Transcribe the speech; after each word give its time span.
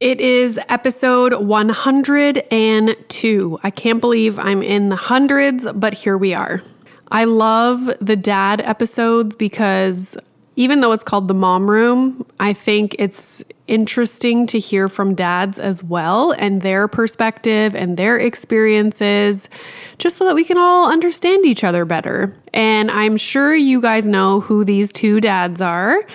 It 0.00 0.18
is 0.18 0.58
episode 0.70 1.34
102. 1.34 3.60
I 3.62 3.70
can't 3.70 4.00
believe 4.00 4.38
I'm 4.38 4.62
in 4.62 4.88
the 4.88 4.96
hundreds, 4.96 5.70
but 5.74 5.92
here 5.92 6.16
we 6.16 6.32
are. 6.32 6.62
I 7.10 7.24
love 7.24 7.90
the 8.00 8.16
dad 8.16 8.62
episodes 8.62 9.36
because 9.36 10.16
even 10.56 10.80
though 10.80 10.92
it's 10.92 11.04
called 11.04 11.28
the 11.28 11.34
mom 11.34 11.70
room, 11.70 12.24
I 12.40 12.54
think 12.54 12.96
it's 12.98 13.44
interesting 13.66 14.46
to 14.46 14.58
hear 14.58 14.88
from 14.88 15.14
dads 15.14 15.58
as 15.58 15.84
well 15.84 16.32
and 16.32 16.62
their 16.62 16.88
perspective 16.88 17.74
and 17.74 17.98
their 17.98 18.16
experiences, 18.16 19.50
just 19.98 20.16
so 20.16 20.24
that 20.24 20.34
we 20.34 20.44
can 20.44 20.56
all 20.56 20.90
understand 20.90 21.44
each 21.44 21.62
other 21.62 21.84
better. 21.84 22.34
And 22.54 22.90
I'm 22.90 23.18
sure 23.18 23.54
you 23.54 23.82
guys 23.82 24.08
know 24.08 24.40
who 24.40 24.64
these 24.64 24.90
two 24.90 25.20
dads 25.20 25.60
are 25.60 26.06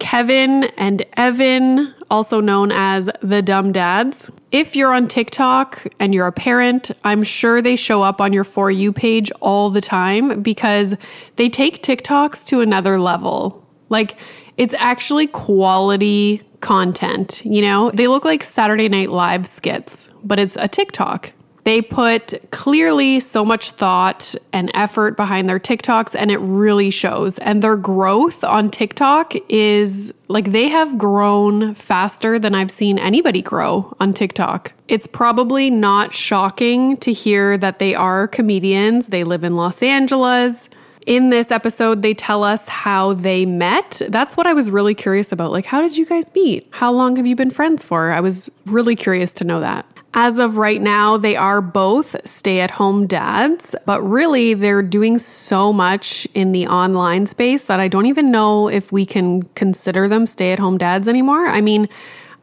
Kevin 0.00 0.64
and 0.76 1.04
Evan, 1.16 1.94
also 2.10 2.40
known 2.40 2.72
as 2.72 3.08
the 3.22 3.42
Dumb 3.42 3.70
Dads. 3.70 4.30
If 4.50 4.74
you're 4.74 4.92
on 4.92 5.06
TikTok 5.06 5.86
and 6.00 6.12
you're 6.12 6.26
a 6.26 6.32
parent, 6.32 6.90
I'm 7.04 7.22
sure 7.22 7.62
they 7.62 7.76
show 7.76 8.02
up 8.02 8.20
on 8.20 8.32
your 8.32 8.42
For 8.42 8.70
You 8.70 8.92
page 8.92 9.30
all 9.40 9.70
the 9.70 9.80
time 9.80 10.42
because 10.42 10.94
they 11.36 11.48
take 11.48 11.82
TikToks 11.82 12.44
to 12.46 12.60
another 12.60 12.98
level. 12.98 13.64
Like, 13.88 14.16
it's 14.56 14.74
actually 14.74 15.28
quality 15.28 16.42
content, 16.60 17.44
you 17.44 17.62
know? 17.62 17.90
They 17.92 18.08
look 18.08 18.24
like 18.24 18.42
Saturday 18.42 18.88
Night 18.88 19.10
Live 19.10 19.46
skits, 19.46 20.08
but 20.24 20.38
it's 20.38 20.56
a 20.56 20.66
TikTok. 20.66 21.32
They 21.64 21.82
put 21.82 22.50
clearly 22.50 23.20
so 23.20 23.44
much 23.44 23.72
thought 23.72 24.34
and 24.52 24.70
effort 24.74 25.16
behind 25.16 25.48
their 25.48 25.58
TikToks, 25.58 26.14
and 26.14 26.30
it 26.30 26.38
really 26.38 26.90
shows. 26.90 27.38
And 27.38 27.62
their 27.62 27.76
growth 27.76 28.42
on 28.44 28.70
TikTok 28.70 29.34
is 29.48 30.12
like 30.28 30.52
they 30.52 30.68
have 30.68 30.96
grown 30.96 31.74
faster 31.74 32.38
than 32.38 32.54
I've 32.54 32.70
seen 32.70 32.98
anybody 32.98 33.42
grow 33.42 33.94
on 34.00 34.14
TikTok. 34.14 34.72
It's 34.88 35.06
probably 35.06 35.70
not 35.70 36.14
shocking 36.14 36.96
to 36.98 37.12
hear 37.12 37.58
that 37.58 37.78
they 37.78 37.94
are 37.94 38.26
comedians, 38.26 39.08
they 39.08 39.24
live 39.24 39.44
in 39.44 39.56
Los 39.56 39.82
Angeles. 39.82 40.68
In 41.06 41.30
this 41.30 41.50
episode, 41.50 42.02
they 42.02 42.12
tell 42.12 42.44
us 42.44 42.68
how 42.68 43.14
they 43.14 43.46
met. 43.46 44.02
That's 44.08 44.36
what 44.36 44.46
I 44.46 44.52
was 44.52 44.70
really 44.70 44.94
curious 44.94 45.32
about. 45.32 45.50
Like, 45.50 45.64
how 45.64 45.80
did 45.80 45.96
you 45.96 46.04
guys 46.04 46.32
meet? 46.34 46.68
How 46.72 46.92
long 46.92 47.16
have 47.16 47.26
you 47.26 47.34
been 47.34 47.50
friends 47.50 47.82
for? 47.82 48.12
I 48.12 48.20
was 48.20 48.50
really 48.66 48.94
curious 48.94 49.32
to 49.34 49.44
know 49.44 49.60
that. 49.60 49.86
As 50.12 50.38
of 50.38 50.56
right 50.56 50.80
now, 50.80 51.16
they 51.16 51.36
are 51.36 51.60
both 51.60 52.16
stay 52.28 52.60
at 52.60 52.72
home 52.72 53.06
dads, 53.06 53.76
but 53.86 54.02
really 54.02 54.54
they're 54.54 54.82
doing 54.82 55.20
so 55.20 55.72
much 55.72 56.26
in 56.34 56.50
the 56.50 56.66
online 56.66 57.26
space 57.26 57.64
that 57.66 57.78
I 57.78 57.86
don't 57.86 58.06
even 58.06 58.32
know 58.32 58.68
if 58.68 58.90
we 58.90 59.06
can 59.06 59.44
consider 59.54 60.08
them 60.08 60.26
stay 60.26 60.52
at 60.52 60.58
home 60.58 60.78
dads 60.78 61.06
anymore. 61.06 61.46
I 61.46 61.60
mean, 61.60 61.88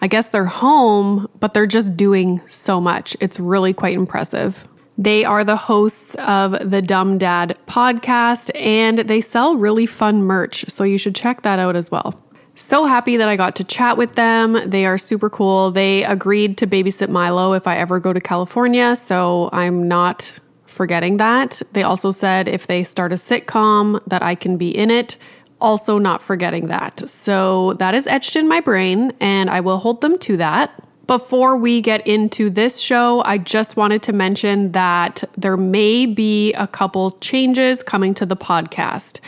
I 0.02 0.08
guess 0.08 0.30
they're 0.30 0.45
home, 0.45 1.30
but 1.40 1.54
they're 1.54 1.68
just 1.68 1.98
doing 1.98 2.42
so 2.48 2.80
much. 2.80 3.18
It's 3.20 3.40
really 3.40 3.73
quite 3.73 3.95
impressive. 3.95 4.66
They 4.98 5.26
are 5.26 5.44
the 5.44 5.58
hosts 5.58 6.16
of 6.16 6.72
the 6.72 6.82
Dumb 6.82 7.18
Dad 7.18 7.58
podcast 7.68 8.50
and 8.56 9.00
they 9.00 9.22
sell 9.22 9.58
really 9.58 9.86
fun 9.86 10.23
merch. 10.23 10.66
So 10.70 10.84
you 10.84 10.98
should 10.98 11.16
check 11.16 11.42
that 11.42 11.60
out 11.60 11.76
as 11.76 11.92
well. 11.92 12.20
So 12.58 12.86
happy 12.86 13.17
that 13.17 13.30
I 13.30 13.36
got 13.36 13.55
to 13.58 13.64
chat 13.64 13.98
with 13.98 14.15
them. 14.15 14.59
They 14.67 14.86
are 14.87 14.98
super 14.98 15.30
cool. 15.30 15.70
They 15.70 16.04
agreed 16.04 16.58
to 16.58 16.67
babysit 16.67 17.08
Milo 17.08 17.54
if 17.54 17.67
I 17.67 17.77
ever 17.77 17.99
go 17.99 18.11
to 18.11 18.20
California. 18.20 18.95
So 18.95 19.49
I'm 19.54 19.87
not 19.87 20.39
forgetting 20.65 21.17
that. 21.17 21.61
They 21.73 21.83
also 21.83 22.09
said 22.09 22.48
if 22.48 22.65
they 22.65 22.83
start 22.83 23.11
a 23.11 23.15
sitcom 23.15 24.02
that 24.08 24.23
I 24.23 24.33
can 24.33 24.58
be 24.58 24.76
in 24.76 24.89
it. 24.89 25.17
Also, 25.61 25.99
not 25.99 26.20
forgetting 26.20 26.67
that. 26.67 27.08
So 27.08 27.73
that 27.73 27.93
is 27.93 28.08
etched 28.08 28.36
in 28.36 28.48
my 28.48 28.59
brain 28.59 29.11
and 29.20 29.49
I 29.52 29.61
will 29.61 29.77
hold 29.77 30.02
them 30.02 30.17
to 30.20 30.37
that. 30.37 30.83
Before 31.05 31.55
we 31.55 31.80
get 31.80 32.05
into 32.05 32.49
this 32.49 32.80
show, 32.80 33.23
I 33.23 33.37
just 33.37 33.77
wanted 33.77 34.02
to 34.03 34.14
mention 34.14 34.73
that 34.73 35.23
there 35.37 35.58
may 35.58 36.08
be 36.08 36.53
a 36.53 36.67
couple 36.67 37.11
changes 37.21 37.82
coming 37.82 38.14
to 38.15 38.26
the 38.26 38.36
podcast. 38.36 39.20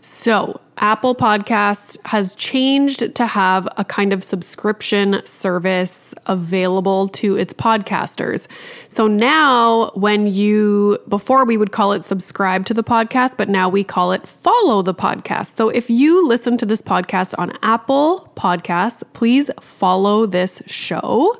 So, 0.00 0.60
Apple 0.80 1.14
Podcasts 1.14 1.98
has 2.06 2.34
changed 2.34 3.14
to 3.14 3.26
have 3.26 3.68
a 3.76 3.84
kind 3.84 4.14
of 4.14 4.24
subscription 4.24 5.20
service 5.26 6.14
available 6.24 7.06
to 7.08 7.36
its 7.36 7.52
podcasters. 7.52 8.46
So 8.88 9.06
now, 9.06 9.90
when 9.94 10.26
you, 10.26 10.98
before 11.06 11.44
we 11.44 11.58
would 11.58 11.70
call 11.70 11.92
it 11.92 12.06
subscribe 12.06 12.64
to 12.66 12.74
the 12.74 12.82
podcast, 12.82 13.36
but 13.36 13.50
now 13.50 13.68
we 13.68 13.84
call 13.84 14.12
it 14.12 14.26
follow 14.26 14.80
the 14.80 14.94
podcast. 14.94 15.54
So 15.54 15.68
if 15.68 15.90
you 15.90 16.26
listen 16.26 16.56
to 16.56 16.66
this 16.66 16.80
podcast 16.80 17.34
on 17.36 17.56
Apple 17.62 18.32
Podcasts, 18.34 19.02
please 19.12 19.50
follow 19.60 20.24
this 20.24 20.62
show. 20.66 21.38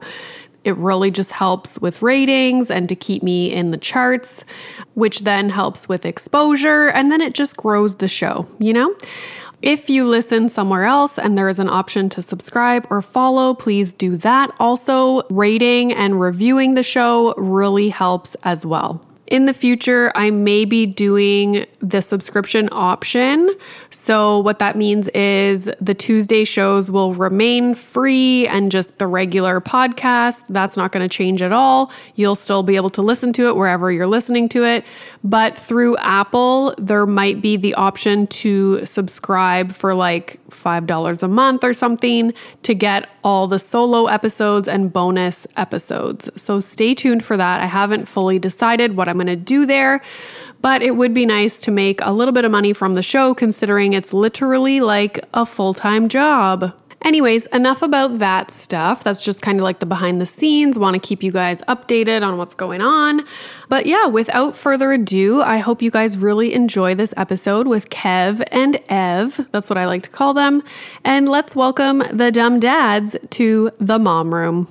It 0.65 0.77
really 0.77 1.11
just 1.11 1.31
helps 1.31 1.79
with 1.79 2.03
ratings 2.03 2.71
and 2.71 2.89
to 2.89 2.95
keep 2.95 3.23
me 3.23 3.53
in 3.53 3.71
the 3.71 3.79
charts, 3.79 4.45
which 4.95 5.21
then 5.21 5.51
helps 5.51 5.89
with 5.89 6.05
exposure. 6.05 6.89
And 6.89 7.11
then 7.11 7.21
it 7.21 7.35
just 7.35 7.57
grows 7.57 7.97
the 7.97 8.09
show, 8.09 8.47
you 8.59 8.73
know? 8.73 8.95
If 9.63 9.91
you 9.91 10.07
listen 10.07 10.49
somewhere 10.49 10.85
else 10.85 11.19
and 11.19 11.37
there 11.37 11.49
is 11.49 11.59
an 11.59 11.69
option 11.69 12.09
to 12.11 12.23
subscribe 12.23 12.87
or 12.89 13.03
follow, 13.03 13.53
please 13.53 13.93
do 13.93 14.17
that. 14.19 14.55
Also, 14.59 15.23
rating 15.29 15.93
and 15.93 16.19
reviewing 16.19 16.75
the 16.75 16.83
show 16.83 17.35
really 17.37 17.91
helps 17.91 18.37
as 18.43 18.65
well. 18.65 19.05
In 19.27 19.45
the 19.45 19.55
future, 19.55 20.11
I 20.15 20.31
may 20.31 20.65
be 20.65 20.87
doing 20.87 21.67
the 21.81 22.03
subscription 22.03 22.69
option. 22.73 23.51
So, 23.91 24.39
what 24.39 24.59
that 24.59 24.77
means 24.77 25.09
is 25.09 25.71
the 25.81 25.95
Tuesday 25.95 26.45
shows 26.45 26.91
will 26.91 27.15
remain 27.15 27.75
free 27.75 28.47
and 28.47 28.71
just 28.71 28.99
the 28.99 29.07
regular 29.07 29.61
podcast. 29.61 30.45
That's 30.49 30.77
not 30.77 30.93
going 30.93 31.07
to 31.07 31.15
change 31.15 31.43
at 31.43 31.53
all. 31.53 31.91
You'll 32.15 32.37
still 32.37 32.63
be 32.63 32.77
able 32.77 32.91
to 32.91 33.03
listen 33.03 33.33
to 33.35 33.49
it 33.49 33.57
wherever 33.57 33.91
you're 33.91 34.07
listening 34.07 34.49
to 34.51 34.65
it. 34.65 34.85
But 35.25 35.55
through 35.55 35.97
Apple, 35.99 36.75
there 36.77 37.07
might 37.07 37.41
be 37.41 37.57
the 37.57 37.75
option 37.75 38.27
to 38.29 38.85
subscribe 38.85 39.73
for 39.73 39.95
like 39.95 40.39
$5 40.51 41.23
a 41.23 41.29
month 41.29 41.65
or 41.65 41.73
something 41.73 42.35
to 42.63 42.75
get 42.75 43.09
all 43.25 43.47
the 43.47 43.59
solo 43.59 44.07
episodes 44.07 44.69
and 44.69 44.93
bonus 44.93 45.47
episodes. 45.57 46.29
So, 46.37 46.61
stay 46.61 46.95
tuned 46.95 47.25
for 47.25 47.37
that. 47.37 47.61
I 47.61 47.67
haven't 47.67 48.07
fully 48.07 48.39
decided 48.39 48.97
what 48.97 49.09
I'm 49.09 49.17
going 49.17 49.27
to 49.27 49.37
do 49.37 49.65
there, 49.65 50.03
but 50.61 50.83
it 50.83 50.97
would 50.97 51.15
be 51.15 51.27
nice 51.27 51.61
to 51.61 51.71
make 51.71 52.01
a 52.03 52.13
little 52.13 52.33
bit 52.33 52.45
of 52.45 52.51
money 52.51 52.73
from 52.73 52.95
the 52.95 53.03
show 53.03 53.35
considering 53.35 53.93
it's 53.93 54.13
literally 54.13 54.81
like 54.81 55.21
a 55.35 55.47
full 55.47 55.75
time 55.75 56.09
job. 56.09 56.75
Anyways, 57.03 57.47
enough 57.47 57.81
about 57.81 58.19
that 58.19 58.51
stuff. 58.51 59.03
That's 59.03 59.23
just 59.23 59.41
kind 59.41 59.59
of 59.59 59.65
like 59.65 59.79
the 59.79 59.87
behind 59.87 60.21
the 60.21 60.27
scenes. 60.27 60.77
Want 60.77 60.95
to 60.95 61.01
keep 61.01 61.23
you 61.23 61.33
guys 61.33 61.63
updated 61.63 62.23
on 62.23 62.37
what's 62.37 62.55
going 62.55 62.83
on. 62.83 63.23
But 63.71 63.87
yeah, 63.87 64.07
without 64.07 64.55
further 64.55 64.93
ado, 64.93 65.41
I 65.41 65.59
hope 65.59 65.81
you 65.81 65.91
guys 65.91 66.19
really 66.19 66.53
enjoy 66.53 66.95
this 66.95 67.15
episode 67.17 67.67
with 67.67 67.89
Kev 67.89 68.47
and 68.53 68.79
Ev. 68.91 69.47
That's 69.51 69.71
what 69.71 69.79
I 69.79 69.87
like 69.87 70.03
to 70.03 70.11
call 70.11 70.35
them. 70.35 70.63
And 71.03 71.27
let's 71.27 71.57
welcome 71.57 72.05
the 72.13 72.31
dumb 72.31 72.61
dads 72.61 73.17
to 73.31 73.71
the 73.81 73.99
mom 73.99 74.35
room. 74.35 74.69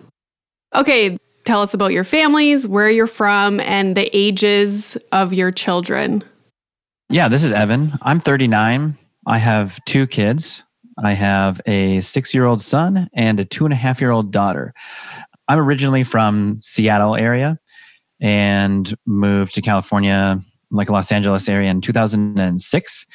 Okay, 0.76 1.18
tell 1.46 1.62
us 1.62 1.74
about 1.74 1.92
your 1.92 2.04
families, 2.04 2.68
where 2.68 2.90
you're 2.90 3.08
from, 3.08 3.60
and 3.60 3.96
the 3.96 4.10
ages 4.16 4.98
of 5.12 5.34
your 5.34 5.52
children. 5.52 6.24
Yeah, 7.10 7.28
this 7.28 7.44
is 7.44 7.52
Evan. 7.52 7.98
I'm 8.02 8.20
39. 8.20 8.98
I 9.26 9.38
have 9.38 9.80
two 9.86 10.08
kids. 10.08 10.64
I 11.04 11.14
have 11.14 11.62
a 11.66 12.02
six 12.02 12.34
year 12.34 12.46
old 12.46 12.62
son 12.62 13.10
and 13.14 13.40
a 13.40 13.46
two 13.46 13.66
and 13.66 13.74
a 13.74 13.78
half 13.78 14.02
year 14.02 14.12
old 14.12 14.32
daughter. 14.32 14.74
I'm 15.48 15.60
originally 15.60 16.04
from 16.04 16.58
Seattle 16.62 17.16
area 17.16 17.58
and 18.22 18.94
moved 19.06 19.56
to 19.56 19.62
California, 19.62 20.40
like 20.72 20.90
Los 20.90 21.12
Angeles 21.12 21.50
area 21.50 21.72
in 21.72 21.82
2006. 21.82 23.06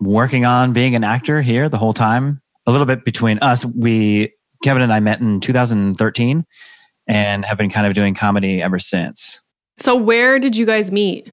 Working 0.00 0.44
on 0.44 0.72
being 0.72 0.94
an 0.94 1.04
actor 1.04 1.42
here 1.42 1.68
the 1.68 1.78
whole 1.78 1.94
time. 1.94 2.40
A 2.66 2.72
little 2.72 2.86
bit 2.86 3.04
between 3.04 3.38
us, 3.40 3.64
we 3.64 4.32
Kevin 4.62 4.82
and 4.82 4.92
I 4.92 5.00
met 5.00 5.20
in 5.20 5.40
2013 5.40 6.46
and 7.06 7.44
have 7.44 7.58
been 7.58 7.70
kind 7.70 7.86
of 7.86 7.94
doing 7.94 8.14
comedy 8.14 8.62
ever 8.62 8.78
since. 8.78 9.40
So, 9.78 9.96
where 9.96 10.38
did 10.38 10.56
you 10.56 10.66
guys 10.66 10.90
meet? 10.90 11.28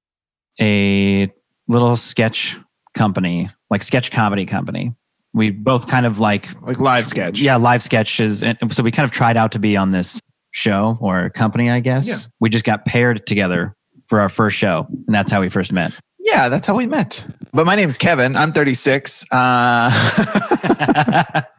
A 0.60 1.32
little 1.68 1.96
sketch 1.96 2.56
company, 2.94 3.50
like 3.70 3.82
sketch 3.82 4.10
comedy 4.10 4.46
company. 4.46 4.94
We 5.34 5.50
both 5.50 5.88
kind 5.88 6.04
of 6.04 6.18
like 6.18 6.48
like 6.62 6.78
live 6.78 7.06
sketch. 7.06 7.40
yeah, 7.40 7.56
live 7.56 7.82
sketches. 7.82 8.42
And 8.42 8.58
so 8.70 8.82
we 8.82 8.90
kind 8.90 9.04
of 9.04 9.12
tried 9.12 9.36
out 9.36 9.52
to 9.52 9.58
be 9.58 9.76
on 9.76 9.90
this 9.92 10.20
show 10.50 10.98
or 11.00 11.30
company, 11.30 11.70
I 11.70 11.80
guess. 11.80 12.06
Yeah. 12.06 12.18
We 12.40 12.50
just 12.50 12.64
got 12.64 12.84
paired 12.84 13.26
together 13.26 13.74
for 14.08 14.20
our 14.20 14.28
first 14.28 14.58
show, 14.58 14.86
and 14.90 15.14
that's 15.14 15.32
how 15.32 15.40
we 15.40 15.48
first 15.48 15.72
met. 15.72 15.98
Yeah, 16.18 16.48
that's 16.48 16.66
how 16.66 16.74
we 16.74 16.86
met. 16.86 17.24
But 17.52 17.66
my 17.66 17.74
name's 17.74 17.98
Kevin. 17.98 18.36
I'm 18.36 18.52
36. 18.52 19.24
Uh, 19.32 19.90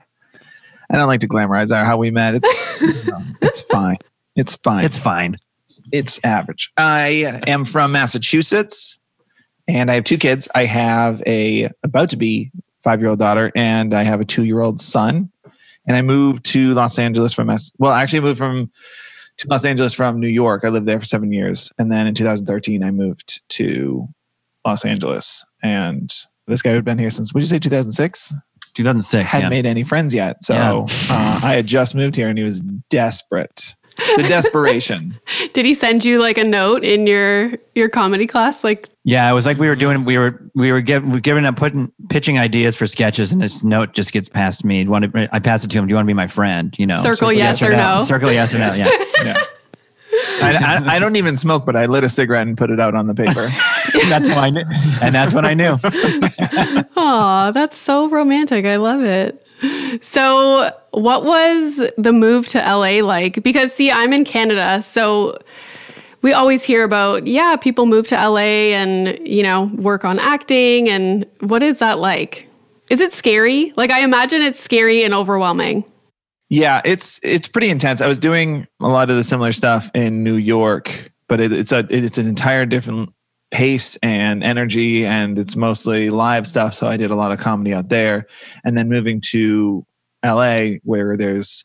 I 0.93 0.97
don't 0.97 1.07
like 1.07 1.21
to 1.21 1.27
glamorize 1.27 1.75
our 1.75 1.83
how 1.83 1.97
we 1.97 2.11
met. 2.11 2.35
It's 2.35 2.81
you 2.81 2.93
know, 3.11 3.17
um, 3.17 3.37
it's 3.41 3.63
fine. 3.63 3.97
It's 4.35 4.55
fine. 4.55 4.85
It's 4.85 4.97
fine. 4.97 5.37
it's 5.91 6.23
average. 6.23 6.71
I 6.77 7.41
am 7.47 7.65
from 7.65 7.91
Massachusetts, 7.91 8.99
and 9.67 9.89
I 9.89 9.95
have 9.95 10.03
two 10.03 10.19
kids. 10.19 10.47
I 10.53 10.65
have 10.65 11.23
a 11.25 11.69
about 11.81 12.11
to 12.11 12.15
be 12.15 12.51
five 12.83 13.01
year 13.01 13.09
old 13.09 13.17
daughter, 13.17 13.51
and 13.55 13.93
I 13.93 14.03
have 14.03 14.21
a 14.21 14.25
two 14.25 14.43
year 14.43 14.61
old 14.61 14.79
son. 14.79 15.31
And 15.85 15.97
I 15.97 16.01
moved 16.01 16.45
to 16.45 16.73
Los 16.75 16.97
Angeles 16.97 17.33
from 17.33 17.47
Mass. 17.47 17.73
Well, 17.77 17.91
I 17.91 18.03
actually 18.03 18.21
moved 18.21 18.37
from 18.37 18.71
to 19.37 19.47
Los 19.49 19.65
Angeles 19.65 19.93
from 19.93 20.19
New 20.19 20.29
York. 20.29 20.63
I 20.63 20.69
lived 20.69 20.85
there 20.85 20.99
for 20.99 21.05
seven 21.05 21.33
years, 21.33 21.71
and 21.79 21.91
then 21.91 22.05
in 22.05 22.13
2013, 22.13 22.83
I 22.83 22.91
moved 22.91 23.41
to 23.49 24.07
Los 24.63 24.85
Angeles. 24.85 25.43
And 25.63 26.13
this 26.47 26.61
guy 26.61 26.71
had 26.71 26.85
been 26.85 26.99
here 26.99 27.09
since. 27.09 27.33
Would 27.33 27.41
you 27.41 27.47
say 27.47 27.57
2006? 27.57 28.33
2006. 28.73 29.31
hadn't 29.31 29.45
yeah. 29.45 29.49
made 29.49 29.65
any 29.65 29.83
friends 29.83 30.13
yet. 30.13 30.43
So 30.43 30.53
Yeah. 30.53 30.85
uh, 31.09 31.39
I 31.43 31.55
had 31.55 31.67
just 31.67 31.95
moved 31.95 32.15
here 32.15 32.29
and 32.29 32.37
he 32.37 32.43
was 32.43 32.61
desperate. 32.89 33.75
The 34.17 34.23
desperation. 34.27 35.19
Did 35.53 35.65
he 35.65 35.75
send 35.75 36.03
you 36.03 36.19
like 36.19 36.39
a 36.39 36.43
note 36.43 36.83
in 36.83 37.05
your 37.05 37.53
your 37.75 37.89
comedy 37.89 38.25
class? 38.25 38.63
Like, 38.63 38.89
Yeah, 39.03 39.29
it 39.29 39.33
was 39.33 39.45
like 39.45 39.59
we 39.59 39.67
were 39.67 39.75
doing. 39.75 40.03
We 40.03 40.17
were 40.17 40.41
we 40.55 40.71
were 40.71 40.81
giving 40.81 41.09
we 41.09 41.17
were 41.17 41.21
giving 41.21 41.45
up 41.45 41.57
putting 41.57 41.91
pitching 42.09 42.39
ideas 42.39 42.75
for 42.75 42.87
sketches, 42.87 43.31
and 43.31 43.39
this 43.39 43.63
note 43.63 43.93
just 43.93 44.11
gets 44.11 44.29
passed 44.29 44.65
me. 44.65 44.79
Do 44.79 44.85
you 44.85 44.91
want 44.91 45.13
to, 45.13 45.29
I 45.31 45.37
pass 45.37 45.63
it 45.63 45.69
to 45.69 45.77
him. 45.77 45.85
Do 45.85 45.91
you 45.91 45.95
want 45.95 46.05
to 46.05 46.07
be 46.07 46.15
my 46.15 46.25
friend? 46.25 46.73
You 46.79 46.87
know, 46.87 47.03
Circle 47.03 47.33
yes 47.33 47.61
or 47.61 47.69
no. 47.69 48.03
Circle 48.03 48.31
yes 48.31 48.51
or 48.53 48.59
no. 48.59 48.73
Yeah. 48.73 48.89
Yeah. 49.23 49.39
I, 50.41 50.81
I, 50.85 50.95
I 50.95 50.99
don't 50.99 51.15
even 51.15 51.37
smoke, 51.37 51.65
but 51.65 51.75
I 51.75 51.85
lit 51.85 52.03
a 52.03 52.09
cigarette 52.09 52.47
and 52.47 52.57
put 52.57 52.69
it 52.69 52.79
out 52.79 52.93
on 52.95 53.07
the 53.07 53.13
paper. 53.13 53.49
that's 54.09 54.27
how 54.29 54.41
I 54.41 54.49
knew, 54.49 54.65
and 55.01 55.13
that's 55.13 55.33
when 55.33 55.45
I 55.45 55.53
knew. 55.53 55.77
oh, 56.95 57.51
that's 57.53 57.75
so 57.77 58.09
romantic. 58.09 58.65
I 58.65 58.75
love 58.77 59.01
it. 59.03 59.45
So, 60.01 60.71
what 60.91 61.23
was 61.23 61.89
the 61.97 62.11
move 62.11 62.47
to 62.49 62.57
LA 62.59 63.01
like? 63.05 63.43
Because, 63.43 63.73
see, 63.73 63.91
I'm 63.91 64.11
in 64.11 64.25
Canada. 64.25 64.81
So, 64.81 65.37
we 66.21 66.33
always 66.33 66.63
hear 66.63 66.83
about, 66.83 67.27
yeah, 67.27 67.55
people 67.55 67.85
move 67.85 68.07
to 68.07 68.15
LA 68.15 68.71
and, 68.73 69.17
you 69.27 69.43
know, 69.43 69.65
work 69.75 70.03
on 70.05 70.19
acting. 70.19 70.89
And 70.89 71.25
what 71.41 71.61
is 71.63 71.79
that 71.79 71.99
like? 71.99 72.47
Is 72.89 72.99
it 73.01 73.13
scary? 73.13 73.71
Like, 73.77 73.89
I 73.91 74.01
imagine 74.01 74.41
it's 74.41 74.59
scary 74.59 75.03
and 75.03 75.13
overwhelming. 75.13 75.85
yeah, 76.49 76.81
it's 76.85 77.19
it's 77.23 77.47
pretty 77.47 77.69
intense. 77.69 78.01
I 78.01 78.07
was 78.07 78.19
doing 78.19 78.67
a 78.81 78.87
lot 78.87 79.09
of 79.09 79.15
the 79.15 79.23
similar 79.23 79.51
stuff 79.51 79.89
in 79.95 80.23
New 80.23 80.35
York, 80.35 81.11
but 81.27 81.39
it, 81.39 81.51
it's 81.51 81.71
a 81.71 81.87
it's 81.89 82.17
an 82.17 82.27
entire 82.27 82.65
different 82.65 83.09
pace 83.53 83.95
and 83.97 84.43
energy, 84.43 85.05
and 85.05 85.37
it's 85.37 85.55
mostly 85.55 86.09
live 86.09 86.47
stuff. 86.47 86.73
So 86.73 86.87
I 86.87 86.97
did 86.97 87.11
a 87.11 87.15
lot 87.15 87.31
of 87.31 87.39
comedy 87.39 87.73
out 87.73 87.87
there, 87.87 88.25
and 88.65 88.77
then 88.77 88.89
moving 88.89 89.21
to 89.31 89.85
LA, 90.25 90.79
where 90.83 91.15
there's 91.15 91.63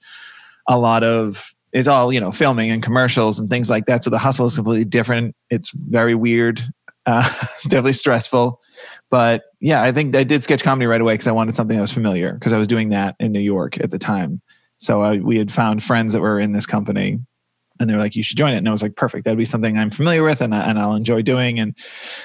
a 0.68 0.78
lot 0.78 1.02
of 1.02 1.52
it's 1.72 1.88
all 1.88 2.12
you 2.12 2.20
know 2.20 2.30
filming 2.30 2.70
and 2.70 2.82
commercials 2.82 3.40
and 3.40 3.50
things 3.50 3.70
like 3.70 3.86
that. 3.86 4.04
So 4.04 4.10
the 4.10 4.18
hustle 4.18 4.46
is 4.46 4.54
completely 4.54 4.84
different. 4.84 5.34
It's 5.50 5.70
very 5.70 6.14
weird, 6.14 6.62
uh, 7.06 7.22
definitely 7.64 7.94
stressful. 7.94 8.60
But 9.10 9.44
yeah, 9.60 9.82
I 9.82 9.90
think 9.90 10.14
I 10.14 10.24
did 10.24 10.44
sketch 10.44 10.62
comedy 10.62 10.86
right 10.86 11.00
away 11.00 11.14
because 11.14 11.26
I 11.26 11.32
wanted 11.32 11.56
something 11.56 11.76
that 11.76 11.80
was 11.80 11.92
familiar 11.92 12.34
because 12.34 12.52
I 12.52 12.58
was 12.58 12.68
doing 12.68 12.90
that 12.90 13.16
in 13.18 13.32
New 13.32 13.40
York 13.40 13.80
at 13.80 13.90
the 13.90 13.98
time. 13.98 14.42
So 14.78 15.00
I, 15.00 15.16
we 15.16 15.38
had 15.38 15.50
found 15.50 15.82
friends 15.82 16.12
that 16.12 16.20
were 16.20 16.38
in 16.38 16.52
this 16.52 16.66
company, 16.66 17.18
and 17.80 17.88
they 17.88 17.94
were 17.94 18.00
like, 18.00 18.16
"You 18.16 18.22
should 18.22 18.36
join 18.36 18.52
it." 18.52 18.58
And 18.58 18.68
I 18.68 18.70
was 18.70 18.82
like, 18.82 18.96
"Perfect, 18.96 19.24
that'd 19.24 19.38
be 19.38 19.44
something 19.44 19.78
I'm 19.78 19.90
familiar 19.90 20.22
with, 20.22 20.40
and 20.40 20.54
I, 20.54 20.60
and 20.62 20.78
I'll 20.78 20.94
enjoy 20.94 21.22
doing." 21.22 21.58
And 21.58 21.74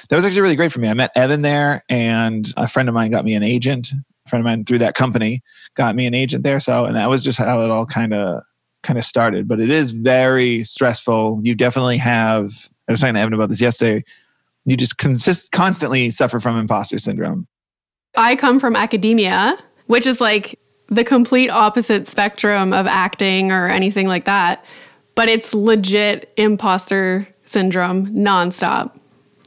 that 0.08 0.16
was 0.16 0.24
actually 0.24 0.42
really 0.42 0.56
great 0.56 0.72
for 0.72 0.80
me. 0.80 0.88
I 0.88 0.94
met 0.94 1.10
Evan 1.14 1.42
there, 1.42 1.82
and 1.88 2.52
a 2.56 2.68
friend 2.68 2.88
of 2.88 2.94
mine 2.94 3.10
got 3.10 3.24
me 3.24 3.34
an 3.34 3.42
agent. 3.42 3.92
A 4.26 4.28
friend 4.28 4.40
of 4.40 4.44
mine 4.44 4.64
through 4.64 4.78
that 4.78 4.94
company 4.94 5.42
got 5.74 5.94
me 5.94 6.06
an 6.06 6.14
agent 6.14 6.44
there. 6.44 6.60
So, 6.60 6.84
and 6.84 6.96
that 6.96 7.10
was 7.10 7.22
just 7.22 7.38
how 7.38 7.62
it 7.62 7.70
all 7.70 7.86
kind 7.86 8.14
of 8.14 8.42
kind 8.82 8.98
of 8.98 9.04
started. 9.04 9.48
But 9.48 9.60
it 9.60 9.70
is 9.70 9.92
very 9.92 10.64
stressful. 10.64 11.40
You 11.42 11.54
definitely 11.54 11.98
have. 11.98 12.68
I 12.88 12.92
was 12.92 13.00
talking 13.00 13.14
to 13.14 13.20
Evan 13.20 13.32
about 13.32 13.48
this 13.48 13.60
yesterday. 13.60 14.04
You 14.66 14.76
just 14.76 14.98
consist 14.98 15.52
constantly 15.52 16.10
suffer 16.10 16.40
from 16.40 16.58
imposter 16.58 16.98
syndrome. 16.98 17.46
I 18.16 18.36
come 18.36 18.60
from 18.60 18.76
academia, 18.76 19.58
which 19.86 20.06
is 20.06 20.20
like 20.20 20.58
the 20.88 21.04
complete 21.04 21.48
opposite 21.48 22.06
spectrum 22.06 22.72
of 22.72 22.86
acting 22.86 23.52
or 23.52 23.68
anything 23.68 24.06
like 24.06 24.24
that. 24.26 24.64
But 25.14 25.28
it's 25.28 25.54
legit 25.54 26.32
imposter 26.36 27.28
syndrome 27.44 28.08
nonstop. 28.08 28.96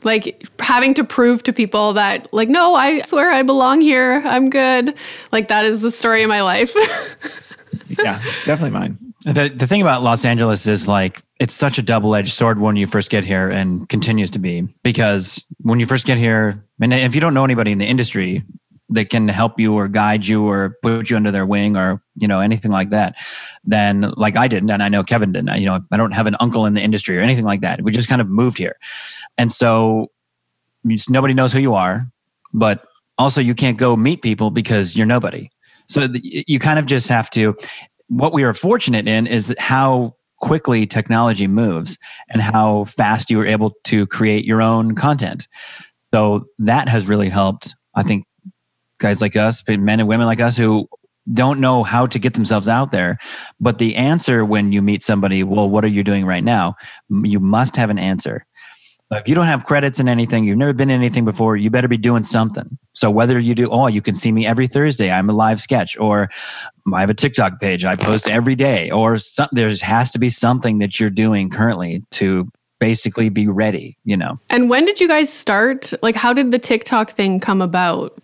Like 0.04 0.44
having 0.60 0.94
to 0.94 1.04
prove 1.04 1.44
to 1.44 1.54
people 1.54 1.94
that, 1.94 2.32
like, 2.34 2.50
no, 2.50 2.76
I 2.76 3.02
swear 3.02 3.32
I 3.32 3.44
belong 3.44 3.82
here. 3.82 4.22
I'm 4.26 4.50
good. 4.50 4.96
Like, 5.32 5.48
that 5.50 5.66
is 5.66 5.82
the 5.82 5.92
story 5.92 6.24
of 6.24 6.30
my 6.30 6.42
life. 6.42 6.74
Yeah, 7.90 8.22
definitely 8.46 8.72
mine. 8.72 8.98
The 9.24 9.50
the 9.50 9.68
thing 9.68 9.82
about 9.82 10.04
Los 10.04 10.26
Angeles 10.26 10.68
is 10.68 10.88
like 10.88 11.22
it's 11.40 11.54
such 11.54 11.78
a 11.78 11.82
double 11.82 12.16
edged 12.16 12.34
sword 12.34 12.60
when 12.60 12.76
you 12.76 12.88
first 12.88 13.10
get 13.10 13.24
here 13.24 13.50
and 13.50 13.88
continues 13.90 14.30
to 14.32 14.40
be 14.40 14.68
because 14.84 15.44
when 15.62 15.80
you 15.80 15.86
first 15.86 16.06
get 16.06 16.18
here, 16.18 16.64
and 16.82 16.94
if 16.94 17.16
you 17.16 17.22
don't 17.22 17.34
know 17.34 17.44
anybody 17.44 17.72
in 17.72 17.78
the 17.78 17.86
industry 17.86 18.44
that 18.90 19.10
can 19.10 19.28
help 19.28 19.60
you 19.60 19.74
or 19.74 19.88
guide 19.88 20.26
you 20.26 20.48
or 20.48 20.78
put 20.82 21.10
you 21.10 21.18
under 21.18 21.32
their 21.32 21.46
wing 21.46 21.76
or 21.76 22.02
you 22.16 22.28
know 22.28 22.40
anything 22.40 22.72
like 22.72 22.90
that, 22.92 23.16
then 23.64 24.14
like 24.16 24.38
I 24.38 24.48
didn't, 24.48 24.70
and 24.70 24.82
I 24.82 24.90
know 24.90 25.04
Kevin 25.04 25.32
didn't. 25.32 25.50
I, 25.50 25.58
you 25.58 25.66
know, 25.66 25.82
I 25.92 25.98
don't 25.98 26.14
have 26.14 26.28
an 26.28 26.38
uncle 26.40 26.66
in 26.66 26.74
the 26.74 26.82
industry 26.82 27.18
or 27.18 27.22
anything 27.22 27.46
like 27.46 27.62
that. 27.62 27.82
We 27.82 27.92
just 27.92 28.10
kind 28.10 28.22
of 28.22 28.30
moved 28.30 28.58
here, 28.58 28.78
and 29.38 29.52
so 29.52 30.12
nobody 31.10 31.34
knows 31.34 31.52
who 31.52 31.60
you 31.60 31.74
are, 31.74 32.08
but 32.54 32.86
also 33.18 33.42
you 33.42 33.56
can't 33.56 33.78
go 33.78 33.96
meet 33.96 34.22
people 34.22 34.52
because 34.52 34.96
you're 34.96 35.08
nobody. 35.08 35.50
So 35.88 36.08
you 36.22 36.60
kind 36.60 36.80
of 36.80 36.86
just 36.86 37.08
have 37.10 37.30
to. 37.32 37.56
What 38.10 38.32
we 38.32 38.44
are 38.44 38.54
fortunate 38.54 39.08
in 39.08 39.28
is 39.28 39.54
how 39.60 40.16
quickly 40.40 40.86
technology 40.86 41.48
moves 41.48 41.98
and 42.30 42.42
how 42.42 42.86
fast 42.86 43.30
you 43.30 43.40
are 43.40 43.46
able 43.46 43.74
to 43.86 44.06
create 44.08 44.46
your 44.46 44.62
own 44.62 44.96
content. 44.96 45.48
So 46.14 46.46
that 46.60 46.88
has 46.88 47.06
really 47.06 47.30
helped. 47.30 47.76
I 47.96 48.04
think 48.04 48.26
guys 49.00 49.22
like 49.22 49.36
us, 49.36 49.64
men 49.68 50.00
and 50.00 50.08
women 50.08 50.26
like 50.26 50.42
us 50.42 50.58
who 50.58 50.88
don't 51.34 51.60
know 51.60 51.84
how 51.84 52.06
to 52.06 52.20
get 52.20 52.34
themselves 52.34 52.68
out 52.68 52.92
there. 52.92 53.18
But 53.60 53.80
the 53.80 53.96
answer 53.96 54.46
when 54.46 54.72
you 54.72 54.82
meet 54.82 55.04
somebody, 55.04 55.44
well, 55.44 55.70
what 55.70 55.84
are 55.84 55.90
you 55.90 56.04
doing 56.04 56.26
right 56.26 56.44
now? 56.44 56.76
You 57.10 57.40
must 57.40 57.76
have 57.76 57.90
an 57.90 58.00
answer. 58.00 58.46
If 59.10 59.28
you 59.30 59.36
don't 59.36 59.46
have 59.46 59.64
credits 59.64 60.02
in 60.02 60.10
anything, 60.10 60.44
you've 60.44 60.58
never 60.58 60.74
been 60.74 60.90
in 60.90 61.00
anything 61.00 61.24
before, 61.24 61.56
you 61.56 61.70
better 61.70 61.88
be 61.88 61.98
doing 61.98 62.24
something. 62.24 62.78
So 62.94 63.10
whether 63.10 63.40
you 63.40 63.56
do, 63.56 63.70
oh, 63.70 63.88
you 63.88 64.02
can 64.02 64.16
see 64.16 64.34
me 64.34 64.46
every 64.46 64.68
Thursday, 64.68 65.10
I'm 65.10 65.30
a 65.30 65.34
live 65.34 65.62
sketch, 65.62 65.98
or 65.98 66.30
I 66.94 67.00
have 67.00 67.10
a 67.10 67.14
TikTok 67.14 67.62
page, 67.62 67.86
I 67.86 67.96
post 67.96 68.28
every 68.28 68.56
day, 68.56 68.92
or 68.92 69.18
some, 69.18 69.48
there 69.54 69.72
has 69.82 70.12
to 70.12 70.20
be 70.20 70.28
something 70.28 70.80
that 70.80 71.00
you're 71.00 71.10
doing 71.10 71.50
currently 71.50 72.04
to 72.12 72.52
basically 72.80 73.30
be 73.30 73.48
ready, 73.48 73.98
you 74.04 74.18
know. 74.18 74.40
and 74.50 74.70
when 74.70 74.84
did 74.84 75.00
you 75.00 75.08
guys 75.08 75.32
start? 75.32 75.94
Like, 76.04 76.16
how 76.16 76.34
did 76.34 76.52
the 76.52 76.60
TikTok 76.60 77.12
thing 77.12 77.40
come 77.40 77.62
about? 77.62 78.20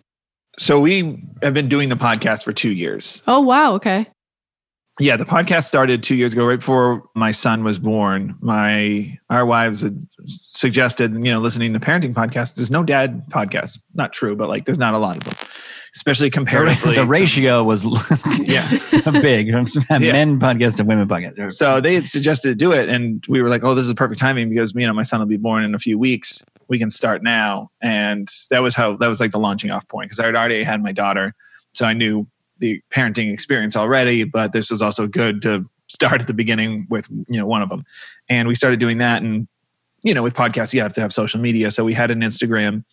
So 0.58 0.78
we 0.80 1.22
have 1.42 1.54
been 1.54 1.68
doing 1.68 1.88
the 1.88 1.96
podcast 1.96 2.44
for 2.44 2.52
two 2.52 2.72
years. 2.72 3.22
Oh, 3.26 3.40
wow. 3.40 3.74
Okay. 3.74 4.06
Yeah, 5.00 5.16
the 5.16 5.24
podcast 5.24 5.64
started 5.64 6.04
two 6.04 6.14
years 6.14 6.34
ago, 6.34 6.46
right 6.46 6.60
before 6.60 7.02
my 7.16 7.32
son 7.32 7.64
was 7.64 7.80
born. 7.80 8.36
My 8.40 9.18
our 9.28 9.44
wives 9.44 9.80
had 9.80 9.98
suggested, 10.26 11.12
you 11.14 11.32
know, 11.32 11.40
listening 11.40 11.72
to 11.72 11.80
parenting 11.80 12.14
podcasts. 12.14 12.54
There's 12.54 12.70
no 12.70 12.84
dad 12.84 13.28
podcast. 13.28 13.80
Not 13.94 14.12
true, 14.12 14.36
but 14.36 14.48
like 14.48 14.66
there's 14.66 14.78
not 14.78 14.94
a 14.94 14.98
lot 14.98 15.16
of 15.16 15.24
them, 15.24 15.34
especially 15.96 16.30
comparatively. 16.30 16.94
the 16.94 17.00
to- 17.00 17.06
ratio 17.08 17.64
was 17.64 17.84
Yeah. 18.44 18.68
big 19.20 19.48
men 19.90 20.38
podcast 20.38 20.76
to 20.76 20.84
women 20.84 21.08
podcast. 21.08 21.50
So 21.52 21.80
they 21.80 21.94
had 21.96 22.06
suggested 22.06 22.50
to 22.50 22.54
do 22.54 22.70
it, 22.70 22.88
and 22.88 23.24
we 23.28 23.42
were 23.42 23.48
like, 23.48 23.64
"Oh, 23.64 23.74
this 23.74 23.82
is 23.82 23.88
the 23.88 23.96
perfect 23.96 24.20
timing 24.20 24.48
because 24.48 24.72
you 24.76 24.86
know 24.86 24.92
my 24.92 25.02
son 25.02 25.18
will 25.18 25.26
be 25.26 25.36
born 25.36 25.64
in 25.64 25.74
a 25.74 25.78
few 25.80 25.98
weeks. 25.98 26.44
We 26.68 26.78
can 26.78 26.90
start 26.90 27.22
now." 27.22 27.70
And 27.80 28.28
that 28.50 28.62
was 28.62 28.74
how 28.74 28.96
that 28.96 29.08
was 29.08 29.20
like 29.20 29.32
the 29.32 29.38
launching 29.38 29.70
off 29.70 29.86
point 29.88 30.10
because 30.10 30.20
I 30.20 30.26
had 30.26 30.36
already 30.36 30.62
had 30.62 30.82
my 30.82 30.92
daughter, 30.92 31.34
so 31.72 31.86
I 31.86 31.92
knew 31.92 32.26
the 32.58 32.80
parenting 32.90 33.32
experience 33.32 33.76
already. 33.76 34.24
But 34.24 34.52
this 34.52 34.70
was 34.70 34.82
also 34.82 35.06
good 35.06 35.42
to 35.42 35.64
start 35.88 36.20
at 36.20 36.26
the 36.26 36.34
beginning 36.34 36.86
with 36.90 37.08
you 37.28 37.38
know 37.38 37.46
one 37.46 37.62
of 37.62 37.68
them, 37.68 37.84
and 38.28 38.48
we 38.48 38.54
started 38.54 38.80
doing 38.80 38.98
that. 38.98 39.22
And 39.22 39.48
you 40.02 40.14
know, 40.14 40.22
with 40.22 40.34
podcasts, 40.34 40.74
you 40.74 40.80
have 40.80 40.92
to 40.94 41.00
have 41.00 41.12
social 41.12 41.40
media, 41.40 41.70
so 41.70 41.84
we 41.84 41.94
had 41.94 42.10
an 42.10 42.20
Instagram 42.20 42.84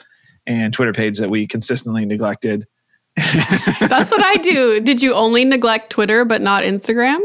and 0.47 0.73
Twitter 0.73 0.93
page 0.93 1.19
that 1.19 1.29
we 1.29 1.47
consistently 1.47 2.05
neglected. 2.05 2.65
That's 3.15 4.11
what 4.11 4.23
I 4.23 4.35
do. 4.37 4.79
Did 4.79 5.01
you 5.01 5.13
only 5.13 5.45
neglect 5.45 5.89
Twitter 5.89 6.25
but 6.25 6.41
not 6.41 6.63
Instagram? 6.63 7.19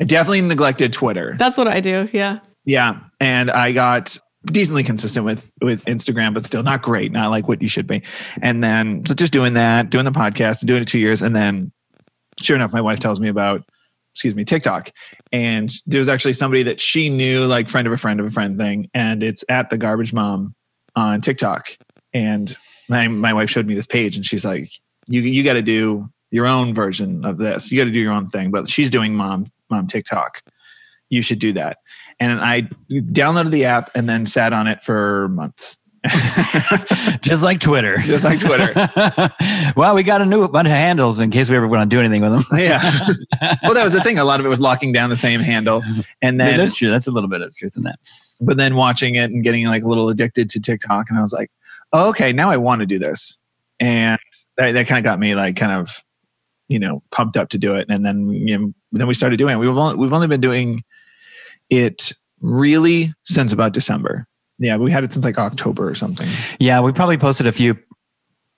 I 0.00 0.04
definitely 0.04 0.40
neglected 0.42 0.92
Twitter. 0.92 1.34
That's 1.38 1.58
what 1.58 1.68
I 1.68 1.80
do. 1.80 2.08
Yeah. 2.12 2.38
Yeah, 2.64 3.00
and 3.20 3.50
I 3.50 3.72
got 3.72 4.16
decently 4.46 4.82
consistent 4.82 5.24
with 5.24 5.52
with 5.60 5.84
Instagram, 5.86 6.34
but 6.34 6.46
still 6.46 6.62
not 6.62 6.82
great, 6.82 7.12
not 7.12 7.30
like 7.30 7.48
what 7.48 7.62
you 7.62 7.68
should 7.68 7.86
be. 7.86 8.02
And 8.40 8.62
then 8.62 9.04
so 9.06 9.14
just 9.14 9.32
doing 9.32 9.54
that, 9.54 9.90
doing 9.90 10.04
the 10.04 10.10
podcast, 10.12 10.64
doing 10.66 10.82
it 10.82 10.88
two 10.88 10.98
years, 10.98 11.22
and 11.22 11.34
then 11.34 11.72
sure 12.40 12.56
enough, 12.56 12.72
my 12.72 12.80
wife 12.80 13.00
tells 13.00 13.20
me 13.20 13.28
about 13.28 13.64
excuse 14.12 14.34
me, 14.34 14.44
TikTok. 14.44 14.90
And 15.32 15.72
there 15.86 15.98
was 15.98 16.08
actually 16.08 16.34
somebody 16.34 16.62
that 16.64 16.80
she 16.80 17.08
knew, 17.08 17.46
like 17.46 17.68
friend 17.68 17.86
of 17.86 17.92
a 17.92 17.96
friend 17.96 18.20
of 18.20 18.26
a 18.26 18.30
friend 18.30 18.58
thing. 18.58 18.88
And 18.94 19.22
it's 19.22 19.44
at 19.48 19.70
the 19.70 19.78
garbage 19.78 20.12
mom 20.12 20.54
on 20.94 21.20
TikTok. 21.20 21.76
And 22.12 22.54
my, 22.88 23.08
my 23.08 23.32
wife 23.32 23.48
showed 23.48 23.66
me 23.66 23.74
this 23.74 23.86
page 23.86 24.16
and 24.16 24.26
she's 24.26 24.44
like, 24.44 24.70
you, 25.06 25.22
you 25.22 25.42
got 25.42 25.54
to 25.54 25.62
do 25.62 26.10
your 26.30 26.46
own 26.46 26.74
version 26.74 27.24
of 27.24 27.38
this. 27.38 27.70
You 27.70 27.78
got 27.78 27.84
to 27.84 27.90
do 27.90 28.00
your 28.00 28.12
own 28.12 28.28
thing, 28.28 28.50
but 28.50 28.68
she's 28.68 28.90
doing 28.90 29.14
mom, 29.14 29.50
mom 29.70 29.86
TikTok. 29.86 30.42
You 31.08 31.22
should 31.22 31.38
do 31.38 31.52
that. 31.54 31.78
And 32.22 32.40
I 32.40 32.62
downloaded 32.90 33.50
the 33.50 33.64
app 33.64 33.90
and 33.96 34.08
then 34.08 34.26
sat 34.26 34.52
on 34.52 34.68
it 34.68 34.82
for 34.82 35.28
months. 35.30 35.80
just 37.22 37.42
like 37.42 37.60
Twitter. 37.60 37.96
Just 38.04 38.24
like 38.24 38.40
Twitter. 38.40 38.72
well, 39.76 39.94
we 39.94 40.02
got 40.02 40.20
a 40.20 40.26
new 40.26 40.46
bunch 40.48 40.66
of 40.66 40.72
handles 40.72 41.20
in 41.20 41.30
case 41.30 41.48
we 41.48 41.56
ever 41.56 41.68
want 41.68 41.88
to 41.88 41.96
do 41.96 42.00
anything 42.00 42.22
with 42.22 42.32
them. 42.32 42.58
yeah. 42.58 42.80
Well, 43.62 43.74
that 43.74 43.84
was 43.84 43.92
the 43.92 44.00
thing. 44.02 44.18
A 44.18 44.24
lot 44.24 44.40
of 44.40 44.46
it 44.46 44.48
was 44.48 44.60
locking 44.60 44.92
down 44.92 45.10
the 45.10 45.16
same 45.16 45.40
handle. 45.40 45.82
And 46.20 46.38
Yeah, 46.38 46.46
then 46.46 46.58
that's 46.58 46.74
true. 46.74 46.90
That's 46.90 47.06
a 47.06 47.12
little 47.12 47.28
bit 47.28 47.40
of 47.40 47.54
truth 47.56 47.76
in 47.76 47.84
that. 47.84 48.00
but 48.40 48.56
then 48.56 48.74
watching 48.74 49.14
it 49.14 49.30
and 49.30 49.44
getting 49.44 49.66
like 49.66 49.84
a 49.84 49.88
little 49.88 50.08
addicted 50.08 50.48
to 50.50 50.60
TikTok, 50.60 51.06
and 51.08 51.18
I 51.18 51.22
was 51.22 51.32
like, 51.32 51.50
oh, 51.92 52.08
okay, 52.10 52.32
now 52.32 52.50
I 52.50 52.56
want 52.56 52.80
to 52.80 52.86
do 52.86 52.98
this, 52.98 53.40
and 53.78 54.18
that, 54.56 54.72
that 54.72 54.86
kind 54.88 54.98
of 54.98 55.04
got 55.04 55.20
me 55.20 55.36
like 55.36 55.54
kind 55.54 55.72
of, 55.72 56.02
you 56.66 56.80
know, 56.80 57.00
pumped 57.12 57.36
up 57.36 57.48
to 57.50 57.58
do 57.58 57.74
it, 57.76 57.86
and 57.88 58.04
then 58.04 58.28
you 58.30 58.58
know, 58.58 58.72
then 58.90 59.06
we 59.06 59.14
started 59.14 59.36
doing 59.36 59.54
it. 59.54 59.58
We've 59.58 59.70
only, 59.70 59.96
we've 59.96 60.12
only 60.12 60.26
been 60.26 60.40
doing 60.40 60.82
it 61.72 62.12
really 62.40 63.14
since 63.24 63.52
about 63.52 63.72
December. 63.72 64.26
Yeah, 64.58 64.76
we 64.76 64.92
had 64.92 65.02
it 65.02 65.12
since 65.12 65.24
like 65.24 65.38
October 65.38 65.88
or 65.88 65.94
something. 65.94 66.28
Yeah, 66.60 66.82
we 66.82 66.92
probably 66.92 67.16
posted 67.16 67.46
a 67.46 67.52
few 67.52 67.78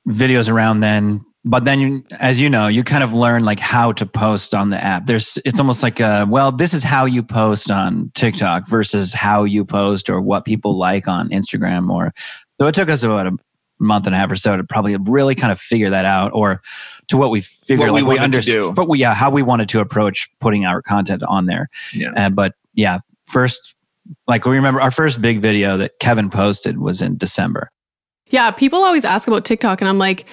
videos 0.09 0.51
around 0.51 0.81
then, 0.81 1.25
but 1.45 1.65
then 1.65 1.79
you, 1.81 2.05
as 2.19 2.41
you 2.41 2.51
know, 2.51 2.67
you 2.67 2.83
kind 2.83 3.05
of 3.05 3.15
learn 3.15 3.45
like 3.45 3.61
how 3.61 3.93
to 3.93 4.05
post 4.05 4.53
on 4.53 4.71
the 4.71 4.83
app. 4.83 5.07
There's, 5.07 5.39
it's 5.45 5.61
almost 5.61 5.83
like, 5.83 6.01
a, 6.01 6.27
well, 6.29 6.51
this 6.51 6.75
is 6.75 6.83
how 6.83 7.05
you 7.05 7.23
post 7.23 7.71
on 7.71 8.11
TikTok 8.15 8.67
versus 8.69 9.15
how 9.15 9.45
you 9.45 9.65
post 9.65 10.11
or 10.11 10.21
what 10.21 10.45
people 10.45 10.77
like 10.77 11.07
on 11.07 11.29
Instagram. 11.31 11.89
Or 11.89 12.13
so 12.61 12.67
it 12.67 12.75
took 12.75 12.89
us 12.89 13.03
about 13.03 13.27
a 13.29 13.37
month 13.79 14.07
and 14.07 14.15
a 14.15 14.19
half 14.19 14.33
or 14.33 14.37
so 14.37 14.57
to 14.57 14.65
probably 14.65 14.97
really 14.97 15.35
kind 15.35 15.53
of 15.53 15.61
figure 15.61 15.91
that 15.91 16.05
out, 16.05 16.33
or 16.35 16.63
to 17.09 17.17
what 17.17 17.31
we 17.31 17.41
figured 17.41 17.91
What 17.91 17.95
we 17.95 18.03
like 18.03 18.09
we 18.11 18.17
to 18.17 18.23
understood, 18.23 18.89
we, 18.89 18.99
yeah, 18.99 19.15
how 19.15 19.31
we 19.31 19.43
wanted 19.43 19.69
to 19.71 19.81
approach 19.81 20.29
putting 20.41 20.67
our 20.67 20.83
content 20.83 21.23
on 21.23 21.47
there. 21.47 21.69
Yeah. 21.93 22.13
Uh, 22.17 22.31
but 22.31 22.55
yeah, 22.75 22.99
first, 23.27 23.75
like 24.27 24.45
we 24.45 24.57
remember 24.57 24.81
our 24.81 24.91
first 24.91 25.21
big 25.21 25.41
video 25.41 25.77
that 25.77 25.93
Kevin 26.01 26.31
posted 26.31 26.79
was 26.79 27.01
in 27.01 27.17
December. 27.17 27.69
Yeah, 28.29 28.51
people 28.51 28.83
always 28.83 29.05
ask 29.05 29.29
about 29.29 29.45
TikTok, 29.45 29.81
and 29.81 29.89
I'm 29.89 29.99
like, 29.99 30.25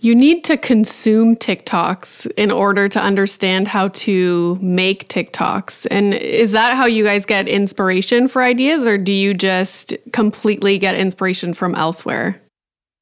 you 0.00 0.14
need 0.14 0.44
to 0.44 0.56
consume 0.56 1.34
TikToks 1.34 2.30
in 2.36 2.50
order 2.50 2.88
to 2.88 3.00
understand 3.00 3.66
how 3.66 3.88
to 3.88 4.56
make 4.62 5.08
TikToks. 5.08 5.86
And 5.90 6.14
is 6.14 6.52
that 6.52 6.76
how 6.76 6.86
you 6.86 7.02
guys 7.02 7.26
get 7.26 7.48
inspiration 7.48 8.28
for 8.28 8.42
ideas, 8.42 8.86
or 8.86 8.96
do 8.96 9.12
you 9.12 9.34
just 9.34 9.94
completely 10.12 10.78
get 10.78 10.94
inspiration 10.94 11.52
from 11.54 11.74
elsewhere? 11.74 12.40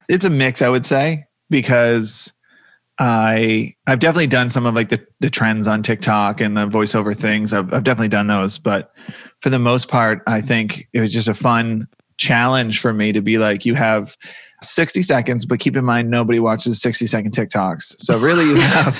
it's 0.09 0.25
a 0.25 0.29
mix 0.29 0.61
i 0.61 0.69
would 0.69 0.85
say 0.85 1.25
because 1.49 2.31
i 2.99 3.73
i've 3.85 3.99
definitely 3.99 4.27
done 4.27 4.49
some 4.49 4.65
of 4.65 4.73
like 4.73 4.89
the, 4.89 5.05
the 5.19 5.29
trends 5.29 5.67
on 5.67 5.83
tiktok 5.83 6.41
and 6.41 6.57
the 6.57 6.65
voiceover 6.67 7.15
things. 7.15 7.53
I've, 7.53 7.73
I've 7.73 7.83
definitely 7.83 8.07
done 8.09 8.27
those 8.27 8.57
but 8.57 8.91
for 9.41 9.49
the 9.49 9.59
most 9.59 9.87
part 9.87 10.21
i 10.27 10.41
think 10.41 10.87
it 10.93 11.01
was 11.01 11.13
just 11.13 11.27
a 11.27 11.33
fun 11.33 11.87
challenge 12.17 12.79
for 12.79 12.93
me 12.93 13.11
to 13.11 13.21
be 13.21 13.37
like 13.37 13.65
you 13.65 13.75
have 13.75 14.17
60 14.63 15.01
seconds 15.01 15.45
but 15.45 15.59
keep 15.59 15.75
in 15.75 15.85
mind 15.85 16.09
nobody 16.09 16.39
watches 16.39 16.81
60 16.81 17.07
second 17.07 17.31
tiktoks. 17.31 17.95
So 17.99 18.17
really 18.19 18.45
you 18.45 18.55
have 18.59 18.97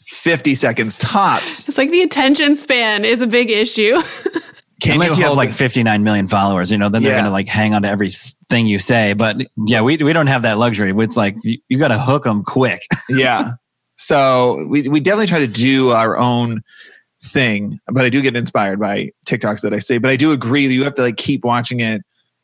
50 0.00 0.54
seconds 0.54 0.98
tops. 0.98 1.68
It's 1.68 1.78
like 1.78 1.90
the 1.90 2.02
attention 2.02 2.56
span 2.56 3.04
is 3.04 3.20
a 3.20 3.26
big 3.26 3.50
issue. 3.50 4.00
Can 4.82 4.94
Unless 4.94 5.16
you, 5.16 5.22
have 5.22 5.36
like 5.36 5.52
59 5.52 6.02
million 6.02 6.26
followers, 6.26 6.72
you 6.72 6.76
know, 6.76 6.88
then 6.88 7.04
they're 7.04 7.12
Yeah. 7.12 7.18
going 7.18 7.26
to 7.26 7.30
like 7.30 7.46
hang 7.46 7.72
on 7.72 7.82
to 7.82 7.88
every 7.88 8.10
thing 8.48 8.66
you 8.66 8.80
say. 8.80 9.12
But 9.12 9.36
yeah, 9.64 9.80
we, 9.80 9.96
we 9.98 10.12
don't 10.12 10.26
have 10.26 10.42
that 10.42 10.58
luxury. 10.58 10.92
It's 11.04 11.16
like 11.16 11.36
you, 11.44 11.58
you 11.68 11.78
got 11.78 11.88
to 11.88 12.00
hook 12.00 12.24
them 12.24 12.42
quick. 12.42 12.82
yeah. 13.08 13.52
So 13.96 14.66
we, 14.68 14.88
we 14.88 14.98
definitely 14.98 15.28
try 15.28 15.38
to 15.38 15.46
do 15.46 15.90
our 15.90 16.18
own 16.18 16.62
thing, 17.22 17.78
but 17.92 18.04
I 18.04 18.08
do 18.08 18.20
get 18.22 18.34
inspired 18.34 18.80
by 18.80 19.12
TikToks 19.24 19.60
that 19.60 19.72
I 19.72 19.78
see. 19.78 19.98
But 19.98 20.10
I 20.10 20.16
do 20.16 20.32
agree 20.32 20.66
that 20.66 20.74
you 20.74 20.82
have 20.82 20.94
to 20.94 21.02
like 21.02 21.16
keep 21.16 21.44
watching 21.44 21.78
it 21.78 22.02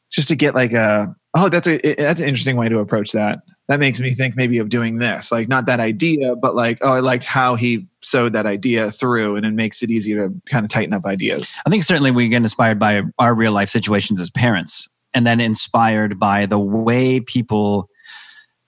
just 0.08 0.28
to 0.28 0.36
get 0.36 0.54
like 0.54 0.72
a 0.72 1.12
oh 1.34 1.48
that's 1.48 1.66
a 1.66 1.78
that's 1.96 2.20
an 2.20 2.28
interesting 2.28 2.56
way 2.56 2.68
to 2.68 2.78
approach 2.78 3.10
that. 3.12 3.40
That 3.68 3.80
makes 3.80 4.00
me 4.00 4.12
think 4.14 4.34
maybe 4.34 4.58
of 4.58 4.70
doing 4.70 4.98
this, 4.98 5.30
like 5.30 5.46
not 5.46 5.66
that 5.66 5.78
idea, 5.78 6.34
but 6.34 6.54
like 6.54 6.78
oh 6.80 6.92
I 6.92 7.00
liked 7.00 7.24
how 7.24 7.54
he 7.54 7.86
sewed 8.02 8.32
that 8.32 8.46
idea 8.46 8.90
through, 8.90 9.36
and 9.36 9.44
it 9.44 9.52
makes 9.52 9.82
it 9.82 9.90
easier 9.90 10.28
to 10.28 10.34
kind 10.46 10.64
of 10.64 10.70
tighten 10.70 10.94
up 10.94 11.04
ideas. 11.04 11.58
I 11.66 11.70
think 11.70 11.84
certainly 11.84 12.10
we 12.10 12.28
get 12.28 12.42
inspired 12.42 12.78
by 12.78 13.02
our 13.18 13.34
real 13.34 13.52
life 13.52 13.68
situations 13.68 14.20
as 14.20 14.30
parents 14.30 14.88
and 15.14 15.26
then 15.26 15.40
inspired 15.40 16.18
by 16.18 16.46
the 16.46 16.58
way 16.58 17.20
people 17.20 17.88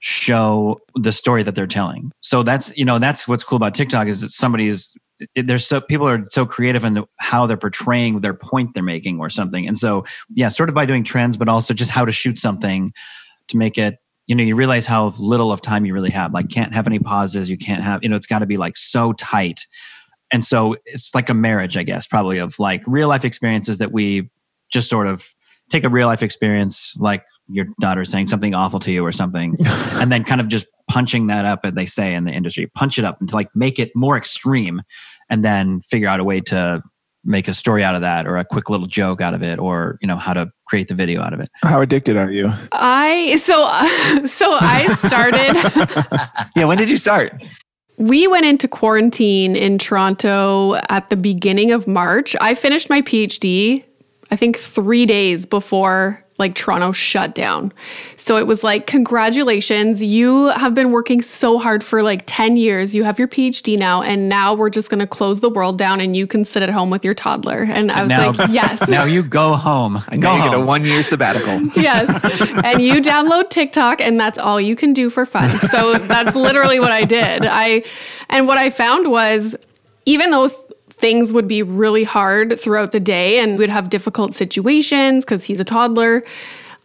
show 0.00 0.80
the 0.94 1.12
story 1.12 1.42
that 1.42 1.54
they're 1.54 1.66
telling. 1.66 2.10
So 2.20 2.42
that's, 2.42 2.76
you 2.76 2.84
know, 2.84 2.98
that's 2.98 3.28
what's 3.28 3.44
cool 3.44 3.56
about 3.56 3.74
TikTok 3.74 4.08
is 4.08 4.22
that 4.22 4.30
somebody 4.30 4.66
is 4.66 4.94
there's 5.36 5.66
so 5.66 5.82
people 5.82 6.08
are 6.08 6.24
so 6.28 6.46
creative 6.46 6.84
in 6.84 6.94
the, 6.94 7.04
how 7.18 7.46
they're 7.46 7.58
portraying 7.58 8.20
their 8.20 8.32
point 8.32 8.72
they're 8.74 8.82
making 8.82 9.20
or 9.20 9.28
something. 9.28 9.66
And 9.66 9.76
so, 9.76 10.04
yeah, 10.30 10.48
sort 10.48 10.70
of 10.70 10.74
by 10.74 10.86
doing 10.86 11.04
trends, 11.04 11.36
but 11.36 11.48
also 11.48 11.74
just 11.74 11.90
how 11.90 12.06
to 12.06 12.12
shoot 12.12 12.38
something 12.38 12.92
to 13.48 13.56
make 13.58 13.76
it, 13.76 13.98
you 14.26 14.34
know, 14.34 14.44
you 14.44 14.54
realize 14.54 14.86
how 14.86 15.14
little 15.18 15.52
of 15.52 15.60
time 15.60 15.84
you 15.84 15.94
really 15.94 16.10
have. 16.10 16.32
Like, 16.32 16.48
can't 16.48 16.72
have 16.72 16.86
any 16.86 16.98
pauses. 16.98 17.50
You 17.50 17.58
can't 17.58 17.82
have, 17.82 18.02
you 18.02 18.08
know, 18.08 18.16
it's 18.16 18.26
got 18.26 18.40
to 18.40 18.46
be 18.46 18.56
like 18.56 18.76
so 18.76 19.12
tight. 19.14 19.66
And 20.32 20.44
so 20.44 20.76
it's 20.84 21.14
like 21.14 21.28
a 21.28 21.34
marriage, 21.34 21.76
I 21.76 21.82
guess, 21.82 22.06
probably 22.06 22.38
of 22.38 22.58
like 22.58 22.82
real 22.86 23.08
life 23.08 23.24
experiences 23.24 23.78
that 23.78 23.92
we 23.92 24.30
just 24.72 24.88
sort 24.88 25.06
of 25.06 25.34
take 25.70 25.84
a 25.84 25.88
real 25.88 26.06
life 26.06 26.22
experience, 26.22 26.96
like 26.98 27.24
your 27.48 27.66
daughter 27.80 28.04
saying 28.04 28.26
something 28.26 28.54
awful 28.54 28.80
to 28.80 28.92
you 28.92 29.04
or 29.04 29.12
something, 29.12 29.56
and 29.64 30.12
then 30.12 30.24
kind 30.24 30.40
of 30.40 30.48
just 30.48 30.66
punching 30.88 31.28
that 31.28 31.44
up, 31.44 31.60
as 31.64 31.74
they 31.74 31.86
say 31.86 32.14
in 32.14 32.24
the 32.24 32.32
industry, 32.32 32.66
punch 32.74 32.98
it 32.98 33.04
up 33.04 33.18
and 33.20 33.28
to 33.28 33.34
like 33.34 33.48
make 33.54 33.78
it 33.78 33.90
more 33.94 34.16
extreme, 34.16 34.82
and 35.30 35.44
then 35.44 35.80
figure 35.80 36.08
out 36.08 36.20
a 36.20 36.24
way 36.24 36.40
to 36.40 36.82
make 37.24 37.48
a 37.48 37.54
story 37.54 37.84
out 37.84 37.94
of 37.94 38.00
that 38.00 38.26
or 38.26 38.36
a 38.36 38.44
quick 38.44 38.70
little 38.70 38.86
joke 38.86 39.20
out 39.20 39.34
of 39.34 39.42
it 39.42 39.58
or 39.58 39.98
you 40.00 40.08
know 40.08 40.16
how 40.16 40.32
to 40.32 40.50
create 40.66 40.88
the 40.88 40.94
video 40.94 41.20
out 41.20 41.34
of 41.34 41.40
it 41.40 41.50
How 41.62 41.80
addicted 41.80 42.16
are 42.16 42.30
you? 42.30 42.52
I 42.72 43.36
so 43.36 43.56
so 44.26 44.56
I 44.60 44.86
started 44.94 46.50
Yeah, 46.56 46.64
when 46.64 46.78
did 46.78 46.88
you 46.88 46.96
start? 46.96 47.42
We 47.98 48.26
went 48.26 48.46
into 48.46 48.66
quarantine 48.66 49.56
in 49.56 49.76
Toronto 49.76 50.76
at 50.88 51.10
the 51.10 51.16
beginning 51.16 51.70
of 51.70 51.86
March. 51.86 52.34
I 52.40 52.54
finished 52.54 52.88
my 52.88 53.02
PhD, 53.02 53.84
I 54.30 54.36
think 54.36 54.56
three 54.56 55.04
days 55.04 55.44
before 55.44 56.24
like 56.40 56.54
Toronto 56.56 56.90
shut 56.90 57.34
down. 57.34 57.72
So 58.16 58.36
it 58.38 58.46
was 58.46 58.64
like, 58.64 58.86
congratulations, 58.86 60.02
you 60.02 60.48
have 60.48 60.74
been 60.74 60.90
working 60.90 61.22
so 61.22 61.58
hard 61.58 61.84
for 61.84 62.02
like 62.02 62.22
10 62.26 62.56
years. 62.56 62.94
You 62.94 63.04
have 63.04 63.18
your 63.18 63.28
PhD 63.28 63.78
now, 63.78 64.02
and 64.02 64.28
now 64.28 64.54
we're 64.54 64.70
just 64.70 64.90
gonna 64.90 65.06
close 65.06 65.40
the 65.40 65.50
world 65.50 65.78
down 65.78 66.00
and 66.00 66.16
you 66.16 66.26
can 66.26 66.44
sit 66.44 66.62
at 66.62 66.70
home 66.70 66.90
with 66.90 67.04
your 67.04 67.14
toddler. 67.14 67.62
And 67.70 67.92
I 67.92 68.00
was 68.02 68.08
Now- 68.08 68.32
like, 68.32 68.50
yes. 68.50 68.88
now 68.88 69.04
you 69.04 69.22
go 69.22 69.54
home 69.54 70.02
And 70.08 70.20
go 70.20 70.36
now 70.36 70.44
you 70.44 70.50
get 70.50 70.58
a 70.58 70.64
one 70.64 70.84
year 70.84 71.02
sabbatical. 71.02 71.60
yes. 71.80 72.08
And 72.64 72.82
you 72.82 73.00
download 73.02 73.50
TikTok 73.50 74.00
and 74.00 74.18
that's 74.18 74.38
all 74.38 74.60
you 74.60 74.74
can 74.74 74.92
do 74.92 75.10
for 75.10 75.26
fun. 75.26 75.54
So 75.68 75.94
that's 75.98 76.34
literally 76.34 76.80
what 76.80 76.90
I 76.90 77.04
did. 77.04 77.44
I 77.44 77.82
and 78.28 78.46
what 78.46 78.56
I 78.58 78.70
found 78.70 79.10
was 79.10 79.54
even 80.06 80.30
though 80.30 80.48
th- 80.48 80.60
things 81.00 81.32
would 81.32 81.48
be 81.48 81.62
really 81.62 82.04
hard 82.04 82.60
throughout 82.60 82.92
the 82.92 83.00
day 83.00 83.38
and 83.38 83.58
we'd 83.58 83.70
have 83.70 83.88
difficult 83.88 84.34
situations 84.34 85.24
cuz 85.24 85.44
he's 85.44 85.58
a 85.58 85.64
toddler, 85.64 86.22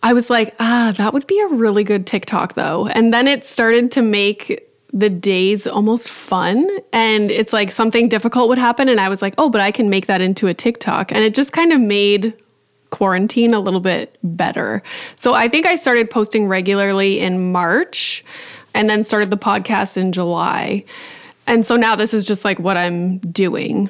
I 0.01 0.13
was 0.13 0.29
like, 0.29 0.55
"Ah, 0.60 0.93
that 0.98 1.13
would 1.13 1.27
be 1.27 1.39
a 1.41 1.48
really 1.48 1.84
good 1.84 2.05
TikTok 2.07 2.53
though." 2.53 2.88
And 2.88 3.13
then 3.13 3.27
it 3.27 3.43
started 3.43 3.91
to 3.91 4.01
make 4.01 4.62
the 4.93 5.10
days 5.10 5.67
almost 5.67 6.07
fun 6.10 6.69
and 6.93 7.29
it's 7.29 7.51
like 7.51 7.69
something 7.69 8.07
difficult 8.07 8.48
would 8.48 8.57
happen 8.57 8.88
and 8.88 9.00
I 9.00 9.10
was 9.10 9.22
like, 9.22 9.34
"Oh, 9.38 9.50
but 9.50 9.60
I 9.60 9.72
can 9.72 9.89
make 9.89 10.05
that 10.05 10.22
into 10.22 10.48
a 10.48 10.53
TikTok." 10.53 11.12
And 11.12 11.24
it 11.24 11.34
just 11.34 11.51
kind 11.51 11.74
of 11.74 11.81
made 11.81 12.34
quarantine 12.91 13.53
a 13.53 13.60
little 13.60 13.81
bit 13.81 14.17
better. 14.24 14.81
So 15.17 15.34
I 15.34 15.50
think 15.50 15.65
I 15.65 15.75
started 15.75 16.10
posting 16.10 16.48
regularly 16.48 17.19
in 17.19 17.51
March 17.51 18.24
and 18.74 18.89
then 18.89 19.03
started 19.03 19.31
the 19.31 19.38
podcast 19.38 19.98
in 19.98 20.13
July. 20.13 20.86
And 21.48 21.65
so 21.65 21.75
now 21.75 21.95
this 21.95 22.13
is 22.13 22.24
just 22.24 22.45
like 22.45 22.60
what 22.60 22.77
I'm 22.77 23.17
doing. 23.19 23.89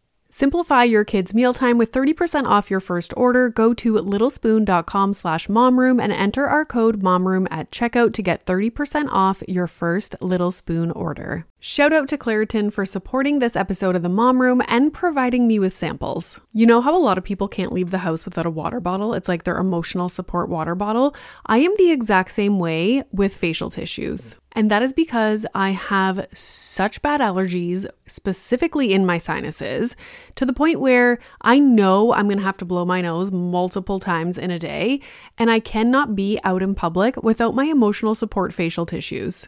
Simplify 0.33 0.85
your 0.85 1.03
kids' 1.03 1.33
mealtime 1.33 1.77
with 1.77 1.91
30% 1.91 2.45
off 2.45 2.71
your 2.71 2.79
first 2.79 3.13
order. 3.17 3.49
Go 3.49 3.73
to 3.73 3.95
littlespoon.com 3.95 5.11
slash 5.11 5.47
momroom 5.47 6.01
and 6.01 6.13
enter 6.13 6.47
our 6.47 6.63
code 6.63 7.01
momroom 7.01 7.47
at 7.51 7.69
checkout 7.69 8.13
to 8.13 8.21
get 8.21 8.45
30% 8.45 9.09
off 9.11 9.43
your 9.45 9.67
first 9.67 10.15
Little 10.21 10.53
Spoon 10.53 10.89
order. 10.91 11.45
Shout 11.59 11.91
out 11.91 12.07
to 12.07 12.17
Claritin 12.17 12.71
for 12.71 12.85
supporting 12.85 13.39
this 13.39 13.57
episode 13.57 13.93
of 13.93 14.03
the 14.03 14.09
Mom 14.09 14.41
Room 14.41 14.63
and 14.69 14.93
providing 14.93 15.47
me 15.49 15.59
with 15.59 15.73
samples. 15.73 16.39
You 16.53 16.65
know 16.65 16.79
how 16.79 16.95
a 16.95 16.97
lot 16.97 17.17
of 17.17 17.25
people 17.25 17.49
can't 17.49 17.73
leave 17.73 17.91
the 17.91 17.99
house 17.99 18.23
without 18.23 18.45
a 18.45 18.49
water 18.49 18.79
bottle? 18.79 19.13
It's 19.13 19.27
like 19.27 19.43
their 19.43 19.57
emotional 19.57 20.07
support 20.07 20.47
water 20.47 20.75
bottle. 20.75 21.13
I 21.45 21.57
am 21.57 21.73
the 21.77 21.91
exact 21.91 22.31
same 22.31 22.57
way 22.57 23.03
with 23.11 23.35
facial 23.35 23.69
tissues. 23.69 24.37
And 24.53 24.69
that 24.69 24.83
is 24.83 24.93
because 24.93 25.45
I 25.55 25.71
have 25.71 26.27
such 26.33 27.01
bad 27.01 27.21
allergies, 27.21 27.85
specifically 28.05 28.93
in 28.93 29.05
my 29.05 29.17
sinuses, 29.17 29.95
to 30.35 30.45
the 30.45 30.53
point 30.53 30.81
where 30.81 31.19
I 31.41 31.57
know 31.57 32.13
I'm 32.13 32.27
gonna 32.27 32.41
have 32.41 32.57
to 32.57 32.65
blow 32.65 32.83
my 32.83 33.01
nose 33.01 33.31
multiple 33.31 33.99
times 33.99 34.37
in 34.37 34.51
a 34.51 34.59
day, 34.59 34.99
and 35.37 35.49
I 35.49 35.59
cannot 35.59 36.15
be 36.15 36.39
out 36.43 36.61
in 36.61 36.75
public 36.75 37.21
without 37.23 37.55
my 37.55 37.65
emotional 37.65 38.13
support 38.13 38.53
facial 38.53 38.85
tissues. 38.85 39.47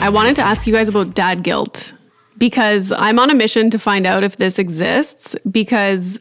I 0.00 0.10
wanted 0.10 0.36
to 0.36 0.42
ask 0.42 0.66
you 0.66 0.72
guys 0.72 0.88
about 0.88 1.14
dad 1.14 1.42
guilt 1.42 1.92
because 2.38 2.92
I'm 2.92 3.18
on 3.18 3.30
a 3.30 3.34
mission 3.34 3.68
to 3.70 3.78
find 3.78 4.06
out 4.06 4.24
if 4.24 4.38
this 4.38 4.58
exists 4.58 5.36
because 5.50 6.18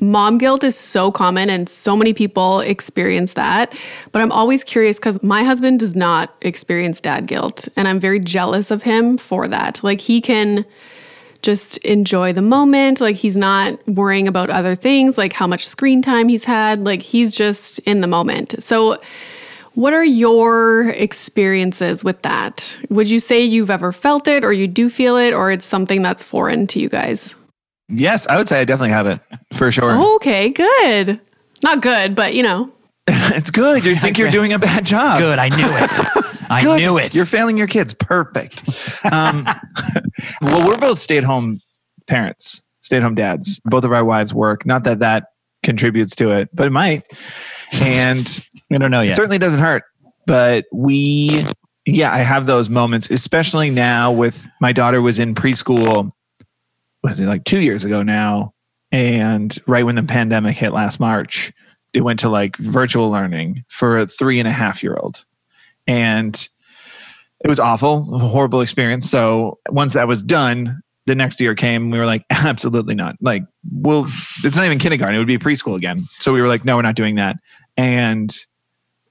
mom 0.00 0.38
guilt 0.38 0.64
is 0.64 0.76
so 0.76 1.12
common 1.12 1.50
and 1.50 1.68
so 1.68 1.94
many 1.94 2.12
people 2.12 2.60
experience 2.60 3.34
that. 3.34 3.78
But 4.12 4.22
I'm 4.22 4.32
always 4.32 4.64
curious 4.64 4.98
because 4.98 5.22
my 5.22 5.44
husband 5.44 5.78
does 5.78 5.94
not 5.94 6.34
experience 6.42 7.00
dad 7.00 7.26
guilt 7.26 7.68
and 7.76 7.86
I'm 7.86 8.00
very 8.00 8.18
jealous 8.18 8.70
of 8.70 8.82
him 8.82 9.18
for 9.18 9.46
that. 9.46 9.84
Like 9.84 10.00
he 10.00 10.20
can 10.20 10.64
just 11.48 11.78
enjoy 11.78 12.30
the 12.30 12.42
moment. 12.42 13.00
Like 13.00 13.16
he's 13.16 13.38
not 13.38 13.78
worrying 13.88 14.28
about 14.28 14.50
other 14.50 14.74
things, 14.74 15.16
like 15.16 15.32
how 15.32 15.46
much 15.46 15.66
screen 15.66 16.02
time 16.02 16.28
he's 16.28 16.44
had. 16.44 16.84
Like 16.84 17.00
he's 17.00 17.34
just 17.34 17.78
in 17.80 18.02
the 18.02 18.06
moment. 18.06 18.62
So, 18.62 18.98
what 19.72 19.94
are 19.94 20.04
your 20.04 20.90
experiences 20.90 22.04
with 22.04 22.20
that? 22.20 22.78
Would 22.90 23.08
you 23.08 23.18
say 23.18 23.42
you've 23.42 23.70
ever 23.70 23.92
felt 23.92 24.28
it 24.28 24.44
or 24.44 24.52
you 24.52 24.66
do 24.66 24.90
feel 24.90 25.16
it 25.16 25.32
or 25.32 25.50
it's 25.50 25.64
something 25.64 26.02
that's 26.02 26.22
foreign 26.22 26.66
to 26.66 26.80
you 26.80 26.90
guys? 26.90 27.34
Yes, 27.88 28.26
I 28.26 28.36
would 28.36 28.46
say 28.46 28.60
I 28.60 28.66
definitely 28.66 28.90
have 28.90 29.06
it 29.06 29.20
for 29.54 29.70
sure. 29.70 30.16
Okay, 30.16 30.50
good. 30.50 31.18
Not 31.62 31.80
good, 31.80 32.14
but 32.14 32.34
you 32.34 32.42
know. 32.42 32.70
it's 33.08 33.50
good. 33.50 33.86
You 33.86 33.96
think 33.96 34.18
you're 34.18 34.30
doing 34.38 34.52
a 34.52 34.58
bad 34.58 34.84
job. 34.84 35.18
Good. 35.18 35.38
I 35.38 35.48
knew 35.48 35.66
it. 35.66 36.24
I 36.50 36.62
Good. 36.62 36.80
knew 36.80 36.98
it. 36.98 37.14
You're 37.14 37.26
failing 37.26 37.58
your 37.58 37.66
kids. 37.66 37.94
Perfect. 37.94 38.68
Um, 39.10 39.46
well, 40.42 40.66
we're 40.66 40.78
both 40.78 40.98
stay 40.98 41.18
at 41.18 41.24
home 41.24 41.60
parents, 42.06 42.62
stay 42.80 42.96
at 42.96 43.02
home 43.02 43.14
dads. 43.14 43.60
Both 43.64 43.84
of 43.84 43.92
our 43.92 44.04
wives 44.04 44.32
work. 44.32 44.66
Not 44.66 44.84
that 44.84 45.00
that 45.00 45.26
contributes 45.62 46.14
to 46.16 46.30
it, 46.30 46.48
but 46.52 46.66
it 46.66 46.70
might. 46.70 47.04
And 47.80 48.44
I 48.72 48.78
don't 48.78 48.90
know 48.90 49.00
it 49.00 49.06
yet. 49.08 49.16
certainly 49.16 49.38
doesn't 49.38 49.60
hurt. 49.60 49.84
But 50.26 50.66
we, 50.72 51.46
yeah, 51.86 52.12
I 52.12 52.18
have 52.18 52.46
those 52.46 52.68
moments, 52.68 53.10
especially 53.10 53.70
now 53.70 54.12
with 54.12 54.46
my 54.60 54.72
daughter 54.72 55.00
was 55.00 55.18
in 55.18 55.34
preschool, 55.34 56.12
was 57.02 57.20
it 57.20 57.26
like 57.26 57.44
two 57.44 57.60
years 57.60 57.84
ago 57.84 58.02
now? 58.02 58.52
And 58.92 59.56
right 59.66 59.84
when 59.84 59.96
the 59.96 60.02
pandemic 60.02 60.56
hit 60.56 60.72
last 60.72 61.00
March, 61.00 61.52
it 61.94 62.02
went 62.02 62.20
to 62.20 62.28
like 62.28 62.56
virtual 62.56 63.10
learning 63.10 63.64
for 63.68 63.98
a 63.98 64.06
three 64.06 64.38
and 64.38 64.48
a 64.48 64.52
half 64.52 64.82
year 64.82 64.96
old. 64.96 65.24
And 65.88 66.48
it 67.44 67.48
was 67.48 67.58
awful, 67.58 68.14
a 68.14 68.18
horrible 68.18 68.60
experience. 68.60 69.10
So 69.10 69.58
once 69.70 69.94
that 69.94 70.06
was 70.06 70.22
done, 70.22 70.82
the 71.06 71.14
next 71.14 71.40
year 71.40 71.54
came, 71.54 71.90
we 71.90 71.98
were 71.98 72.06
like, 72.06 72.24
absolutely 72.30 72.94
not. 72.94 73.16
Like, 73.20 73.42
well, 73.72 74.06
it's 74.44 74.54
not 74.54 74.66
even 74.66 74.78
kindergarten, 74.78 75.16
it 75.16 75.18
would 75.18 75.26
be 75.26 75.38
preschool 75.38 75.76
again. 75.76 76.04
So 76.16 76.32
we 76.32 76.40
were 76.40 76.48
like, 76.48 76.64
no, 76.64 76.76
we're 76.76 76.82
not 76.82 76.94
doing 76.94 77.14
that. 77.16 77.36
And 77.76 78.36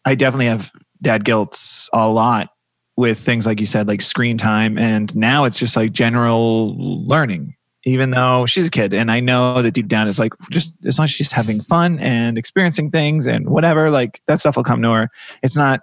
I 0.06 0.16
definitely 0.16 0.46
have 0.46 0.72
dad 1.02 1.26
guilts 1.26 1.90
a 1.94 2.08
lot 2.08 2.50
with 2.96 3.20
things 3.20 3.46
like 3.46 3.60
you 3.60 3.66
said, 3.66 3.88
like 3.88 4.02
screen 4.02 4.38
time. 4.38 4.78
And 4.78 5.16
now 5.16 5.46
it's 5.46 5.60
just 5.60 5.76
like 5.76 5.92
general 5.92 6.76
learning. 7.08 7.56
even 7.86 8.12
though 8.12 8.46
she's 8.46 8.68
a 8.68 8.72
kid 8.72 8.94
and 8.94 9.10
i 9.10 9.20
know 9.22 9.62
that 9.62 9.72
deep 9.72 9.88
down 9.88 10.08
it's 10.10 10.20
like 10.20 10.34
just 10.52 10.76
as 10.86 11.00
long 11.00 11.06
as 11.06 11.12
she's 11.12 11.32
having 11.32 11.62
fun 11.62 11.98
and 12.00 12.38
experiencing 12.38 12.92
things 12.92 13.28
and 13.28 13.48
whatever 13.50 13.90
like 13.90 14.22
that 14.28 14.40
stuff 14.40 14.58
will 14.58 14.64
come 14.64 14.82
to 14.82 14.92
her 14.92 15.10
it's 15.42 15.56
not 15.56 15.80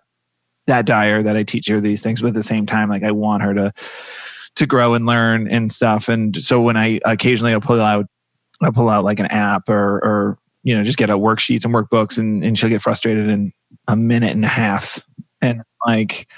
that 0.66 0.87
dire 0.87 1.22
that 1.22 1.37
i 1.37 1.42
teach 1.42 1.68
her 1.68 1.81
these 1.81 2.03
things 2.03 2.20
but 2.20 2.29
at 2.29 2.35
the 2.35 2.42
same 2.42 2.66
time 2.66 2.88
like 2.88 3.03
i 3.03 3.11
want 3.11 3.42
her 3.42 3.55
to 3.55 3.72
to 4.57 4.66
grow 4.66 4.94
and 4.94 5.07
learn 5.07 5.48
and 5.48 5.72
stuff 5.72 6.09
and 6.09 6.42
so 6.42 6.61
when 6.61 6.77
i 6.77 7.00
occasionally 7.05 7.53
i'll 7.53 7.61
pull 7.61 7.81
out 7.81 8.07
i'll 8.62 8.72
pull 8.72 8.88
out 8.88 9.05
like 9.05 9.20
an 9.20 9.27
app 9.27 9.68
or 9.68 9.96
or 9.98 10.38
you 10.62 10.77
know 10.77 10.85
just 10.85 10.98
get 10.98 11.11
out 11.11 11.20
worksheets 11.20 11.64
and 11.64 11.74
workbooks 11.74 12.18
and, 12.18 12.44
and 12.44 12.59
she'll 12.59 12.70
get 12.70 12.83
frustrated 12.83 13.29
in 13.29 13.53
a 13.88 13.96
minute 13.96 14.31
and 14.31 14.44
a 14.44 14.48
half 14.48 15.03
and 15.42 15.62
like 15.87 16.29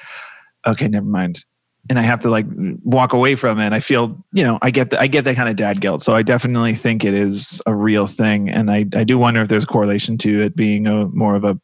okay 0.67 0.89
never 0.89 1.07
mind 1.07 1.45
and 1.89 1.99
I 1.99 2.03
have 2.03 2.21
to 2.21 2.31
like 2.31 2.47
walk 2.85 3.12
away 3.12 3.37
from 3.37 3.61
it. 3.61 3.73
I 3.73 3.81
feel, 3.81 4.25
you 4.33 4.43
know, 4.43 4.59
I 4.62 4.71
get 4.71 4.91
the, 4.91 5.01
I 5.01 5.07
get 5.07 5.25
that 5.25 5.37
kind 5.37 5.49
of 5.49 5.57
dad 5.57 5.81
guilt. 5.81 6.03
So 6.03 6.15
I 6.15 6.23
definitely 6.23 6.75
think 6.75 7.05
it 7.05 7.15
is 7.15 7.62
a 7.67 7.75
real 7.75 8.07
thing, 8.07 8.49
and 8.49 8.71
I 8.71 8.87
I 8.95 9.05
do 9.05 9.19
wonder 9.19 9.43
if 9.43 9.49
there's 9.49 9.65
a 9.65 9.69
correlation 9.69 10.19
to 10.19 10.43
it 10.43 10.57
being 10.57 10.87
a 10.87 11.07
more 11.07 11.37
of 11.37 11.45
a 11.45 11.59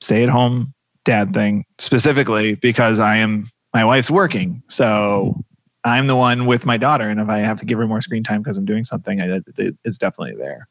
stay 0.00 0.22
at 0.22 0.28
home 0.28 0.73
dad 1.04 1.32
thing, 1.34 1.64
specifically 1.78 2.54
because 2.54 3.00
I 3.00 3.18
am 3.18 3.48
my 3.72 3.84
wife's 3.84 4.10
working, 4.10 4.62
so 4.68 5.40
I'm 5.84 6.06
the 6.06 6.16
one 6.16 6.46
with 6.46 6.64
my 6.64 6.76
daughter, 6.76 7.08
and 7.08 7.20
if 7.20 7.28
I 7.28 7.38
have 7.38 7.58
to 7.60 7.66
give 7.66 7.78
her 7.78 7.86
more 7.86 8.00
screen 8.00 8.22
time 8.22 8.42
because 8.42 8.56
I'm 8.56 8.64
doing 8.64 8.84
something, 8.84 9.20
I, 9.20 9.40
it, 9.58 9.76
it's 9.84 9.98
definitely 9.98 10.36
there. 10.36 10.68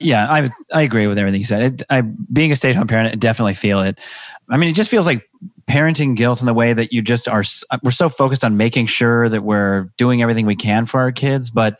Yeah, 0.00 0.32
I 0.32 0.50
I 0.72 0.82
agree 0.82 1.06
with 1.06 1.18
everything 1.18 1.40
you 1.40 1.46
said. 1.46 1.62
It, 1.62 1.82
I 1.90 2.00
being 2.00 2.52
a 2.52 2.56
stay 2.56 2.70
at 2.70 2.76
home 2.76 2.86
parent, 2.86 3.12
I 3.12 3.16
definitely 3.16 3.54
feel 3.54 3.80
it. 3.82 3.98
I 4.48 4.56
mean, 4.56 4.70
it 4.70 4.74
just 4.74 4.90
feels 4.90 5.06
like 5.06 5.28
parenting 5.68 6.16
guilt 6.16 6.40
in 6.40 6.46
the 6.46 6.54
way 6.54 6.72
that 6.72 6.92
you 6.92 7.02
just 7.02 7.28
are 7.28 7.44
we're 7.82 7.90
so 7.90 8.08
focused 8.08 8.42
on 8.42 8.56
making 8.56 8.86
sure 8.86 9.28
that 9.28 9.42
we're 9.42 9.90
doing 9.98 10.22
everything 10.22 10.46
we 10.46 10.56
can 10.56 10.86
for 10.86 11.00
our 11.00 11.12
kids 11.12 11.50
but 11.50 11.78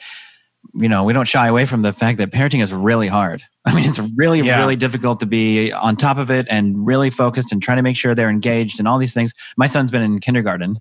you 0.75 0.89
know 0.89 1.05
we 1.05 1.15
don't 1.15 1.27
shy 1.27 1.47
away 1.47 1.65
from 1.65 1.81
the 1.81 1.93
fact 1.93 2.19
that 2.19 2.31
parenting 2.31 2.63
is 2.63 2.73
really 2.73 3.09
hard 3.09 3.43
i 3.69 3.75
mean 3.75 3.89
it's 3.89 3.99
really 4.17 4.41
yeah. 4.41 4.59
really 4.59 4.77
difficult 4.77 5.21
to 5.21 5.27
be 5.27 5.73
on 5.73 5.97
top 5.97 6.19
of 6.19 6.31
it 6.31 6.47
and 6.49 6.87
really 6.87 7.11
focused 7.11 7.53
and 7.53 7.63
trying 7.63 7.77
to 7.77 7.83
make 7.83 7.97
sure 7.97 8.15
they're 8.15 8.31
engaged 8.31 8.79
and 8.79 8.89
all 8.89 8.99
these 8.99 9.15
things. 9.15 9.35
My 9.57 9.67
son's 9.67 9.91
been 9.91 10.03
in 10.03 10.21
kindergarten 10.21 10.79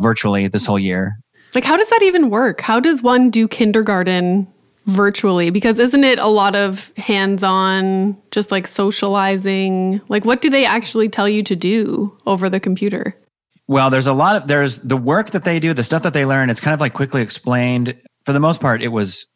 virtually 0.00 0.48
this 0.48 0.66
whole 0.66 0.78
year. 0.78 1.18
Like 1.54 1.64
how 1.64 1.76
does 1.76 1.88
that 1.90 2.02
even 2.02 2.30
work? 2.30 2.60
How 2.60 2.80
does 2.80 3.02
one 3.02 3.30
do 3.30 3.48
kindergarten 3.48 4.46
virtually? 4.86 5.50
Because 5.50 5.78
isn't 5.78 6.04
it 6.04 6.18
a 6.18 6.26
lot 6.26 6.54
of 6.54 6.92
hands-on 6.96 8.16
just 8.30 8.50
like 8.50 8.66
socializing? 8.66 10.00
Like 10.08 10.24
what 10.24 10.40
do 10.40 10.50
they 10.50 10.64
actually 10.64 11.08
tell 11.08 11.28
you 11.28 11.42
to 11.44 11.56
do 11.56 12.16
over 12.26 12.48
the 12.48 12.60
computer? 12.60 13.16
Well 13.68 13.90
there's 13.90 14.06
a 14.06 14.12
lot 14.12 14.36
of 14.36 14.48
there's 14.48 14.80
the 14.80 14.96
work 14.96 15.30
that 15.30 15.44
they 15.44 15.58
do 15.58 15.72
the 15.72 15.84
stuff 15.84 16.02
that 16.02 16.12
they 16.12 16.24
learn 16.24 16.50
it's 16.50 16.60
kind 16.60 16.74
of 16.74 16.80
like 16.80 16.92
quickly 16.94 17.22
explained. 17.22 17.96
For 18.24 18.32
the 18.32 18.40
most 18.40 18.60
part 18.60 18.82
it 18.82 18.88
was 18.88 19.26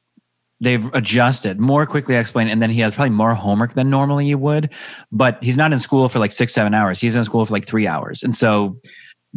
they've 0.60 0.92
adjusted 0.94 1.58
more 1.60 1.86
quickly 1.86 2.16
explained 2.16 2.50
and 2.50 2.60
then 2.60 2.70
he 2.70 2.80
has 2.80 2.94
probably 2.94 3.14
more 3.14 3.34
homework 3.34 3.74
than 3.74 3.88
normally 3.88 4.26
you 4.26 4.36
would 4.36 4.72
but 5.10 5.42
he's 5.42 5.56
not 5.56 5.72
in 5.72 5.78
school 5.78 6.08
for 6.08 6.18
like 6.18 6.32
six 6.32 6.52
seven 6.52 6.74
hours. 6.74 7.00
He's 7.00 7.16
in 7.16 7.24
school 7.24 7.44
for 7.46 7.52
like 7.52 7.66
three 7.66 7.86
hours. 7.86 8.22
And 8.22 8.34
so 8.34 8.78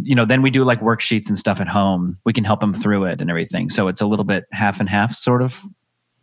you 0.01 0.15
know 0.15 0.25
then 0.25 0.41
we 0.41 0.49
do 0.49 0.63
like 0.63 0.79
worksheets 0.79 1.27
and 1.27 1.38
stuff 1.38 1.62
at 1.62 1.67
home. 1.67 2.17
We 2.25 2.33
can 2.33 2.43
help 2.43 2.62
him 2.63 2.73
through 2.73 3.05
it 3.05 3.21
and 3.21 3.29
everything. 3.29 3.69
So 3.69 3.88
it's 3.88 4.01
a 4.01 4.05
little 4.05 4.25
bit 4.25 4.45
half 4.51 4.79
and 4.79 4.89
half 4.89 5.13
sort 5.13 5.41
of. 5.41 5.62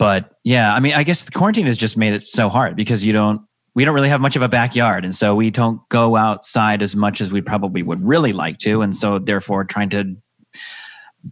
But 0.01 0.31
yeah, 0.45 0.75
I 0.75 0.81
mean, 0.81 0.95
I 0.95 1.03
guess 1.03 1.25
the 1.25 1.31
quarantine 1.31 1.67
has 1.67 1.77
just 1.77 1.95
made 1.95 2.15
it 2.15 2.23
so 2.23 2.49
hard 2.49 2.75
because 2.75 3.05
you 3.05 3.13
don't, 3.13 3.43
we 3.75 3.85
don't 3.85 3.95
really 3.95 4.09
have 4.09 4.23
much 4.23 4.35
of 4.35 4.41
a 4.41 4.49
backyard. 4.49 5.05
And 5.05 5.15
so 5.15 5.35
we 5.35 5.51
don't 5.51 5.87
go 5.91 6.17
outside 6.17 6.81
as 6.81 6.97
much 6.97 7.21
as 7.21 7.31
we 7.31 7.43
probably 7.43 7.83
would 7.83 8.03
really 8.03 8.33
like 8.33 8.57
to. 8.61 8.81
And 8.81 8.97
so 8.97 9.19
therefore 9.19 9.63
trying 9.63 9.91
to 9.91 10.17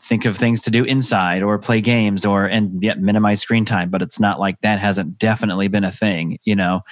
think 0.03 0.24
of 0.24 0.37
things 0.37 0.62
to 0.62 0.70
do 0.70 0.85
inside 0.85 1.42
or 1.42 1.59
play 1.59 1.81
games 1.81 2.24
or, 2.27 2.46
and 2.46 2.83
yet 2.83 3.01
minimize 3.01 3.40
screen 3.40 3.64
time. 3.64 3.90
But 3.90 4.03
it's 4.03 4.20
not 4.20 4.38
like 4.38 4.61
that 4.61 4.79
hasn't 4.79 5.18
definitely 5.18 5.68
been 5.68 5.85
a 5.85 5.92
thing, 5.92 6.38
you 6.44 6.55
know? 6.55 6.83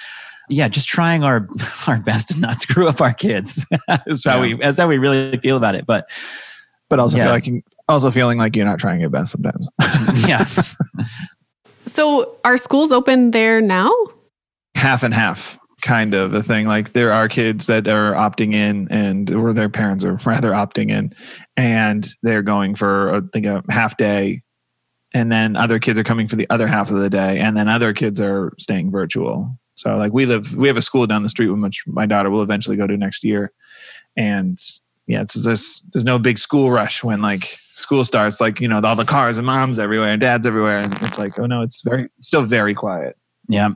yeah, 0.49 0.67
just 0.67 0.87
trying 0.87 1.23
our 1.23 1.47
our 1.87 2.01
best 2.01 2.29
to 2.29 2.39
not 2.39 2.59
screw 2.59 2.87
up 2.87 3.01
our 3.01 3.13
kids. 3.13 3.65
that's 3.87 4.23
how 4.23 4.41
we 4.41 4.53
that's 4.55 4.79
how 4.79 4.87
we 4.87 4.97
really 4.97 5.37
feel 5.37 5.57
about 5.57 5.75
it. 5.75 5.85
But 5.85 6.09
but 6.89 6.99
also 6.99 7.17
yeah. 7.17 7.25
feel 7.25 7.33
like 7.33 7.47
you, 7.47 7.61
also 7.89 8.11
feeling 8.11 8.37
like 8.37 8.55
you're 8.55 8.65
not 8.65 8.79
trying 8.79 8.99
your 8.99 9.09
best 9.09 9.31
sometimes. 9.31 9.69
yeah. 10.27 10.45
So 11.85 12.37
are 12.43 12.57
schools 12.57 12.91
open 12.91 13.31
there 13.31 13.61
now? 13.61 13.93
Half 14.75 15.03
and 15.03 15.13
half 15.13 15.57
kind 15.81 16.13
of 16.13 16.33
a 16.33 16.41
thing. 16.41 16.67
Like 16.67 16.93
there 16.93 17.13
are 17.13 17.27
kids 17.27 17.67
that 17.67 17.87
are 17.87 18.13
opting 18.13 18.53
in 18.53 18.87
and 18.89 19.31
or 19.33 19.53
their 19.53 19.69
parents 19.69 20.03
are 20.03 20.15
rather 20.25 20.51
opting 20.51 20.89
in 20.89 21.13
and 21.55 22.07
they're 22.23 22.41
going 22.41 22.75
for 22.75 23.15
uh, 23.15 23.17
I 23.19 23.21
think 23.31 23.45
a 23.45 23.63
half 23.69 23.97
day 23.97 24.41
and 25.13 25.31
then 25.31 25.55
other 25.55 25.79
kids 25.79 25.99
are 25.99 26.03
coming 26.03 26.27
for 26.27 26.35
the 26.35 26.49
other 26.49 26.67
half 26.67 26.89
of 26.89 26.97
the 26.97 27.09
day 27.09 27.39
and 27.39 27.55
then 27.55 27.67
other 27.67 27.93
kids 27.93 28.19
are 28.19 28.53
staying 28.57 28.91
virtual. 28.91 29.57
So 29.75 29.95
like 29.95 30.13
we 30.13 30.25
live 30.25 30.55
we 30.55 30.67
have 30.67 30.77
a 30.77 30.81
school 30.81 31.05
down 31.05 31.23
the 31.23 31.29
street 31.29 31.49
which 31.49 31.83
my 31.85 32.05
daughter 32.05 32.29
will 32.29 32.41
eventually 32.41 32.77
go 32.77 32.87
to 32.87 32.97
next 32.97 33.23
year. 33.23 33.51
And 34.15 34.59
yeah, 35.05 35.21
it's 35.21 35.35
this 35.35 35.79
there's 35.93 36.03
no 36.03 36.19
big 36.19 36.37
school 36.37 36.71
rush 36.71 37.03
when 37.03 37.21
like 37.21 37.59
school 37.77 38.03
starts, 38.03 38.41
like, 38.41 38.59
you 38.59 38.67
know, 38.67 38.81
all 38.81 38.95
the 38.95 39.05
cars 39.05 39.37
and 39.37 39.45
moms 39.45 39.79
everywhere 39.79 40.09
and 40.09 40.19
dads 40.19 40.47
everywhere. 40.47 40.79
And 40.79 40.93
it's 41.03 41.19
like, 41.19 41.37
oh 41.39 41.45
no, 41.45 41.61
it's 41.61 41.81
very, 41.81 42.09
still 42.19 42.41
very 42.41 42.73
quiet. 42.73 43.15
Yeah. 43.47 43.69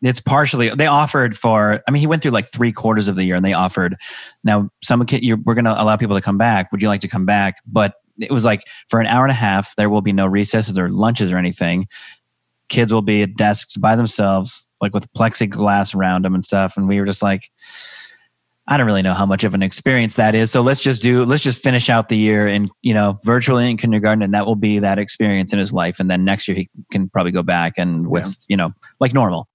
It's 0.00 0.20
partially, 0.20 0.70
they 0.70 0.86
offered 0.86 1.36
for, 1.36 1.82
I 1.86 1.90
mean, 1.90 2.00
he 2.00 2.06
went 2.06 2.22
through 2.22 2.32
like 2.32 2.48
three 2.48 2.72
quarters 2.72 3.08
of 3.08 3.16
the 3.16 3.24
year 3.24 3.36
and 3.36 3.44
they 3.44 3.52
offered, 3.52 3.96
now 4.44 4.70
some 4.82 5.04
kid, 5.06 5.22
you're, 5.22 5.36
we're 5.38 5.54
going 5.54 5.64
to 5.64 5.80
allow 5.80 5.96
people 5.96 6.16
to 6.16 6.22
come 6.22 6.38
back. 6.38 6.72
Would 6.72 6.82
you 6.82 6.88
like 6.88 7.00
to 7.02 7.08
come 7.08 7.26
back? 7.26 7.56
But 7.66 7.94
it 8.18 8.30
was 8.30 8.44
like 8.44 8.62
for 8.88 9.00
an 9.00 9.06
hour 9.06 9.24
and 9.24 9.30
a 9.30 9.34
half, 9.34 9.74
there 9.76 9.90
will 9.90 10.02
be 10.02 10.12
no 10.12 10.26
recesses 10.26 10.78
or 10.78 10.88
lunches 10.88 11.32
or 11.32 11.38
anything. 11.38 11.88
Kids 12.68 12.92
will 12.92 13.02
be 13.02 13.22
at 13.22 13.36
desks 13.36 13.76
by 13.76 13.96
themselves, 13.96 14.68
like 14.80 14.94
with 14.94 15.12
plexiglass 15.14 15.94
around 15.94 16.24
them 16.24 16.34
and 16.34 16.44
stuff. 16.44 16.76
And 16.76 16.88
we 16.88 16.98
were 17.00 17.06
just 17.06 17.22
like, 17.22 17.50
I 18.68 18.76
don't 18.76 18.86
really 18.86 19.02
know 19.02 19.14
how 19.14 19.26
much 19.26 19.44
of 19.44 19.54
an 19.54 19.62
experience 19.62 20.14
that 20.16 20.34
is. 20.34 20.50
So 20.50 20.62
let's 20.62 20.80
just 20.80 21.02
do 21.02 21.24
let's 21.24 21.42
just 21.42 21.62
finish 21.62 21.90
out 21.90 22.08
the 22.08 22.16
year 22.16 22.46
and 22.46 22.70
you 22.80 22.94
know 22.94 23.18
virtually 23.24 23.68
in 23.68 23.76
kindergarten, 23.76 24.22
and 24.22 24.32
that 24.34 24.46
will 24.46 24.56
be 24.56 24.78
that 24.78 24.98
experience 24.98 25.52
in 25.52 25.58
his 25.58 25.72
life. 25.72 25.98
And 25.98 26.08
then 26.08 26.24
next 26.24 26.46
year 26.46 26.56
he 26.56 26.70
can 26.92 27.08
probably 27.08 27.32
go 27.32 27.42
back 27.42 27.74
and 27.76 28.06
with 28.06 28.26
yeah. 28.26 28.32
you 28.48 28.56
know 28.56 28.72
like 29.00 29.12
normal. 29.12 29.48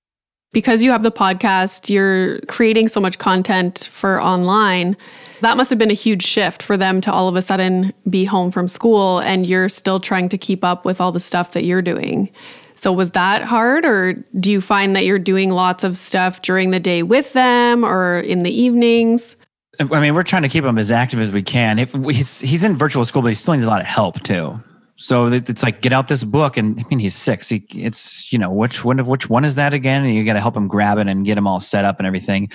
Because 0.53 0.81
you 0.81 0.91
have 0.91 1.03
the 1.03 1.11
podcast, 1.11 1.89
you're 1.89 2.39
creating 2.47 2.87
so 2.87 2.99
much 2.99 3.17
content 3.17 3.89
for 3.91 4.21
online. 4.21 4.95
That 5.41 5.57
must 5.57 5.69
have 5.69 5.77
been 5.77 5.91
a 5.91 5.95
huge 5.95 6.23
shift 6.23 6.63
for 6.63 6.77
them 6.77 7.01
to 7.01 7.11
all 7.11 7.27
of 7.27 7.35
a 7.35 7.41
sudden 7.41 7.93
be 8.09 8.25
home 8.25 8.49
from 8.49 8.67
school 8.67 9.19
and 9.19 9.45
you're 9.45 9.69
still 9.69 9.99
trying 9.99 10.29
to 10.29 10.37
keep 10.37 10.63
up 10.63 10.85
with 10.85 10.99
all 10.99 11.11
the 11.11 11.19
stuff 11.19 11.53
that 11.53 11.63
you're 11.63 11.81
doing. 11.81 12.29
So 12.75 12.93
was 12.93 13.11
that 13.11 13.43
hard 13.43 13.85
or 13.85 14.13
do 14.39 14.51
you 14.51 14.61
find 14.61 14.95
that 14.95 15.03
you're 15.05 15.19
doing 15.19 15.51
lots 15.51 15.83
of 15.83 15.97
stuff 15.97 16.41
during 16.41 16.71
the 16.71 16.79
day 16.79 17.03
with 17.03 17.33
them 17.33 17.83
or 17.83 18.19
in 18.19 18.43
the 18.43 18.51
evenings? 18.51 19.35
I 19.79 19.83
mean, 19.83 20.15
we're 20.15 20.23
trying 20.23 20.41
to 20.43 20.49
keep 20.49 20.63
him 20.63 20.77
as 20.77 20.91
active 20.91 21.19
as 21.19 21.31
we 21.31 21.43
can. 21.43 21.77
He's, 21.77 22.39
he's 22.39 22.63
in 22.63 22.75
virtual 22.77 23.05
school, 23.05 23.21
but 23.21 23.27
he 23.27 23.35
still 23.35 23.53
needs 23.53 23.65
a 23.65 23.69
lot 23.69 23.81
of 23.81 23.87
help 23.87 24.23
too. 24.23 24.59
So 24.99 25.31
it's 25.31 25.61
like 25.61 25.81
get 25.81 25.93
out 25.93 26.07
this 26.07 26.23
book, 26.23 26.57
and 26.57 26.79
I 26.79 26.83
mean 26.89 26.97
he's 26.97 27.15
six. 27.15 27.49
He, 27.49 27.65
it's 27.75 28.31
you 28.33 28.39
know 28.39 28.51
which 28.51 28.83
one 28.83 28.99
of 28.99 29.07
which 29.07 29.29
one 29.29 29.45
is 29.45 29.55
that 29.55 29.73
again? 29.73 30.03
And 30.03 30.15
you 30.15 30.25
got 30.25 30.33
to 30.33 30.41
help 30.41 30.57
him 30.57 30.67
grab 30.67 30.97
it 30.97 31.07
and 31.07 31.23
get 31.23 31.37
him 31.37 31.45
all 31.45 31.59
set 31.59 31.85
up 31.85 31.99
and 31.99 32.07
everything. 32.07 32.49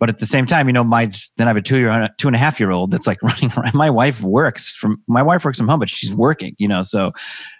But 0.00 0.08
at 0.08 0.18
the 0.18 0.26
same 0.26 0.46
time, 0.46 0.68
you 0.68 0.72
know, 0.72 0.84
my 0.84 1.12
then 1.36 1.46
I 1.46 1.50
have 1.50 1.56
a 1.58 1.62
two 1.62 1.78
year 1.78 1.90
uh, 1.90 2.08
two 2.16 2.28
and 2.28 2.34
a 2.34 2.38
half 2.38 2.58
year 2.58 2.70
old 2.70 2.90
that's 2.90 3.06
like 3.06 3.22
running 3.22 3.52
around. 3.56 3.74
My 3.74 3.90
wife 3.90 4.22
works 4.22 4.74
from 4.74 5.02
my 5.06 5.22
wife 5.22 5.44
works 5.44 5.58
from 5.58 5.68
home, 5.68 5.80
but 5.80 5.90
she's 5.90 6.14
working. 6.14 6.56
You 6.58 6.68
know, 6.68 6.82
so 6.82 7.12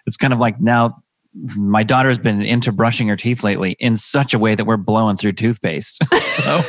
it's 0.07 0.17
kind 0.17 0.33
of 0.33 0.39
like 0.39 0.59
now 0.59 1.03
my 1.55 1.83
daughter's 1.83 2.17
been 2.17 2.41
into 2.41 2.71
brushing 2.71 3.07
her 3.07 3.15
teeth 3.15 3.43
lately 3.43 3.75
in 3.79 3.97
such 3.97 4.33
a 4.33 4.39
way 4.39 4.55
that 4.55 4.65
we're 4.65 4.77
blowing 4.77 5.17
through 5.17 5.33
toothpaste. 5.33 6.03
so, 6.21 6.61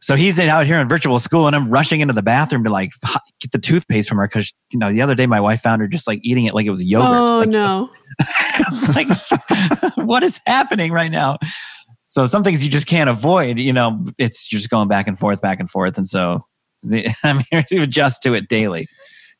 so 0.00 0.16
he's 0.16 0.38
out 0.38 0.66
here 0.66 0.78
in 0.78 0.88
virtual 0.88 1.18
school, 1.18 1.46
and 1.46 1.54
I'm 1.54 1.68
rushing 1.68 2.00
into 2.00 2.14
the 2.14 2.22
bathroom 2.22 2.64
to 2.64 2.70
like 2.70 2.92
get 3.40 3.52
the 3.52 3.58
toothpaste 3.58 4.08
from 4.08 4.18
her 4.18 4.26
because 4.26 4.52
you 4.70 4.78
know 4.78 4.92
the 4.92 5.02
other 5.02 5.14
day 5.14 5.26
my 5.26 5.40
wife 5.40 5.60
found 5.60 5.80
her 5.82 5.88
just 5.88 6.06
like 6.06 6.20
eating 6.22 6.46
it 6.46 6.54
like 6.54 6.66
it 6.66 6.70
was 6.70 6.82
yogurt. 6.82 7.08
Oh 7.08 7.38
like, 7.40 7.48
no! 7.48 7.90
it's 8.60 8.94
like 8.94 9.08
what 10.06 10.22
is 10.22 10.40
happening 10.46 10.92
right 10.92 11.10
now? 11.10 11.38
So 12.06 12.26
some 12.26 12.44
things 12.44 12.62
you 12.62 12.70
just 12.70 12.86
can't 12.86 13.10
avoid. 13.10 13.58
You 13.58 13.72
know, 13.72 14.06
it's 14.18 14.50
you're 14.52 14.58
just 14.58 14.70
going 14.70 14.88
back 14.88 15.08
and 15.08 15.18
forth, 15.18 15.40
back 15.40 15.60
and 15.60 15.70
forth, 15.70 15.96
and 15.96 16.06
so 16.06 16.40
the, 16.82 17.08
I'm 17.24 17.42
here 17.50 17.62
to 17.62 17.82
adjust 17.82 18.22
to 18.22 18.34
it 18.34 18.48
daily. 18.48 18.86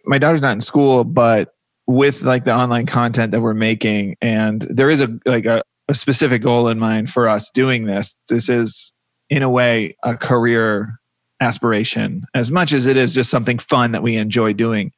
My 0.06 0.18
daughter's 0.18 0.42
not 0.42 0.52
in 0.52 0.60
school, 0.60 1.04
but 1.04 1.50
with 1.86 2.22
like 2.22 2.44
the 2.44 2.54
online 2.54 2.86
content 2.86 3.32
that 3.32 3.40
we're 3.40 3.54
making 3.54 4.16
and 4.22 4.62
there 4.62 4.88
is 4.88 5.02
a 5.02 5.18
like 5.26 5.44
a, 5.44 5.62
a 5.88 5.94
specific 5.94 6.40
goal 6.40 6.68
in 6.68 6.78
mind 6.78 7.10
for 7.10 7.28
us 7.28 7.50
doing 7.50 7.84
this 7.84 8.18
this 8.28 8.48
is 8.48 8.94
in 9.30 9.42
a 9.42 9.50
way 9.50 9.96
a 10.02 10.16
career 10.16 11.00
aspiration 11.40 12.24
as 12.34 12.50
much 12.50 12.72
as 12.72 12.86
it 12.86 12.96
is 12.96 13.14
just 13.14 13.30
something 13.30 13.58
fun 13.58 13.92
that 13.92 14.02
we 14.02 14.16
enjoy 14.16 14.52
doing 14.52 14.92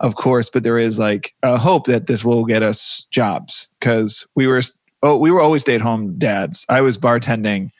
of 0.00 0.16
course 0.16 0.50
but 0.50 0.62
there 0.62 0.78
is 0.78 0.98
like 0.98 1.34
a 1.42 1.56
hope 1.56 1.86
that 1.86 2.06
this 2.06 2.24
will 2.24 2.44
get 2.44 2.62
us 2.62 3.06
jobs 3.10 3.70
because 3.78 4.26
we 4.34 4.46
were 4.46 4.60
oh 5.02 5.16
we 5.16 5.30
were 5.30 5.40
always 5.40 5.62
stay 5.62 5.74
at 5.74 5.80
home 5.80 6.18
dads 6.18 6.66
i 6.68 6.80
was 6.80 6.98
bartending 6.98 7.70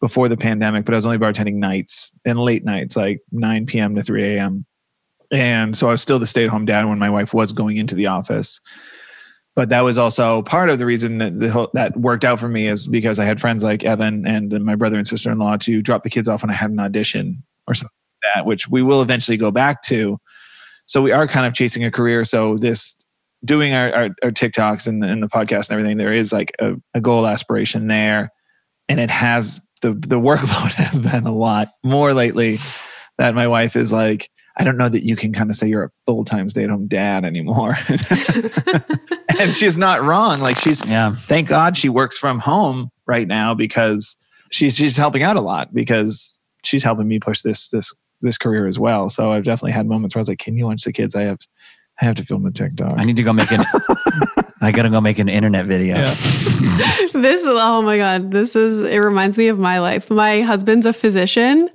before 0.00 0.28
the 0.28 0.36
pandemic 0.36 0.84
but 0.84 0.92
i 0.92 0.96
was 0.96 1.06
only 1.06 1.18
bartending 1.18 1.54
nights 1.54 2.12
and 2.24 2.38
late 2.38 2.64
nights 2.64 2.96
like 2.96 3.20
9 3.30 3.66
p.m 3.66 3.94
to 3.94 4.02
3 4.02 4.36
a.m 4.36 4.66
and 5.30 5.76
so 5.76 5.88
I 5.88 5.90
was 5.90 6.02
still 6.02 6.18
the 6.18 6.26
stay 6.26 6.44
at 6.44 6.50
home 6.50 6.64
dad 6.64 6.84
when 6.84 6.98
my 6.98 7.10
wife 7.10 7.34
was 7.34 7.52
going 7.52 7.76
into 7.76 7.94
the 7.94 8.06
office. 8.06 8.60
But 9.56 9.68
that 9.68 9.82
was 9.82 9.98
also 9.98 10.42
part 10.42 10.68
of 10.68 10.78
the 10.78 10.86
reason 10.86 11.18
that 11.18 11.38
the 11.38 11.50
whole, 11.50 11.70
that 11.74 11.96
worked 11.96 12.24
out 12.24 12.40
for 12.40 12.48
me 12.48 12.66
is 12.66 12.88
because 12.88 13.18
I 13.18 13.24
had 13.24 13.40
friends 13.40 13.62
like 13.62 13.84
Evan 13.84 14.26
and 14.26 14.52
my 14.64 14.74
brother 14.74 14.96
and 14.96 15.06
sister 15.06 15.30
in 15.30 15.38
law 15.38 15.56
to 15.58 15.80
drop 15.80 16.02
the 16.02 16.10
kids 16.10 16.28
off 16.28 16.42
when 16.42 16.50
I 16.50 16.54
had 16.54 16.70
an 16.70 16.80
audition 16.80 17.42
or 17.68 17.74
something 17.74 17.90
like 18.22 18.34
that, 18.34 18.46
which 18.46 18.68
we 18.68 18.82
will 18.82 19.00
eventually 19.00 19.36
go 19.36 19.50
back 19.50 19.82
to. 19.82 20.18
So 20.86 21.00
we 21.00 21.12
are 21.12 21.28
kind 21.28 21.46
of 21.46 21.54
chasing 21.54 21.84
a 21.84 21.90
career. 21.90 22.24
So 22.24 22.56
this 22.56 22.96
doing 23.44 23.74
our, 23.74 23.92
our, 23.92 24.08
our 24.22 24.30
TikToks 24.30 24.86
and, 24.86 25.04
and, 25.04 25.22
the 25.22 25.28
podcast 25.28 25.68
and 25.68 25.72
everything, 25.72 25.98
there 25.98 26.12
is 26.12 26.32
like 26.32 26.52
a, 26.58 26.74
a 26.94 27.00
goal 27.00 27.26
aspiration 27.26 27.86
there, 27.86 28.30
and 28.88 28.98
it 28.98 29.10
has 29.10 29.60
the 29.82 29.92
the 29.92 30.18
workload 30.18 30.72
has 30.74 31.00
been 31.00 31.26
a 31.26 31.34
lot 31.34 31.68
more 31.82 32.12
lately. 32.14 32.58
That 33.18 33.34
my 33.34 33.46
wife 33.46 33.76
is 33.76 33.92
like, 33.92 34.28
I 34.56 34.64
don't 34.64 34.76
know 34.76 34.88
that 34.88 35.04
you 35.04 35.16
can 35.16 35.32
kind 35.32 35.50
of 35.50 35.56
say 35.56 35.66
you're 35.66 35.84
a 35.84 35.90
full 36.06 36.24
time 36.24 36.48
stay 36.48 36.64
at 36.64 36.70
home 36.70 36.86
dad 36.86 37.24
anymore. 37.24 37.76
and 39.38 39.52
she's 39.52 39.76
not 39.76 40.02
wrong. 40.02 40.40
Like 40.40 40.58
she's, 40.58 40.84
yeah. 40.86 41.14
thank 41.14 41.48
God 41.48 41.76
she 41.76 41.88
works 41.88 42.16
from 42.16 42.38
home 42.38 42.90
right 43.06 43.26
now 43.26 43.54
because 43.54 44.16
she's 44.50 44.76
she's 44.76 44.96
helping 44.96 45.22
out 45.22 45.36
a 45.36 45.40
lot 45.40 45.74
because 45.74 46.38
she's 46.62 46.84
helping 46.84 47.08
me 47.08 47.18
push 47.18 47.42
this 47.42 47.68
this 47.70 47.92
this 48.20 48.38
career 48.38 48.66
as 48.66 48.78
well. 48.78 49.10
So 49.10 49.32
I've 49.32 49.44
definitely 49.44 49.72
had 49.72 49.86
moments 49.86 50.14
where 50.14 50.20
I 50.20 50.22
was 50.22 50.28
like, 50.28 50.38
"Can 50.38 50.56
you 50.56 50.66
watch 50.66 50.84
the 50.84 50.92
kids? 50.92 51.14
I 51.14 51.22
have 51.24 51.38
I 52.00 52.04
have 52.04 52.14
to 52.16 52.24
film 52.24 52.46
a 52.46 52.50
TikTok. 52.50 52.94
I 52.96 53.04
need 53.04 53.16
to 53.16 53.22
go 53.22 53.32
make 53.32 53.50
an. 53.52 53.64
I 54.60 54.72
gotta 54.72 54.88
go 54.88 55.00
make 55.00 55.18
an 55.18 55.28
internet 55.28 55.66
video. 55.66 55.96
Yeah. 55.96 56.14
this 57.12 57.42
oh 57.44 57.82
my 57.82 57.98
god, 57.98 58.30
this 58.30 58.56
is 58.56 58.80
it 58.80 58.98
reminds 58.98 59.36
me 59.36 59.48
of 59.48 59.58
my 59.58 59.78
life. 59.78 60.10
My 60.10 60.40
husband's 60.42 60.86
a 60.86 60.92
physician, 60.92 61.68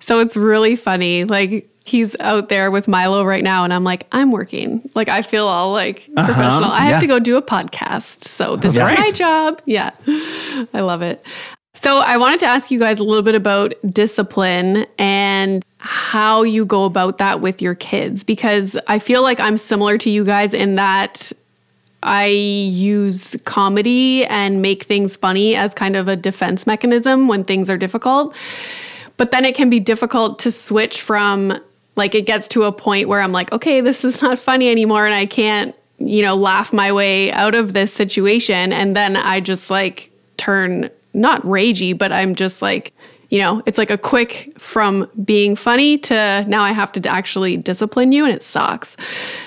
so 0.00 0.20
it's 0.20 0.36
really 0.36 0.76
funny. 0.76 1.24
Like 1.24 1.68
he's 1.86 2.16
out 2.20 2.48
there 2.48 2.70
with 2.70 2.88
Milo 2.88 3.24
right 3.24 3.44
now, 3.44 3.64
and 3.64 3.72
I'm 3.72 3.84
like, 3.84 4.06
I'm 4.12 4.32
working. 4.32 4.88
Like 4.94 5.08
I 5.08 5.22
feel 5.22 5.46
all 5.46 5.72
like 5.72 6.08
uh-huh. 6.16 6.26
professional. 6.26 6.70
I 6.70 6.84
have 6.84 7.00
to 7.00 7.06
go 7.06 7.18
do 7.18 7.36
a 7.36 7.42
podcast, 7.42 8.24
so 8.24 8.56
this 8.56 8.74
is 8.74 8.80
my 8.80 9.10
job. 9.12 9.62
Yeah, 9.64 9.90
I 10.74 10.80
love 10.80 11.02
it. 11.02 11.24
So 11.74 11.98
I 11.98 12.16
wanted 12.16 12.40
to 12.40 12.46
ask 12.46 12.70
you 12.70 12.78
guys 12.78 13.00
a 13.00 13.04
little 13.04 13.22
bit 13.22 13.34
about 13.34 13.74
discipline 13.86 14.86
and 14.98 15.64
how 15.78 16.42
you 16.42 16.64
go 16.64 16.84
about 16.84 17.18
that 17.18 17.40
with 17.40 17.60
your 17.60 17.74
kids 17.74 18.24
because 18.24 18.76
I 18.88 18.98
feel 18.98 19.22
like 19.22 19.38
I'm 19.38 19.56
similar 19.56 19.98
to 19.98 20.10
you 20.10 20.24
guys 20.24 20.54
in 20.54 20.76
that 20.76 21.32
I 22.02 22.26
use 22.26 23.36
comedy 23.44 24.24
and 24.24 24.62
make 24.62 24.84
things 24.84 25.16
funny 25.16 25.54
as 25.54 25.74
kind 25.74 25.96
of 25.96 26.08
a 26.08 26.16
defense 26.16 26.66
mechanism 26.66 27.28
when 27.28 27.44
things 27.44 27.68
are 27.68 27.76
difficult. 27.76 28.34
But 29.16 29.30
then 29.30 29.44
it 29.44 29.54
can 29.54 29.70
be 29.70 29.80
difficult 29.80 30.38
to 30.40 30.50
switch 30.50 31.02
from 31.02 31.58
like 31.96 32.14
it 32.14 32.26
gets 32.26 32.46
to 32.48 32.64
a 32.64 32.72
point 32.72 33.08
where 33.08 33.20
I'm 33.20 33.32
like, 33.32 33.52
okay, 33.52 33.80
this 33.80 34.04
is 34.04 34.22
not 34.22 34.38
funny 34.38 34.70
anymore 34.70 35.06
and 35.06 35.14
I 35.14 35.26
can't, 35.26 35.74
you 35.98 36.22
know, 36.22 36.34
laugh 36.36 36.72
my 36.72 36.92
way 36.92 37.32
out 37.32 37.54
of 37.54 37.72
this 37.72 37.92
situation 37.92 38.72
and 38.72 38.94
then 38.94 39.16
I 39.16 39.40
just 39.40 39.70
like 39.70 40.10
turn 40.36 40.90
not 41.14 41.42
ragey, 41.42 41.96
but 41.96 42.12
I'm 42.12 42.34
just 42.34 42.62
like 42.62 42.92
you 43.30 43.40
know, 43.40 43.62
it's 43.66 43.78
like 43.78 43.90
a 43.90 43.98
quick 43.98 44.52
from 44.56 45.10
being 45.24 45.56
funny 45.56 45.98
to 45.98 46.44
now 46.46 46.62
I 46.62 46.72
have 46.72 46.92
to 46.92 47.08
actually 47.08 47.56
discipline 47.56 48.12
you 48.12 48.24
and 48.24 48.32
it 48.32 48.42
sucks. 48.42 48.96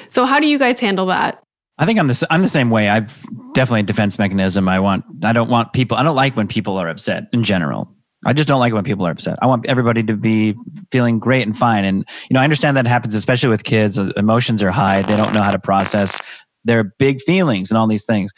So 0.10 0.26
how 0.26 0.40
do 0.40 0.48
you 0.48 0.60
guys 0.60 0.80
handle 0.80 1.06
that? 1.08 1.42
I 1.78 1.86
think 1.86 1.98
I'm 1.98 2.08
the 2.08 2.28
I'm 2.30 2.42
the 2.42 2.50
same 2.50 2.70
way. 2.70 2.90
I've 2.90 3.26
definitely 3.54 3.82
a 3.82 3.84
defense 3.84 4.20
mechanism. 4.20 4.68
I 4.68 4.80
want 4.80 5.06
I 5.24 5.32
don't 5.32 5.50
want 5.50 5.72
people 5.72 5.98
I 5.98 6.04
don't 6.04 6.16
like 6.16 6.36
when 6.36 6.48
people 6.48 6.78
are 6.78 6.90
upset 6.90 7.30
in 7.32 7.44
general. 7.44 7.90
I 8.26 8.34
just 8.34 8.48
don't 8.48 8.60
like 8.60 8.72
it 8.72 8.76
when 8.76 8.84
people 8.84 9.08
are 9.08 9.12
upset. 9.12 9.40
I 9.42 9.46
want 9.46 9.66
everybody 9.66 10.04
to 10.04 10.14
be 10.16 10.56
feeling 10.92 11.20
great 11.20 11.44
and 11.48 11.58
fine. 11.58 11.86
And 11.86 12.06
you 12.30 12.34
know, 12.34 12.42
I 12.42 12.44
understand 12.44 12.76
that 12.78 12.86
happens 12.86 13.14
especially 13.14 13.50
with 13.50 13.64
kids. 13.64 13.98
Uh, 13.98 14.12
emotions 14.18 14.62
are 14.62 14.72
high. 14.72 15.02
They 15.02 15.16
don't 15.16 15.34
know 15.34 15.42
how 15.42 15.52
to 15.52 15.60
process 15.60 16.20
their 16.66 16.84
big 16.84 17.22
feelings 17.22 17.72
and 17.72 17.78
all 17.78 17.88
these 17.88 18.06
things. 18.06 18.32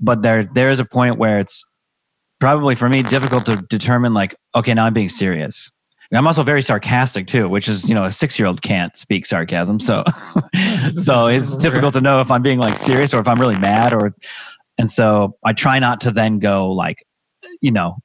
But 0.00 0.22
there 0.22 0.44
there 0.44 0.70
is 0.70 0.80
a 0.80 0.84
point 0.84 1.18
where 1.18 1.38
it's 1.38 1.66
probably 2.40 2.74
for 2.74 2.88
me 2.88 3.02
difficult 3.02 3.46
to 3.46 3.56
determine 3.68 4.14
like 4.14 4.34
okay 4.54 4.74
now 4.74 4.86
i'm 4.86 4.94
being 4.94 5.08
serious 5.08 5.70
i'm 6.12 6.26
also 6.26 6.42
very 6.42 6.62
sarcastic 6.62 7.26
too 7.26 7.48
which 7.48 7.68
is 7.68 7.88
you 7.88 7.94
know 7.94 8.06
a 8.06 8.10
six 8.10 8.38
year 8.38 8.48
old 8.48 8.62
can't 8.62 8.96
speak 8.96 9.24
sarcasm 9.24 9.78
so 9.78 10.02
so 10.94 11.28
it's 11.28 11.56
difficult 11.58 11.92
to 11.92 12.00
know 12.00 12.20
if 12.20 12.30
i'm 12.30 12.42
being 12.42 12.58
like 12.58 12.76
serious 12.76 13.14
or 13.14 13.20
if 13.20 13.28
i'm 13.28 13.38
really 13.38 13.58
mad 13.58 13.94
or 13.94 14.12
and 14.78 14.90
so 14.90 15.36
i 15.44 15.52
try 15.52 15.78
not 15.78 16.00
to 16.00 16.10
then 16.10 16.38
go 16.38 16.72
like 16.72 17.04
you 17.60 17.70
know 17.70 17.98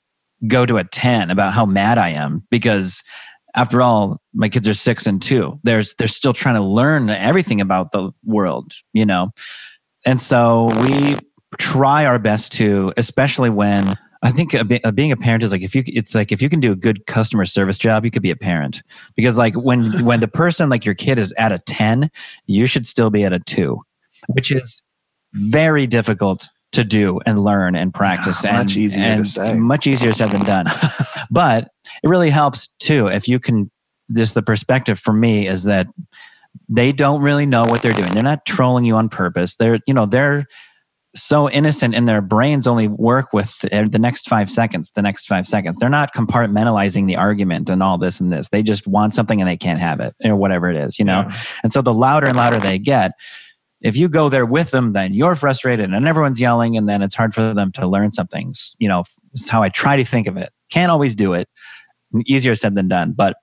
go 0.47 0.65
to 0.65 0.77
a 0.77 0.84
10 0.84 1.31
about 1.31 1.53
how 1.53 1.65
mad 1.65 1.97
i 1.97 2.10
am 2.10 2.43
because 2.49 3.03
after 3.55 3.81
all 3.81 4.21
my 4.34 4.49
kids 4.49 4.67
are 4.67 4.73
six 4.73 5.08
and 5.08 5.21
two. 5.21 5.60
There's 5.63 5.95
they're 5.95 6.08
still 6.08 6.34
trying 6.34 6.55
to 6.55 6.62
learn 6.62 7.10
everything 7.10 7.62
about 7.62 7.91
the 7.91 8.12
world 8.23 8.73
you 8.93 9.05
know? 9.05 9.31
And 10.05 10.21
so 10.21 10.69
we 10.84 11.17
try 11.58 12.05
our 12.05 12.19
best 12.19 12.51
to 12.53 12.93
especially 12.97 13.49
when 13.49 13.95
I 14.21 14.31
think 14.31 14.55
being 14.95 15.12
a 15.12 15.17
parent 15.17 15.43
is 15.43 15.51
like 15.51 15.62
if 15.62 15.75
you 15.75 15.84
it's 15.88 16.15
like 16.15 16.31
if 16.31 16.41
you 16.41 16.49
can 16.49 16.60
do 16.60 16.71
a 16.71 16.75
good 16.75 17.05
customer 17.05 17.45
service 17.45 17.77
job, 17.77 18.05
you 18.05 18.12
could 18.12 18.23
be 18.23 18.31
a 18.31 18.36
parent. 18.36 18.81
Because 19.15 19.38
like 19.38 19.53
when 19.55 20.03
when 20.03 20.19
the 20.19 20.27
person 20.27 20.69
like 20.69 20.84
your 20.84 20.95
kid 20.95 21.19
is 21.19 21.31
at 21.38 21.51
a 21.51 21.60
ten, 21.60 22.10
you 22.47 22.65
should 22.65 22.88
still 22.88 23.10
be 23.10 23.23
at 23.23 23.34
a 23.34 23.39
two, 23.39 23.81
which 24.27 24.51
is 24.51 24.81
very 25.34 25.86
difficult 25.86 26.49
to 26.76 26.84
do 26.84 27.20
and 27.26 27.44
learn 27.44 27.76
and 27.76 27.94
practice 27.94 28.44
yeah, 28.44 28.52
and 28.52 28.58
much 28.60 28.78
easier 28.78 29.04
and 29.04 29.26
to 29.26 29.32
say. 29.32 29.54
much 29.54 29.88
easier 29.88 30.12
said 30.12 30.30
than 30.30 30.44
done. 30.44 30.68
but 31.32 31.70
it 32.04 32.08
really 32.08 32.30
helps 32.30 32.68
too 32.80 33.08
if 33.08 33.28
you 33.28 33.40
can. 33.40 33.72
Just 34.16 34.36
the 34.36 34.44
perspective 34.44 35.00
for 35.00 35.14
me 35.14 35.48
is 35.48 35.64
that 35.64 35.88
they 36.70 36.92
don't 36.92 37.24
really 37.24 37.48
know 37.48 37.66
what 37.66 37.82
they're 37.82 37.92
doing. 37.92 38.14
They're 38.14 38.22
not 38.22 38.46
trolling 38.46 38.86
you 38.86 38.96
on 38.96 39.10
purpose. 39.10 39.56
They're 39.56 39.80
you 39.88 39.96
know 39.96 40.06
they're 40.06 40.46
so 41.16 41.50
innocent 41.50 41.96
and 41.96 42.08
their 42.08 42.22
brains 42.22 42.68
only 42.68 42.88
work 42.88 43.32
with 43.32 43.58
the 43.60 44.00
next 44.00 44.28
five 44.28 44.50
seconds, 44.50 44.92
the 44.92 45.02
next 45.02 45.28
five 45.28 45.48
seconds. 45.48 45.78
They're 45.78 45.90
not 45.90 46.14
compartmentalizing 46.14 47.08
the 47.08 47.16
argument 47.16 47.70
and 47.70 47.82
all 47.82 47.98
this 47.98 48.20
and 48.20 48.32
this. 48.32 48.50
They 48.50 48.62
just 48.62 48.86
want 48.86 49.14
something 49.14 49.40
and 49.42 49.48
they 49.48 49.58
can't 49.58 49.80
have 49.80 50.00
it 50.02 50.14
or 50.24 50.36
whatever 50.36 50.70
it 50.70 50.76
is, 50.76 51.00
you 51.00 51.06
know? 51.06 51.26
Yeah. 51.28 51.38
And 51.64 51.74
so 51.74 51.82
the 51.82 51.94
louder 51.94 52.28
and 52.28 52.36
louder 52.36 52.60
they 52.60 52.78
get, 52.78 53.14
if 53.86 53.95
you 53.95 54.10
go 54.10 54.30
there 54.30 54.48
with 54.48 54.71
them, 54.71 54.93
then 54.93 55.13
you're 55.13 55.36
frustrated 55.36 55.93
and 55.93 56.08
everyone's 56.08 56.41
yelling 56.41 56.76
and 56.76 56.89
then 56.89 57.04
it's 57.04 57.13
hard 57.13 57.36
for 57.36 57.54
them 57.54 57.71
to 57.74 57.86
learn 57.86 58.12
something. 58.12 58.52
You 58.80 58.89
know, 58.89 59.04
it's 59.32 59.48
how 59.48 59.62
I 59.62 59.69
try 59.69 59.95
to 59.95 60.04
think 60.04 60.26
of 60.26 60.38
it. 60.38 60.52
Can't 60.71 60.91
always 60.91 61.13
do 61.13 61.34
it. 61.34 61.48
Easier 62.26 62.56
said 62.56 62.74
than 62.74 62.88
done. 62.88 63.12
But 63.12 63.36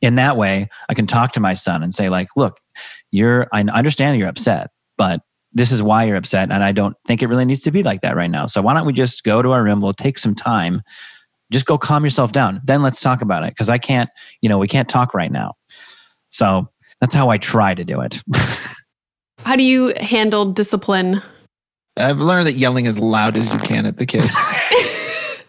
in 0.00 0.16
that 0.16 0.36
way, 0.36 0.68
I 0.88 0.94
can 0.94 1.06
talk 1.06 1.30
to 1.32 1.40
my 1.40 1.54
son 1.54 1.84
and 1.84 1.94
say, 1.94 2.08
like, 2.08 2.30
look, 2.34 2.58
you're, 3.12 3.46
I 3.52 3.60
understand 3.60 4.18
you're 4.18 4.28
upset, 4.28 4.72
but 4.98 5.20
this 5.52 5.70
is 5.70 5.84
why 5.84 6.02
you're 6.02 6.16
upset. 6.16 6.50
And 6.50 6.64
I 6.64 6.72
don't 6.72 6.96
think 7.06 7.22
it 7.22 7.28
really 7.28 7.44
needs 7.44 7.62
to 7.62 7.70
be 7.70 7.84
like 7.84 8.00
that 8.00 8.16
right 8.16 8.30
now. 8.30 8.46
So 8.46 8.60
why 8.62 8.74
don't 8.74 8.86
we 8.86 8.92
just 8.92 9.22
go 9.22 9.40
to 9.40 9.52
our 9.52 9.62
room? 9.62 9.80
We'll 9.80 9.94
take 9.94 10.18
some 10.18 10.34
time. 10.34 10.82
Just 11.52 11.66
go 11.66 11.78
calm 11.78 12.02
yourself 12.02 12.32
down. 12.32 12.60
Then 12.64 12.82
let's 12.82 13.00
talk 13.00 13.22
about 13.22 13.44
it. 13.44 13.56
Cause 13.56 13.68
I 13.68 13.78
can't, 13.78 14.10
you 14.40 14.48
know, 14.48 14.58
we 14.58 14.66
can't 14.66 14.88
talk 14.88 15.14
right 15.14 15.30
now. 15.30 15.54
So 16.28 16.66
that's 17.00 17.14
how 17.14 17.30
I 17.30 17.38
try 17.38 17.72
to 17.74 17.84
do 17.84 18.00
it. 18.00 18.20
how 19.44 19.56
do 19.56 19.62
you 19.62 19.92
handle 20.00 20.52
discipline? 20.52 21.22
I've 21.96 22.18
learned 22.18 22.46
that 22.46 22.54
yelling 22.54 22.86
as 22.86 22.98
loud 22.98 23.36
as 23.36 23.52
you 23.52 23.58
can 23.58 23.86
at 23.86 23.96
the 23.96 24.06
kids 24.06 24.28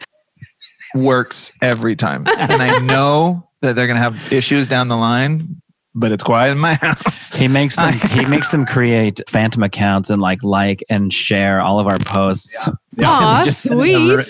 works 0.95 1.51
every 1.61 1.95
time. 1.95 2.25
And 2.27 2.61
I 2.61 2.79
know 2.79 3.47
that 3.61 3.75
they're 3.75 3.87
going 3.87 3.97
to 3.97 4.01
have 4.01 4.33
issues 4.33 4.67
down 4.67 4.87
the 4.87 4.97
line, 4.97 5.61
but 5.93 6.11
it's 6.11 6.23
quiet 6.23 6.51
in 6.51 6.57
my 6.57 6.73
house. 6.73 7.33
He 7.35 7.47
makes 7.47 7.75
them 7.75 7.93
he 8.11 8.25
makes 8.25 8.51
them 8.51 8.65
create 8.65 9.21
phantom 9.29 9.63
accounts 9.63 10.09
and 10.09 10.21
like 10.21 10.43
like 10.43 10.83
and 10.89 11.13
share 11.13 11.61
all 11.61 11.79
of 11.79 11.87
our 11.87 11.99
posts. 11.99 12.67
Yeah. 12.97 13.07
Aw, 13.09 13.43
sweet. 13.49 14.25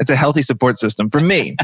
it's 0.00 0.10
a 0.10 0.16
healthy 0.16 0.42
support 0.42 0.78
system 0.78 1.10
for 1.10 1.20
me. 1.20 1.56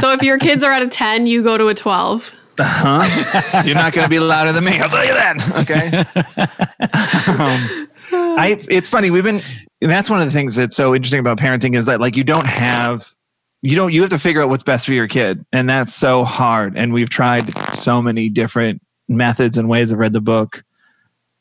So 0.00 0.12
if 0.12 0.22
your 0.22 0.38
kids 0.38 0.62
are 0.62 0.72
at 0.72 0.82
a 0.82 0.88
10, 0.88 1.26
you 1.26 1.42
go 1.42 1.56
to 1.56 1.68
a 1.68 1.74
12. 1.74 2.38
Uh-huh. 2.58 3.62
You're 3.64 3.74
not 3.74 3.92
going 3.92 4.04
to 4.04 4.10
be 4.10 4.18
louder 4.18 4.52
than 4.52 4.64
me. 4.64 4.78
I'll 4.78 4.88
tell 4.88 5.04
you 5.04 5.14
that. 5.14 5.56
Okay. 5.62 5.98
um, 7.42 8.38
I, 8.38 8.58
it's 8.68 8.88
funny. 8.88 9.10
We've 9.10 9.24
been, 9.24 9.42
that's 9.80 10.10
one 10.10 10.20
of 10.20 10.26
the 10.26 10.32
things 10.32 10.54
that's 10.54 10.76
so 10.76 10.94
interesting 10.94 11.20
about 11.20 11.38
parenting 11.38 11.76
is 11.76 11.86
that 11.86 12.00
like 12.00 12.16
you 12.16 12.24
don't 12.24 12.46
have 12.46 13.14
you 13.62 13.76
don't 13.76 13.92
you 13.92 14.00
have 14.00 14.10
to 14.10 14.18
figure 14.18 14.42
out 14.42 14.48
what's 14.48 14.64
best 14.64 14.86
for 14.86 14.92
your 14.92 15.08
kid 15.08 15.44
and 15.52 15.68
that's 15.68 15.94
so 15.94 16.24
hard 16.24 16.76
and 16.76 16.92
we've 16.92 17.08
tried 17.08 17.56
so 17.74 18.02
many 18.02 18.28
different 18.28 18.82
methods 19.08 19.56
and 19.56 19.68
ways 19.68 19.92
i've 19.92 19.98
read 19.98 20.12
the 20.12 20.20
book 20.20 20.64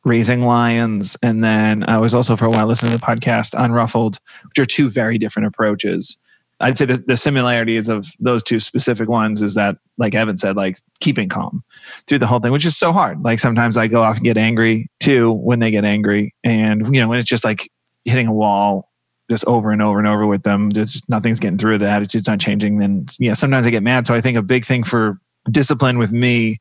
raising 0.05 0.41
lions 0.41 1.17
and 1.23 1.43
then 1.43 1.83
i 1.89 1.97
was 1.97 2.13
also 2.13 2.35
for 2.35 2.45
a 2.45 2.49
while 2.49 2.67
listening 2.67 2.91
to 2.91 2.97
the 2.97 3.03
podcast 3.03 3.53
unruffled 3.59 4.19
which 4.47 4.59
are 4.59 4.65
two 4.65 4.89
very 4.89 5.17
different 5.17 5.47
approaches 5.47 6.17
i'd 6.61 6.77
say 6.77 6.85
the, 6.85 7.03
the 7.07 7.17
similarities 7.17 7.89
of 7.89 8.07
those 8.19 8.43
two 8.43 8.59
specific 8.59 9.09
ones 9.09 9.41
is 9.41 9.53
that 9.53 9.77
like 9.97 10.15
evan 10.15 10.37
said 10.37 10.55
like 10.55 10.77
keeping 10.99 11.29
calm 11.29 11.63
through 12.07 12.19
the 12.19 12.27
whole 12.27 12.39
thing 12.39 12.51
which 12.51 12.65
is 12.65 12.77
so 12.77 12.91
hard 12.91 13.21
like 13.23 13.39
sometimes 13.39 13.77
i 13.77 13.87
go 13.87 14.01
off 14.01 14.17
and 14.17 14.25
get 14.25 14.37
angry 14.37 14.89
too 14.99 15.31
when 15.31 15.59
they 15.59 15.71
get 15.71 15.85
angry 15.85 16.33
and 16.43 16.93
you 16.93 17.01
know 17.01 17.07
when 17.07 17.19
it's 17.19 17.29
just 17.29 17.43
like 17.43 17.69
hitting 18.05 18.27
a 18.27 18.33
wall 18.33 18.91
just 19.29 19.45
over 19.45 19.71
and 19.71 19.81
over 19.81 19.97
and 19.97 20.09
over 20.09 20.27
with 20.27 20.43
them. 20.43 20.73
Just 20.73 21.07
nothing's 21.07 21.39
getting 21.39 21.57
through. 21.57 21.77
The 21.77 21.87
attitude's 21.87 22.27
not 22.27 22.41
changing. 22.41 22.79
Then 22.79 23.05
yeah, 23.17 23.33
sometimes 23.33 23.65
I 23.65 23.69
get 23.69 23.81
mad. 23.81 24.05
So 24.05 24.13
I 24.13 24.19
think 24.19 24.37
a 24.37 24.41
big 24.41 24.65
thing 24.65 24.83
for 24.83 25.21
discipline 25.49 25.97
with 25.97 26.11
me 26.11 26.59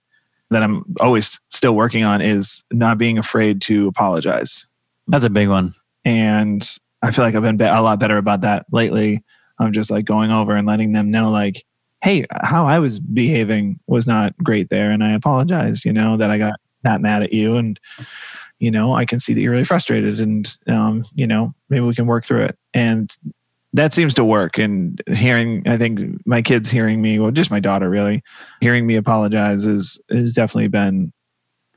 that 0.51 0.63
I'm 0.63 0.85
always 1.01 1.41
still 1.49 1.75
working 1.75 2.05
on 2.05 2.23
is 2.23 2.63
not 2.71 2.97
being 2.97 3.19
afraid 3.19 3.61
to 3.63 3.89
apologize. 3.89 4.67
That's 5.09 5.25
a 5.25 5.31
big 5.31 5.49
one. 5.49 5.75
and 6.05 6.67
I 7.03 7.11
feel 7.11 7.25
like 7.25 7.35
I've 7.35 7.43
been 7.43 7.61
a 7.61 7.83
lot 7.83 7.99
better 7.99 8.19
about 8.19 8.43
that 8.43 8.67
lately. 8.71 9.25
I'm 9.61 9.73
just 9.73 9.91
like 9.91 10.05
going 10.05 10.31
over 10.31 10.57
and 10.57 10.67
letting 10.67 10.93
them 10.93 11.11
know, 11.11 11.31
like, 11.31 11.65
hey, 12.03 12.25
how 12.43 12.67
I 12.67 12.79
was 12.79 12.99
behaving 12.99 13.79
was 13.87 14.07
not 14.07 14.37
great 14.39 14.71
there, 14.71 14.91
and 14.91 15.05
I 15.05 15.13
apologize. 15.13 15.85
You 15.85 15.93
know 15.93 16.17
that 16.17 16.31
I 16.31 16.39
got 16.39 16.59
that 16.83 17.01
mad 17.01 17.23
at 17.23 17.33
you, 17.33 17.57
and 17.57 17.79
you 18.59 18.71
know 18.71 18.95
I 18.95 19.05
can 19.05 19.21
see 19.21 19.35
that 19.35 19.41
you're 19.41 19.53
really 19.53 19.65
frustrated, 19.65 20.21
and 20.21 20.57
um, 20.67 21.05
you 21.15 21.27
know 21.27 21.55
maybe 21.69 21.85
we 21.85 21.95
can 21.95 22.07
work 22.07 22.25
through 22.25 22.45
it. 22.47 22.59
And 22.75 23.15
that 23.73 23.93
seems 23.93 24.15
to 24.15 24.25
work. 24.25 24.59
And 24.59 25.01
hearing, 25.13 25.63
I 25.67 25.77
think 25.77 26.27
my 26.27 26.43
kids 26.43 26.71
hearing 26.71 27.01
me, 27.01 27.19
well, 27.19 27.31
just 27.31 27.51
my 27.51 27.61
daughter 27.61 27.89
really, 27.89 28.23
hearing 28.61 28.87
me 28.87 28.97
apologize 28.97 29.67
is 29.67 30.01
has 30.11 30.33
definitely 30.33 30.69
been 30.69 31.13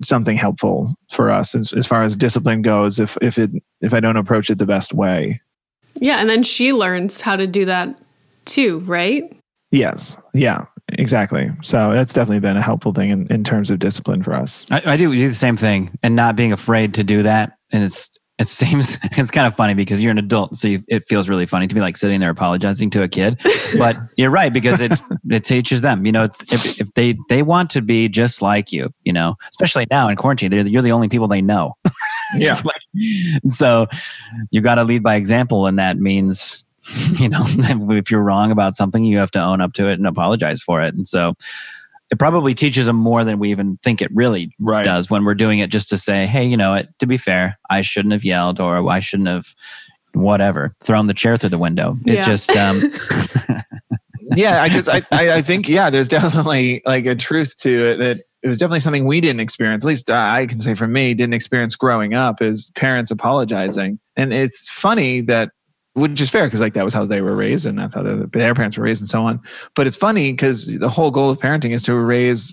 something 0.03 0.37
helpful 0.37 0.95
for 1.11 1.29
us 1.29 1.53
as, 1.55 1.71
as 1.73 1.85
far 1.85 2.03
as 2.03 2.15
discipline 2.15 2.61
goes. 2.61 2.99
If 2.99 3.17
if 3.21 3.37
it 3.37 3.51
if 3.81 3.93
I 3.93 3.99
don't 3.99 4.17
approach 4.17 4.49
it 4.49 4.57
the 4.57 4.65
best 4.65 4.93
way, 4.93 5.41
Yeah, 5.95 6.17
and 6.17 6.29
then 6.29 6.43
she 6.43 6.73
learns 6.73 7.21
how 7.21 7.35
to 7.35 7.45
do 7.45 7.65
that 7.65 7.99
too, 8.45 8.79
right? 8.79 9.35
Yes. 9.71 10.17
Yeah, 10.33 10.65
exactly. 10.93 11.51
So 11.63 11.93
that's 11.93 12.13
definitely 12.13 12.39
been 12.39 12.57
a 12.57 12.61
helpful 12.61 12.93
thing 12.93 13.09
in, 13.09 13.27
in 13.31 13.43
terms 13.43 13.71
of 13.71 13.79
discipline 13.79 14.23
for 14.23 14.33
us. 14.33 14.65
I, 14.69 14.81
I 14.85 14.97
do 14.97 15.13
do 15.13 15.27
the 15.27 15.33
same 15.33 15.57
thing 15.57 15.97
and 16.03 16.15
not 16.15 16.35
being 16.35 16.53
afraid 16.53 16.93
to 16.95 17.03
do 17.03 17.23
that. 17.23 17.57
And 17.71 17.83
it's 17.83 18.11
it 18.39 18.49
seems 18.49 18.97
it's 19.03 19.31
kind 19.31 19.47
of 19.47 19.55
funny 19.55 19.73
because 19.73 20.01
you're 20.01 20.11
an 20.11 20.17
adult, 20.17 20.57
so 20.57 20.67
you, 20.67 20.83
it 20.87 21.07
feels 21.07 21.29
really 21.29 21.45
funny 21.45 21.67
to 21.67 21.75
be 21.75 21.81
like 21.81 21.95
sitting 21.95 22.19
there 22.19 22.29
apologizing 22.29 22.89
to 22.91 23.03
a 23.03 23.07
kid. 23.07 23.39
But 23.77 23.97
you're 24.17 24.29
right 24.29 24.53
because 24.53 24.81
it 24.81 24.91
it 25.31 25.43
teaches 25.43 25.81
them. 25.81 26.05
You 26.05 26.11
know, 26.11 26.23
it's 26.25 26.43
if, 26.53 26.79
if 26.79 26.93
they 26.93 27.17
they 27.29 27.41
want 27.41 27.71
to 27.71 27.81
be 27.81 28.07
just 28.07 28.39
like 28.39 28.71
you. 28.71 28.93
You 29.03 29.13
know, 29.13 29.35
especially 29.49 29.87
now 29.89 30.09
in 30.09 30.15
quarantine, 30.15 30.51
they're, 30.51 30.67
you're 30.67 30.83
the 30.83 30.91
only 30.91 31.09
people 31.09 31.27
they 31.27 31.41
know. 31.41 31.73
Yeah. 32.39 32.59
so 33.49 33.87
you 34.51 34.61
got 34.61 34.75
to 34.75 34.83
lead 34.83 35.03
by 35.03 35.15
example, 35.15 35.65
and 35.67 35.77
that 35.79 35.97
means 35.99 36.63
you 37.19 37.29
know 37.29 37.43
if 37.47 38.11
you're 38.11 38.23
wrong 38.23 38.51
about 38.51 38.75
something, 38.75 39.03
you 39.03 39.17
have 39.19 39.31
to 39.31 39.41
own 39.41 39.61
up 39.61 39.73
to 39.73 39.87
it 39.87 39.93
and 39.93 40.07
apologize 40.07 40.61
for 40.61 40.81
it. 40.81 40.93
And 40.95 41.07
so 41.07 41.33
it 42.11 42.19
probably 42.19 42.53
teaches 42.53 42.85
them 42.85 42.95
more 42.97 43.23
than 43.23 43.39
we 43.39 43.49
even 43.49 43.77
think 43.77 44.01
it 44.01 44.13
really 44.13 44.53
Right. 44.59 44.83
does 44.85 45.09
when 45.09 45.23
we're 45.25 45.33
doing 45.35 45.59
it 45.59 45.69
just 45.71 45.89
to 45.89 45.97
say, 45.97 46.27
hey, 46.27 46.45
you 46.45 46.57
know, 46.57 46.75
it, 46.75 46.89
to 46.99 47.07
be 47.07 47.17
fair, 47.17 47.57
I 47.69 47.81
shouldn't 47.81 48.11
have 48.11 48.23
yelled 48.25 48.59
or 48.59 48.87
I 48.89 48.99
shouldn't 48.99 49.29
have 49.29 49.55
whatever 50.13 50.75
thrown 50.79 51.07
the 51.07 51.13
chair 51.15 51.37
through 51.37 51.49
the 51.49 51.57
window. 51.57 51.97
It 52.05 52.15
Yeah. 52.19 52.25
just 52.25 52.49
um, 52.51 52.81
yeah, 54.35 54.61
I 54.61 54.69
just 54.69 54.89
I, 54.89 55.01
I 55.11 55.33
I 55.35 55.41
think 55.41 55.67
yeah, 55.67 55.89
there's 55.89 56.07
definitely 56.07 56.81
like 56.85 57.05
a 57.05 57.15
truth 57.15 57.57
to 57.59 57.69
it 57.87 57.97
that 57.97 58.21
it 58.43 58.49
was 58.49 58.57
definitely 58.57 58.81
something 58.81 59.05
we 59.05 59.21
didn't 59.21 59.39
experience. 59.39 59.85
At 59.85 59.87
least 59.87 60.09
I 60.09 60.45
can 60.45 60.59
say 60.59 60.73
for 60.75 60.87
me, 60.87 61.13
didn't 61.13 61.33
experience 61.33 61.75
growing 61.75 62.13
up 62.13 62.41
is 62.41 62.71
parents 62.75 63.09
apologizing, 63.09 63.99
and 64.15 64.33
it's 64.33 64.69
funny 64.69 65.21
that 65.21 65.51
which 65.95 66.19
is 66.19 66.29
fair 66.29 66.45
because 66.45 66.59
like 66.59 66.73
that 66.73 66.83
was 66.83 66.93
how 66.93 67.05
they 67.05 67.21
were 67.21 67.35
raised 67.35 67.67
and 67.67 67.77
that's 67.77 67.93
how 67.93 68.01
their, 68.01 68.27
parents 68.55 68.77
were 68.77 68.83
raised 68.83 69.01
and 69.01 69.09
so 69.09 69.23
on. 69.25 69.39
But 69.75 69.85
it's 69.85 69.95
funny 69.95 70.31
because 70.31 70.65
the 70.79 70.89
whole 70.89 71.11
goal 71.11 71.29
of 71.29 71.37
parenting 71.37 71.69
is 71.71 71.83
to 71.83 71.93
raise 71.95 72.51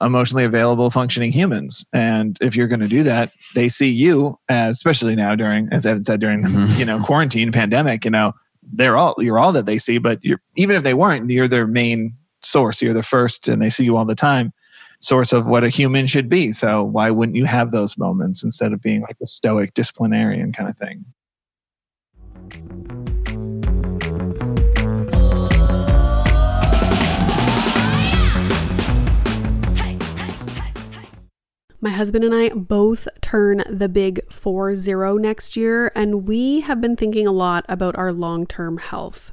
emotionally 0.00 0.44
available 0.44 0.90
functioning 0.90 1.32
humans 1.32 1.86
and 1.94 2.36
if 2.42 2.54
you're 2.54 2.66
going 2.66 2.80
to 2.80 2.86
do 2.88 3.02
that 3.02 3.32
they 3.54 3.66
see 3.66 3.88
you 3.88 4.38
as 4.50 4.76
especially 4.76 5.16
now 5.16 5.34
during 5.34 5.66
as 5.72 5.86
evan 5.86 6.04
said 6.04 6.20
during 6.20 6.42
the 6.42 6.48
Mhm. 6.50 6.78
you 6.78 6.84
know 6.84 7.00
quarantine 7.00 7.50
pandemic 7.50 8.04
you 8.04 8.10
know 8.10 8.34
they're 8.74 8.98
all 8.98 9.14
you're 9.18 9.38
all 9.38 9.52
that 9.52 9.64
they 9.64 9.78
see 9.78 9.96
but 9.96 10.22
you're 10.22 10.38
even 10.54 10.76
if 10.76 10.82
they 10.82 10.92
weren't 10.92 11.30
you're 11.30 11.48
their 11.48 11.66
main 11.66 12.14
source 12.42 12.82
you're 12.82 12.92
the 12.92 13.02
first 13.02 13.48
and 13.48 13.62
they 13.62 13.70
see 13.70 13.84
you 13.84 13.96
all 13.96 14.04
the 14.04 14.14
time 14.14 14.52
source 14.98 15.32
of 15.32 15.46
what 15.46 15.64
a 15.64 15.68
human 15.68 16.06
should 16.06 16.28
be 16.28 16.52
so 16.52 16.82
why 16.82 17.10
wouldn't 17.10 17.36
you 17.36 17.44
have 17.44 17.70
those 17.70 17.98
moments 17.98 18.42
instead 18.42 18.72
of 18.72 18.80
being 18.82 19.02
like 19.02 19.18
the 19.18 19.26
stoic 19.26 19.74
disciplinarian 19.74 20.52
kind 20.52 20.68
of 20.68 20.76
thing 20.76 21.04
My 31.86 31.92
husband 31.92 32.24
and 32.24 32.34
I 32.34 32.48
both 32.48 33.06
turn 33.20 33.62
the 33.70 33.88
big 33.88 34.20
4 34.28 34.74
0 34.74 35.18
next 35.18 35.56
year, 35.56 35.92
and 35.94 36.26
we 36.26 36.62
have 36.62 36.80
been 36.80 36.96
thinking 36.96 37.28
a 37.28 37.32
lot 37.32 37.64
about 37.68 37.94
our 37.94 38.12
long 38.12 38.44
term 38.44 38.78
health. 38.78 39.32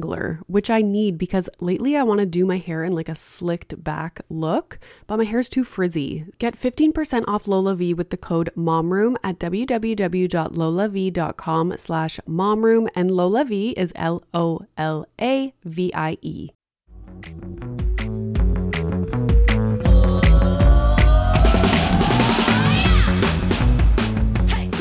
detangler, 0.00 0.40
which 0.46 0.70
I 0.70 0.82
need 0.82 1.18
because 1.18 1.48
lately 1.60 1.96
I 1.96 2.02
want 2.02 2.20
to 2.20 2.26
do 2.26 2.46
my 2.46 2.58
hair 2.58 2.84
in 2.84 2.92
like 2.92 3.08
a 3.08 3.14
slicked 3.14 3.82
back 3.82 4.20
look, 4.28 4.78
but 5.06 5.16
my 5.18 5.24
hair's 5.24 5.48
too 5.48 5.64
frizzy. 5.64 6.26
Get 6.38 6.58
15% 6.58 7.24
off 7.26 7.44
LolaVie 7.44 7.96
with 7.96 8.10
the 8.10 8.16
code 8.16 8.50
MOMROOM 8.56 9.16
at 9.22 9.38
www.lolav.com 9.38 11.74
slash 11.76 12.20
MOMROOM 12.26 12.88
and 12.94 13.10
LolaVie 13.10 13.74
is 13.76 13.92
L-O-L-A-V-I-E. 13.96 16.50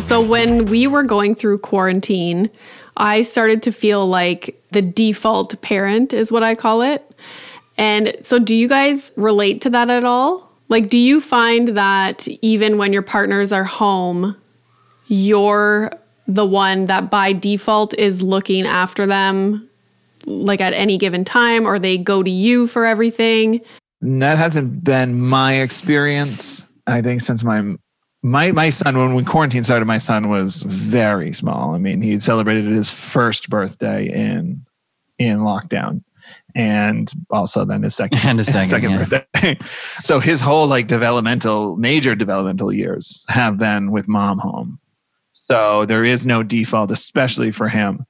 So 0.06 0.22
when 0.22 0.66
we 0.66 0.86
were 0.86 1.02
going 1.02 1.34
through 1.34 1.58
quarantine, 1.58 2.52
I 2.98 3.22
started 3.22 3.64
to 3.64 3.72
feel 3.72 4.08
like 4.08 4.62
the 4.72 4.82
default 4.82 5.60
parent 5.62 6.14
is 6.14 6.32
what 6.32 6.44
I 6.44 6.56
call 6.56 6.82
it. 6.82 7.10
And 7.78 8.16
so 8.22 8.40
do 8.40 8.56
you 8.56 8.68
guys 8.68 9.12
relate 9.16 9.62
to 9.62 9.70
that 9.72 9.90
at 9.90 10.04
all? 10.04 10.52
Like 10.70 10.90
do 10.90 10.98
you 10.98 11.22
find 11.22 11.70
that 11.70 12.28
even 12.42 12.78
when 12.78 12.94
your 12.94 13.02
partners 13.02 13.52
are 13.52 13.64
home, 13.64 14.36
you're 15.08 15.92
the 16.28 16.46
one 16.46 16.86
that 16.86 17.12
by 17.12 17.34
default 17.34 17.94
is 18.00 18.24
looking 18.24 18.66
after 18.66 19.06
them 19.06 19.70
like 20.26 20.60
at 20.60 20.74
any 20.74 20.98
given 20.98 21.24
time 21.24 21.68
or 21.68 21.78
they 21.78 21.98
go 21.98 22.24
to 22.24 22.32
you 22.32 22.66
for 22.66 22.86
everything? 22.86 23.62
that 24.02 24.38
hasn't 24.38 24.84
been 24.84 25.20
my 25.20 25.56
experience 25.56 26.66
i 26.88 27.02
think 27.02 27.22
since 27.22 27.44
my 27.44 27.76
my 28.26 28.52
my 28.52 28.70
son 28.70 28.98
when, 28.98 29.14
when 29.14 29.24
quarantine 29.24 29.64
started 29.64 29.86
my 29.86 30.00
son 30.00 30.30
was 30.30 30.64
very 30.64 31.32
small 31.32 31.76
i 31.76 31.78
mean 31.78 32.02
he 32.02 32.20
celebrated 32.20 32.66
his 32.66 32.90
first 32.90 33.50
birthday 33.50 34.08
in 34.08 34.66
in 35.20 35.38
lockdown 35.38 36.04
and 36.56 37.12
also 37.30 37.66
then 37.66 37.84
his 37.84 37.94
second 37.96 38.20
And 38.24 38.40
his 38.40 38.52
second, 38.52 38.90
yeah. 38.90 39.06
birthday 39.06 39.58
so 40.04 40.20
his 40.20 40.42
whole 40.42 40.66
like 40.66 40.88
developmental 40.88 41.76
major 41.76 42.16
developmental 42.16 42.74
years 42.74 43.26
have 43.30 43.58
been 43.58 43.92
with 43.92 44.08
mom 44.08 44.40
home 44.40 44.80
So 45.48 45.86
there 45.86 46.04
is 46.04 46.26
no 46.26 46.42
default, 46.42 46.90
especially 46.90 47.52
for 47.52 47.70
him. 47.70 48.06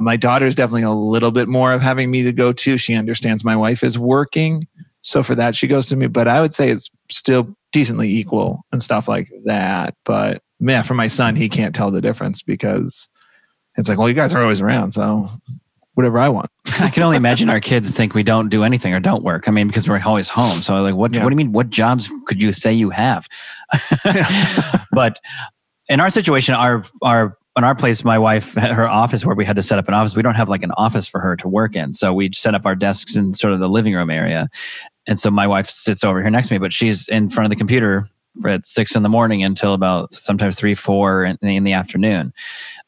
My 0.00 0.16
daughter's 0.16 0.56
definitely 0.56 0.82
a 0.82 0.90
little 0.90 1.30
bit 1.30 1.46
more 1.46 1.72
of 1.72 1.80
having 1.80 2.10
me 2.10 2.24
to 2.24 2.32
go 2.32 2.52
to. 2.52 2.76
She 2.76 2.94
understands 2.94 3.44
my 3.44 3.54
wife 3.54 3.84
is 3.84 3.96
working. 3.96 4.66
So 5.02 5.22
for 5.22 5.36
that, 5.36 5.54
she 5.54 5.68
goes 5.68 5.86
to 5.86 5.96
me. 5.96 6.08
But 6.08 6.26
I 6.26 6.40
would 6.40 6.52
say 6.52 6.68
it's 6.70 6.90
still 7.08 7.56
decently 7.72 8.08
equal 8.08 8.64
and 8.72 8.82
stuff 8.82 9.08
like 9.08 9.30
that. 9.44 9.94
But 10.04 10.42
yeah, 10.58 10.82
for 10.82 10.94
my 10.94 11.08
son, 11.08 11.36
he 11.36 11.48
can't 11.48 11.74
tell 11.74 11.90
the 11.90 12.00
difference 12.00 12.42
because 12.42 13.08
it's 13.76 13.88
like, 13.88 13.98
well, 13.98 14.08
you 14.08 14.14
guys 14.14 14.34
are 14.34 14.42
always 14.42 14.60
around. 14.60 14.92
So 14.92 15.30
whatever 15.94 16.18
I 16.18 16.28
want. 16.28 16.50
I 16.80 16.88
can 16.90 17.02
only 17.02 17.16
imagine 17.16 17.48
our 17.48 17.60
kids 17.60 17.90
think 17.96 18.14
we 18.14 18.22
don't 18.22 18.48
do 18.48 18.64
anything 18.64 18.94
or 18.94 19.00
don't 19.00 19.22
work. 19.22 19.48
I 19.48 19.50
mean, 19.50 19.66
because 19.66 19.88
we're 19.88 20.00
always 20.04 20.28
home. 20.28 20.60
So 20.60 20.80
like, 20.82 20.94
what, 20.94 21.12
Yeah. 21.12 21.22
what 21.22 21.30
do 21.30 21.34
you 21.34 21.36
mean? 21.36 21.52
What 21.52 21.70
jobs 21.70 22.10
could 22.26 22.42
you 22.42 22.52
say 22.52 22.72
you 22.72 22.90
have? 22.90 23.28
but 24.92 25.18
in 25.88 26.00
our 26.00 26.10
situation, 26.10 26.54
our, 26.54 26.84
our, 27.02 27.36
in 27.56 27.64
our 27.64 27.74
place, 27.74 28.04
my 28.04 28.18
wife, 28.18 28.54
her 28.54 28.88
office 28.88 29.26
where 29.26 29.34
we 29.34 29.44
had 29.44 29.56
to 29.56 29.62
set 29.62 29.78
up 29.78 29.88
an 29.88 29.94
office, 29.94 30.14
we 30.14 30.22
don't 30.22 30.36
have 30.36 30.48
like 30.48 30.62
an 30.62 30.70
office 30.72 31.08
for 31.08 31.20
her 31.20 31.36
to 31.36 31.48
work 31.48 31.74
in. 31.74 31.92
So 31.92 32.14
we 32.14 32.30
set 32.32 32.54
up 32.54 32.64
our 32.64 32.76
desks 32.76 33.16
in 33.16 33.34
sort 33.34 33.52
of 33.52 33.60
the 33.60 33.68
living 33.68 33.94
room 33.94 34.08
area. 34.08 34.48
And 35.10 35.20
so 35.20 35.30
my 35.30 35.46
wife 35.46 35.68
sits 35.68 36.02
over 36.02 36.22
here 36.22 36.30
next 36.30 36.48
to 36.48 36.54
me, 36.54 36.58
but 36.58 36.72
she's 36.72 37.06
in 37.08 37.28
front 37.28 37.44
of 37.44 37.50
the 37.50 37.56
computer 37.56 38.08
at 38.46 38.64
six 38.64 38.96
in 38.96 39.02
the 39.02 39.08
morning 39.10 39.44
until 39.44 39.74
about 39.74 40.14
sometimes 40.14 40.56
three, 40.56 40.74
four 40.74 41.24
in, 41.24 41.36
in 41.42 41.64
the 41.64 41.74
afternoon. 41.74 42.32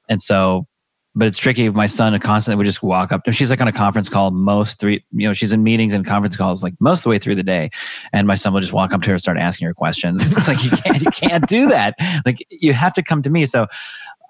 And 0.08 0.22
so 0.22 0.66
but 1.14 1.28
it's 1.28 1.36
tricky. 1.36 1.68
My 1.68 1.86
son 1.86 2.18
constantly 2.20 2.56
would 2.56 2.64
just 2.64 2.82
walk 2.82 3.12
up. 3.12 3.20
She's 3.32 3.50
like 3.50 3.60
on 3.60 3.68
a 3.68 3.72
conference 3.72 4.08
call 4.08 4.30
most 4.30 4.80
three, 4.80 5.04
you 5.12 5.28
know, 5.28 5.34
she's 5.34 5.52
in 5.52 5.62
meetings 5.62 5.92
and 5.92 6.06
conference 6.06 6.36
calls 6.36 6.62
like 6.62 6.74
most 6.80 7.00
of 7.00 7.02
the 7.04 7.08
way 7.10 7.18
through 7.18 7.34
the 7.34 7.42
day. 7.42 7.70
And 8.14 8.26
my 8.26 8.34
son 8.34 8.54
will 8.54 8.60
just 8.60 8.72
walk 8.72 8.94
up 8.94 9.02
to 9.02 9.08
her 9.08 9.14
and 9.14 9.20
start 9.20 9.36
asking 9.36 9.66
her 9.66 9.74
questions. 9.74 10.24
It's 10.32 10.48
like, 10.48 10.64
you 10.64 10.70
can't, 10.70 11.02
you 11.02 11.10
can't 11.10 11.46
do 11.46 11.68
that. 11.68 11.96
Like 12.24 12.38
you 12.48 12.72
have 12.72 12.94
to 12.94 13.02
come 13.02 13.22
to 13.22 13.30
me. 13.30 13.44
So 13.44 13.66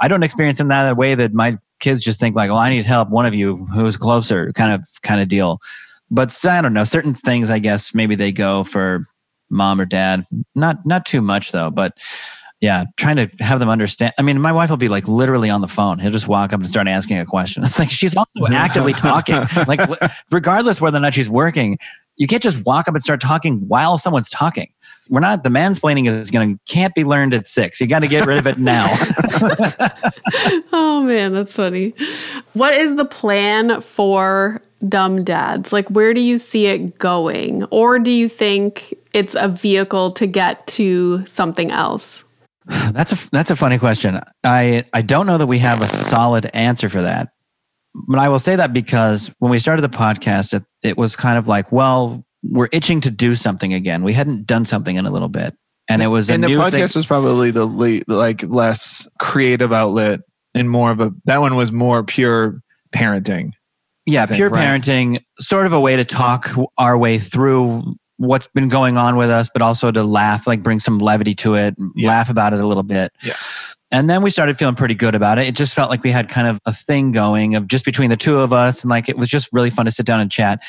I 0.01 0.09
don't 0.09 0.25
experience 0.25 0.59
in 0.59 0.69
that 0.69 0.97
way 0.97 1.15
that 1.15 1.33
my 1.33 1.59
kids 1.79 2.01
just 2.01 2.19
think 2.19 2.35
like, 2.35 2.51
well, 2.51 2.59
I 2.59 2.71
need 2.71 2.85
help. 2.85 3.11
One 3.11 3.27
of 3.27 3.35
you 3.35 3.65
who's 3.67 3.97
closer 3.97 4.53
kind 4.53 4.73
of, 4.73 4.85
kind 5.03 5.21
of 5.21 5.29
deal. 5.29 5.61
But 6.13 6.39
I 6.45 6.61
don't 6.61 6.75
know, 6.75 6.85
certain 6.85 7.15
things, 7.15 7.51
I 7.51 7.59
guess 7.59 7.95
maybe 7.95 8.15
they 8.15 8.33
go 8.33 8.65
for 8.65 9.05
mom 9.51 9.81
or 9.81 9.87
dad. 9.87 10.27
Not, 10.55 10.85
not 10.87 11.07
too 11.07 11.23
much 11.23 11.53
though, 11.53 11.71
but 11.71 11.99
yeah, 12.61 12.85
trying 12.97 13.17
to 13.17 13.29
have 13.41 13.59
them 13.59 13.69
understand. 13.69 14.13
I 14.19 14.23
mean, 14.23 14.41
my 14.41 14.53
wife 14.53 14.71
will 14.71 14.77
be 14.77 14.89
like 14.89 15.09
literally 15.09 15.51
on 15.51 15.63
the 15.63 15.69
phone. 15.69 15.99
He'll 15.99 16.13
just 16.13 16.29
walk 16.29 16.53
up 16.53 16.61
and 16.61 16.71
start 16.71 16.87
asking 16.87 17.19
a 17.19 17.25
question. 17.25 17.63
It's 17.67 17.79
like 17.79 17.91
she's 17.91 18.15
also 18.15 18.47
actively 18.51 18.93
talking. 18.93 19.37
Like, 19.67 19.81
regardless 20.31 20.81
whether 20.81 20.99
or 20.99 21.01
not 21.01 21.15
she's 21.15 21.29
working, 21.29 21.79
you 22.17 22.29
can't 22.29 22.43
just 22.43 22.65
walk 22.65 22.87
up 22.87 22.95
and 22.95 23.03
start 23.03 23.21
talking 23.21 23.67
while 23.67 23.99
someone's 23.99 24.29
talking. 24.29 24.69
We're 25.13 25.21
not. 25.21 25.45
The 25.45 25.51
mansplaining 25.51 26.09
is 26.09 26.31
going 26.31 26.55
to 26.55 26.61
can't 26.67 26.95
be 26.95 27.05
learned 27.05 27.35
at 27.35 27.47
six. 27.47 27.83
You 27.83 27.87
got 27.87 27.99
to 27.99 28.09
get 28.09 28.25
rid 28.25 28.39
of 28.39 28.47
it 28.47 28.59
now. 28.59 28.89
Oh 30.75 31.03
man, 31.03 31.33
that's 31.33 31.57
funny. 31.57 31.95
What 32.55 32.75
is 32.75 32.97
the 32.97 33.05
plan 33.05 33.81
for 33.83 34.63
Dumb 34.89 35.25
Dads? 35.25 35.73
Like, 35.73 35.89
where 35.91 36.15
do 36.15 36.21
you 36.21 36.39
see 36.39 36.67
it 36.67 36.99
going? 36.99 37.65
Or 37.65 37.99
do 37.99 38.11
you 38.11 38.29
think 38.29 38.95
it's 39.13 39.35
a 39.35 39.49
vehicle 39.49 40.13
to 40.13 40.27
get 40.27 40.67
to 40.69 41.27
something 41.27 41.71
else? 41.71 42.25
That's 42.93 43.13
a 43.13 43.31
that's 43.31 43.51
a 43.51 43.57
funny 43.57 43.79
question. 43.79 44.21
I 44.45 44.85
I 44.95 45.03
don't 45.03 45.27
know 45.27 45.37
that 45.37 45.49
we 45.49 45.59
have 45.59 45.83
a 45.83 45.89
solid 45.89 46.49
answer 46.55 46.89
for 46.89 47.03
that. 47.03 47.33
But 47.95 48.19
I 48.19 48.29
will 48.29 48.39
say 48.39 48.57
that 48.57 48.73
because 48.73 49.31
when 49.41 49.51
we 49.51 49.59
started 49.59 49.83
the 49.83 49.89
podcast, 49.89 50.55
it, 50.55 50.65
it 50.83 50.97
was 50.97 51.17
kind 51.17 51.37
of 51.37 51.49
like, 51.49 51.71
well, 51.71 52.25
we're 52.43 52.69
itching 52.73 53.01
to 53.03 53.11
do 53.11 53.35
something 53.35 53.73
again. 53.73 54.03
We 54.03 54.13
hadn't 54.13 54.47
done 54.47 54.65
something 54.65 54.97
in 54.97 55.07
a 55.07 55.11
little 55.11 55.29
bit, 55.29 55.55
and 55.89 56.03
it 56.03 56.09
was 56.09 56.31
a 56.31 56.35
and 56.35 56.43
the 56.45 56.49
podcast 56.49 56.71
thing. 56.93 56.99
was 56.99 57.07
probably 57.07 57.51
the 57.51 57.67
late, 57.67 58.09
like 58.09 58.43
less 58.45 59.07
creative 59.21 59.73
outlet 59.73 60.21
and 60.55 60.69
more 60.69 60.91
of 60.91 61.01
a 61.01 61.13
that 61.25 61.41
one 61.41 61.55
was 61.57 61.73
more 61.73 62.03
pure 62.03 62.61
parenting. 62.95 63.53
yeah, 64.07 64.27
think, 64.27 64.37
pure 64.37 64.51
right? 64.51 64.67
parenting, 64.67 65.23
sort 65.39 65.67
of 65.67 65.73
a 65.73 65.81
way 65.81 65.97
to 65.97 66.05
talk 66.05 66.51
our 66.79 66.99
way 66.99 67.19
through 67.19 67.95
what's 68.19 68.47
been 68.49 68.69
going 68.69 68.97
on 68.97 69.17
with 69.17 69.31
us, 69.31 69.49
but 69.53 69.63
also 69.63 69.91
to 69.91 70.03
laugh, 70.05 70.47
like 70.47 70.63
bring 70.63 70.79
some 70.79 70.99
levity 70.99 71.35
to 71.35 71.55
it, 71.55 71.75
Yeah. 71.97 72.09
laugh 72.09 72.29
about 72.31 72.53
it 72.53 72.61
a 72.61 72.67
little 72.67 72.83
bit. 72.85 73.13
Yeah. 73.23 73.33
And 73.91 74.09
then 74.09 74.23
we 74.23 74.31
started 74.31 74.57
feeling 74.59 74.75
pretty 74.77 74.95
good 74.95 75.15
about 75.15 75.39
it. 75.39 75.49
It 75.49 75.57
just 75.57 75.75
felt 75.75 75.91
like 75.91 76.03
we 76.05 76.13
had 76.13 76.29
kind 76.29 76.47
of 76.47 76.59
a 76.65 76.73
thing 76.73 77.13
going 77.13 77.55
of 77.57 77.67
just 77.67 77.85
between 77.85 78.11
the 78.11 78.17
two 78.17 78.39
of 78.39 78.53
us. 78.53 78.83
And 78.83 78.91
like 78.91 79.09
it 79.09 79.19
was 79.19 79.29
just 79.29 79.49
really 79.53 79.71
fun 79.71 79.87
to 79.87 79.91
sit 79.91 80.07
down 80.07 80.21
and 80.21 80.31
chat. 80.31 80.61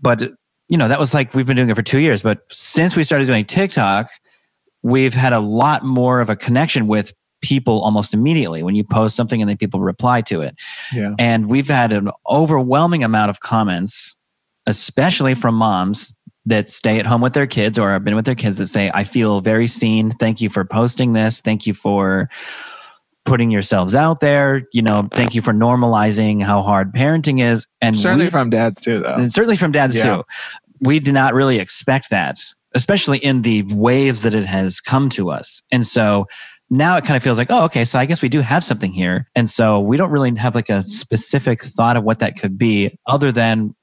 But, 0.00 0.32
you 0.68 0.76
know, 0.76 0.88
that 0.88 0.98
was 0.98 1.14
like 1.14 1.34
we've 1.34 1.46
been 1.46 1.56
doing 1.56 1.70
it 1.70 1.76
for 1.76 1.82
two 1.82 2.00
years. 2.00 2.22
But 2.22 2.40
since 2.50 2.96
we 2.96 3.04
started 3.04 3.26
doing 3.26 3.44
TikTok, 3.44 4.08
we've 4.82 5.14
had 5.14 5.32
a 5.32 5.40
lot 5.40 5.84
more 5.84 6.20
of 6.20 6.30
a 6.30 6.36
connection 6.36 6.86
with 6.86 7.12
people 7.42 7.82
almost 7.82 8.14
immediately 8.14 8.62
when 8.62 8.74
you 8.74 8.82
post 8.82 9.14
something 9.14 9.40
and 9.40 9.48
then 9.48 9.56
people 9.56 9.80
reply 9.80 10.20
to 10.22 10.40
it. 10.40 10.56
Yeah. 10.92 11.14
And 11.18 11.48
we've 11.48 11.68
had 11.68 11.92
an 11.92 12.10
overwhelming 12.28 13.04
amount 13.04 13.30
of 13.30 13.40
comments, 13.40 14.16
especially 14.66 15.34
from 15.34 15.54
moms 15.54 16.16
that 16.46 16.70
stay 16.70 16.98
at 16.98 17.06
home 17.06 17.20
with 17.20 17.34
their 17.34 17.46
kids 17.46 17.78
or 17.78 17.90
have 17.90 18.04
been 18.04 18.14
with 18.14 18.24
their 18.24 18.34
kids 18.34 18.58
that 18.58 18.66
say, 18.66 18.90
I 18.94 19.04
feel 19.04 19.40
very 19.40 19.66
seen. 19.66 20.12
Thank 20.12 20.40
you 20.40 20.48
for 20.48 20.64
posting 20.64 21.12
this. 21.12 21.40
Thank 21.40 21.66
you 21.66 21.74
for 21.74 22.30
putting 23.26 23.50
yourselves 23.50 23.94
out 23.94 24.20
there. 24.20 24.62
You 24.72 24.82
know, 24.82 25.08
thank 25.12 25.34
you 25.34 25.42
for 25.42 25.52
normalizing 25.52 26.42
how 26.42 26.62
hard 26.62 26.92
parenting 26.92 27.40
is. 27.42 27.66
And 27.80 27.96
Certainly 27.96 28.26
we- 28.26 28.30
from 28.30 28.50
dads 28.50 28.80
too, 28.80 29.00
though. 29.00 29.14
and 29.14 29.32
certainly 29.32 29.56
from 29.56 29.72
dads 29.72 29.94
Yeah. 29.94 30.04
too. 30.16 30.24
We 30.80 31.00
did 31.00 31.14
not 31.14 31.34
really 31.34 31.58
expect 31.58 32.10
that, 32.10 32.38
especially 32.74 33.18
in 33.18 33.42
the 33.42 33.62
waves 33.64 34.22
that 34.22 34.34
it 34.34 34.44
has 34.46 34.80
come 34.80 35.08
to 35.10 35.30
us. 35.30 35.62
And 35.72 35.86
so 35.86 36.26
now 36.68 36.96
it 36.96 37.04
kind 37.04 37.16
of 37.16 37.22
feels 37.22 37.38
like, 37.38 37.46
oh, 37.50 37.64
okay, 37.64 37.84
so 37.84 37.98
I 37.98 38.06
guess 38.06 38.20
we 38.22 38.28
do 38.28 38.40
have 38.40 38.64
something 38.64 38.92
here. 38.92 39.28
And 39.34 39.48
so 39.48 39.80
we 39.80 39.96
don't 39.96 40.10
really 40.10 40.34
have 40.36 40.54
like 40.54 40.68
a 40.68 40.82
specific 40.82 41.62
thought 41.62 41.96
of 41.96 42.04
what 42.04 42.18
that 42.18 42.38
could 42.38 42.58
be 42.58 42.98
other 43.06 43.30
than 43.32 43.74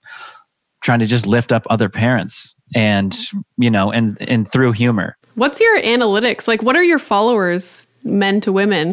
trying 0.82 1.00
to 1.00 1.06
just 1.08 1.26
lift 1.26 1.52
up 1.52 1.66
other 1.70 1.88
parents 1.89 2.56
and, 2.76 3.18
you 3.58 3.72
know, 3.72 3.91
and, 3.91 4.18
and 4.22 4.52
through 4.52 4.74
humor. 4.74 5.18
What's 5.36 5.60
your 5.62 5.80
analytics? 5.82 6.48
Like, 6.48 6.62
what 6.62 6.76
are 6.76 6.84
your 6.84 7.00
followers, 7.00 7.88
men 8.04 8.41
to 8.41 8.52
women? 8.52 8.91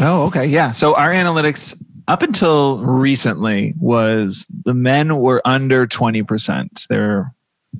Oh, 0.00 0.24
okay. 0.26 0.46
Yeah. 0.46 0.70
So 0.70 0.96
our 0.96 1.10
analytics 1.10 1.80
up 2.08 2.22
until 2.22 2.78
recently 2.80 3.74
was 3.78 4.46
the 4.64 4.74
men 4.74 5.16
were 5.18 5.42
under 5.44 5.86
20%. 5.86 6.86
They're 6.88 7.32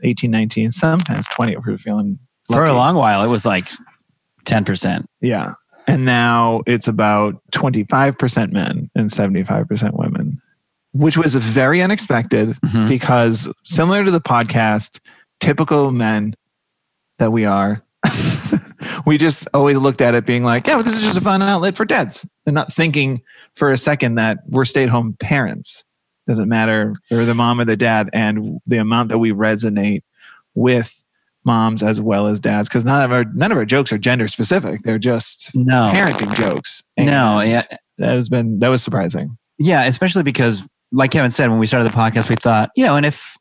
18, 0.03 0.31
19, 0.31 0.71
sometimes 0.71 1.27
20 1.29 1.55
if 1.55 1.65
we're 1.67 1.79
feeling 1.79 2.19
For 2.47 2.65
a 2.65 2.75
long 2.75 2.95
while, 2.97 3.23
it 3.25 3.29
was 3.29 3.45
like 3.47 3.69
10%. 4.45 5.05
Yeah. 5.21 5.55
And 5.87 6.05
now 6.05 6.63
it's 6.67 6.87
about 6.87 7.41
25% 7.53 8.53
men 8.53 8.91
and 8.95 9.11
75% 9.11 9.95
women, 9.95 10.41
which 10.93 11.17
was 11.17 11.35
very 11.35 11.83
unexpected 11.83 12.51
Mhm. 12.67 12.89
because 12.89 13.49
similar 13.65 14.05
to 14.05 14.11
the 14.11 14.21
podcast, 14.21 15.01
typical 15.41 15.91
men 15.91 16.35
that 17.19 17.33
we 17.33 17.45
are, 17.47 17.83
we 19.07 19.19
just 19.19 19.47
always 19.55 19.77
looked 19.77 20.01
at 20.01 20.15
it 20.15 20.27
being 20.27 20.43
like, 20.45 20.67
yeah, 20.67 20.75
well, 20.75 20.85
this 20.85 20.97
is 20.97 21.03
just 21.03 21.17
a 21.17 21.21
fun 21.21 21.43
outlet 21.43 21.77
for 21.77 21.85
dads. 21.85 22.29
And 22.47 22.55
not 22.55 22.73
thinking 22.73 23.23
for 23.55 23.71
a 23.71 23.79
second 23.79 24.15
that 24.17 24.39
we're 24.49 24.65
stay 24.65 24.83
at 24.85 24.89
home 24.89 25.17
parents. 25.21 25.85
Doesn't 26.27 26.49
matter. 26.49 26.95
They're 27.09 27.25
the 27.25 27.35
mom 27.35 27.61
or 27.61 27.65
the 27.65 27.77
dad. 27.77 28.11
And 28.13 28.61
the 28.67 28.79
amount 28.79 29.09
that 29.09 29.19
we 29.19 29.33
resonate 29.33 30.03
with 30.55 31.03
moms 31.45 31.83
as 31.83 32.01
well 32.01 32.27
as 32.27 32.39
dads, 32.41 32.69
because 32.69 32.85
none 32.85 33.03
of 33.03 33.13
our 33.13 33.25
none 33.35 33.51
of 33.51 33.59
our 33.59 33.65
jokes 33.65 33.93
are 33.93 33.99
gender 33.99 34.29
specific. 34.29 34.81
They're 34.83 34.99
just 34.99 35.55
No. 35.55 35.91
parenting 35.93 36.35
jokes. 36.35 36.83
No, 36.99 37.41
yeah. 37.41 37.63
That 37.99 38.15
has 38.17 38.29
been 38.29 38.59
that 38.61 38.69
was 38.69 38.83
surprising. 38.83 39.37
Yeah, 39.59 39.85
especially 39.85 40.23
because, 40.23 40.63
like 40.93 41.11
Kevin 41.11 41.31
said, 41.31 41.51
when 41.51 41.59
we 41.59 41.67
started 41.67 41.91
the 41.91 41.95
podcast, 41.97 42.29
we 42.29 42.37
thought, 42.37 42.71
you 42.77 42.85
know, 42.85 42.97
and 42.97 43.05
if 43.07 43.37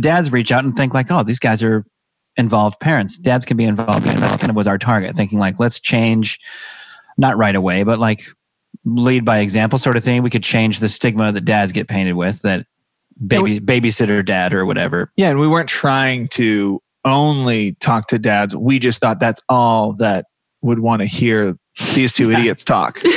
dads 0.00 0.32
reach 0.32 0.50
out 0.52 0.64
and 0.64 0.74
think 0.76 0.92
like, 0.94 1.10
oh, 1.10 1.22
these 1.22 1.38
guys 1.38 1.62
are 1.62 1.84
involved 2.38 2.80
parents, 2.80 3.18
dads 3.18 3.44
can 3.44 3.56
be 3.56 3.64
involved. 3.64 4.04
Be 4.04 4.10
involved. 4.10 4.40
Kind 4.40 4.48
of 4.50 4.56
was 4.56 4.66
our 4.66 4.78
target, 4.78 5.14
thinking 5.16 5.38
like, 5.38 5.58
let's 5.58 5.78
change, 5.78 6.40
not 7.18 7.36
right 7.36 7.54
away, 7.54 7.82
but 7.82 7.98
like 7.98 8.22
lead 8.84 9.24
by 9.24 9.38
example, 9.38 9.78
sort 9.78 9.96
of 9.96 10.04
thing. 10.04 10.22
We 10.22 10.30
could 10.30 10.44
change 10.44 10.80
the 10.80 10.88
stigma 10.88 11.32
that 11.32 11.42
dads 11.42 11.72
get 11.72 11.88
painted 11.88 12.14
with 12.14 12.40
that 12.42 12.66
baby 13.26 13.60
babysitter 13.60 14.24
dad 14.24 14.54
or 14.54 14.64
whatever. 14.64 15.12
Yeah, 15.16 15.28
and 15.30 15.38
we 15.38 15.48
weren't 15.48 15.68
trying 15.68 16.28
to 16.28 16.80
only 17.04 17.72
talk 17.74 18.06
to 18.08 18.18
dads. 18.18 18.56
We 18.56 18.78
just 18.78 19.00
thought 19.00 19.20
that's 19.20 19.42
all 19.48 19.92
that 19.94 20.26
would 20.62 20.78
want 20.80 21.02
to 21.02 21.06
hear 21.06 21.56
these 21.94 22.12
two 22.12 22.30
idiots 22.34 22.64
talk. 22.64 23.00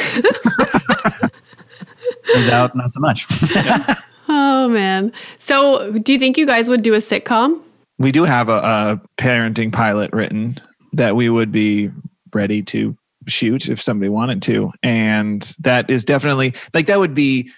Turns 2.33 2.49
out, 2.49 2.75
not 2.75 2.91
so 2.93 2.99
much. 2.99 3.25
Oh 4.33 4.69
man. 4.69 5.11
So, 5.39 5.91
do 5.91 6.13
you 6.13 6.19
think 6.19 6.37
you 6.37 6.45
guys 6.45 6.69
would 6.69 6.83
do 6.83 6.93
a 6.93 6.99
sitcom? 6.99 7.59
We 8.01 8.11
do 8.11 8.23
have 8.23 8.49
a, 8.49 8.57
a 8.57 9.01
parenting 9.17 9.71
pilot 9.71 10.11
written 10.13 10.57
that 10.93 11.15
we 11.15 11.29
would 11.29 11.51
be 11.51 11.89
ready 12.33 12.61
to 12.63 12.97
shoot 13.27 13.69
if 13.69 13.81
somebody 13.81 14.09
wanted 14.09 14.41
to. 14.43 14.71
And 14.83 15.41
that 15.59 15.89
is 15.89 16.05
definitely 16.05 16.53
like 16.73 16.87
that 16.87 16.99
would 16.99 17.13
be 17.13 17.51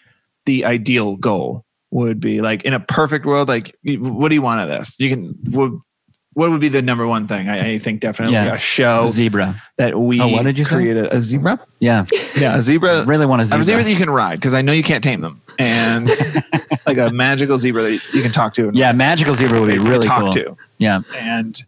the 0.46 0.66
ideal 0.66 1.16
goal 1.16 1.66
would 1.92 2.20
be 2.20 2.42
like 2.42 2.66
in 2.66 2.74
a 2.74 2.80
perfect 2.80 3.26
world 3.26 3.48
like 3.48 3.76
what 3.84 4.30
do 4.30 4.36
you 4.36 4.42
want 4.42 4.62
of 4.62 4.68
this? 4.68 4.96
You 5.00 5.10
can 5.10 5.36
we'll 5.50 5.80
what 6.34 6.50
would 6.50 6.62
be 6.62 6.70
the 6.70 6.82
number 6.82 7.06
one 7.08 7.28
thing? 7.28 7.48
I, 7.50 7.74
I 7.74 7.78
think 7.80 8.00
definitely 8.02 8.34
Yeah. 8.36 8.54
a 8.56 8.58
show 8.60 9.06
Zebra. 9.08 9.62
that 9.78 9.98
we 10.00 10.20
Oh, 10.22 10.28
what 10.28 10.44
did 10.44 10.58
you 10.58 10.66
say? 10.66 10.76
created. 10.76 11.06
A 11.12 11.22
zebra? 11.22 11.60
Yeah. 11.80 12.06
Yeah, 12.38 12.58
a 12.58 12.62
zebra. 12.62 13.04
really 13.08 13.26
want 13.26 13.42
a 13.42 13.46
zebra. 13.46 13.62
A 13.62 13.66
zebra 13.66 13.84
that 13.84 13.90
you 13.92 13.96
can 13.98 14.10
ride 14.10 14.36
because 14.40 14.54
I 14.54 14.62
know 14.62 14.72
you 14.72 14.84
can't 14.84 15.04
tame 15.04 15.22
them, 15.22 15.42
and 15.60 16.10
like 16.88 16.98
a 16.98 17.12
magical 17.12 17.58
zebra 17.58 17.84
that 17.84 18.14
you 18.14 18.22
can 18.22 18.32
talk 18.32 18.54
to. 18.56 18.68
And 18.70 18.78
yeah, 18.78 18.92
magical 18.92 19.36
zebra 19.36 19.60
would 19.60 19.72
be 19.72 19.78
really 19.80 20.08
talk 20.08 20.22
cool. 20.22 20.34
to. 20.34 20.58
Yeah. 20.78 21.02
And 21.16 21.62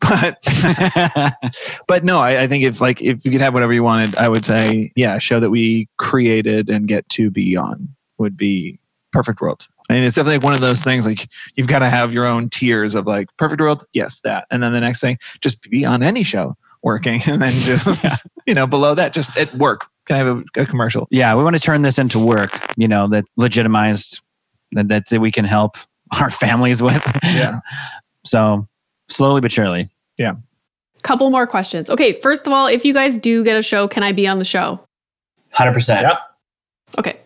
but 0.00 0.38
but 1.88 2.04
no, 2.04 2.20
I, 2.20 2.42
I 2.42 2.46
think 2.46 2.64
if 2.64 2.80
like 2.80 3.00
if 3.00 3.24
you 3.24 3.30
could 3.30 3.40
have 3.40 3.54
whatever 3.54 3.72
you 3.72 3.82
wanted, 3.82 4.16
I 4.16 4.28
would 4.28 4.44
say 4.44 4.92
yeah, 4.96 5.16
a 5.16 5.20
show 5.20 5.40
that 5.40 5.50
we 5.50 5.88
created 5.96 6.68
and 6.68 6.86
get 6.88 7.08
to 7.10 7.30
be 7.30 7.56
on 7.56 7.88
would 8.18 8.36
be 8.36 8.78
Perfect 9.12 9.40
World. 9.40 9.66
I 9.88 9.94
mean, 9.94 10.04
it's 10.04 10.16
definitely 10.16 10.38
like 10.38 10.44
one 10.44 10.54
of 10.54 10.60
those 10.60 10.82
things 10.82 11.06
like 11.06 11.28
you've 11.56 11.66
got 11.66 11.80
to 11.80 11.90
have 11.90 12.14
your 12.14 12.24
own 12.24 12.48
tiers 12.48 12.94
of 12.94 13.06
like 13.06 13.28
Perfect 13.36 13.60
World, 13.60 13.84
yes, 13.92 14.20
that, 14.20 14.46
and 14.50 14.62
then 14.62 14.72
the 14.72 14.80
next 14.80 15.00
thing, 15.00 15.18
just 15.40 15.60
be 15.68 15.84
on 15.84 16.02
any 16.02 16.22
show 16.22 16.56
working, 16.82 17.20
and 17.26 17.40
then 17.42 17.52
just 17.52 18.26
you 18.46 18.54
know 18.54 18.66
below 18.66 18.94
that, 18.94 19.12
just 19.12 19.36
at 19.36 19.54
work. 19.54 19.86
Can 20.06 20.16
I 20.16 20.18
have 20.18 20.44
a, 20.56 20.60
a 20.60 20.66
commercial? 20.66 21.08
yeah, 21.10 21.34
we 21.34 21.42
want 21.42 21.56
to 21.56 21.60
turn 21.60 21.82
this 21.82 21.98
into 21.98 22.18
work, 22.18 22.50
you 22.76 22.88
know, 22.88 23.08
that 23.08 23.24
legitimized 23.36 24.20
that 24.72 24.88
that's 24.88 25.12
it 25.12 25.20
we 25.20 25.32
can 25.32 25.44
help 25.44 25.76
our 26.20 26.30
families 26.30 26.82
with. 26.82 27.02
Yeah. 27.22 27.60
so 28.24 28.66
slowly 29.08 29.40
but 29.40 29.52
surely. 29.52 29.90
Yeah. 30.16 30.34
Couple 31.02 31.28
more 31.30 31.46
questions. 31.46 31.90
Okay, 31.90 32.14
first 32.14 32.46
of 32.46 32.52
all, 32.52 32.66
if 32.66 32.84
you 32.84 32.94
guys 32.94 33.18
do 33.18 33.44
get 33.44 33.56
a 33.56 33.62
show, 33.62 33.86
can 33.86 34.02
I 34.02 34.12
be 34.12 34.26
on 34.26 34.38
the 34.38 34.44
show? 34.44 34.80
100%. 35.52 36.16
Okay. 36.98 37.18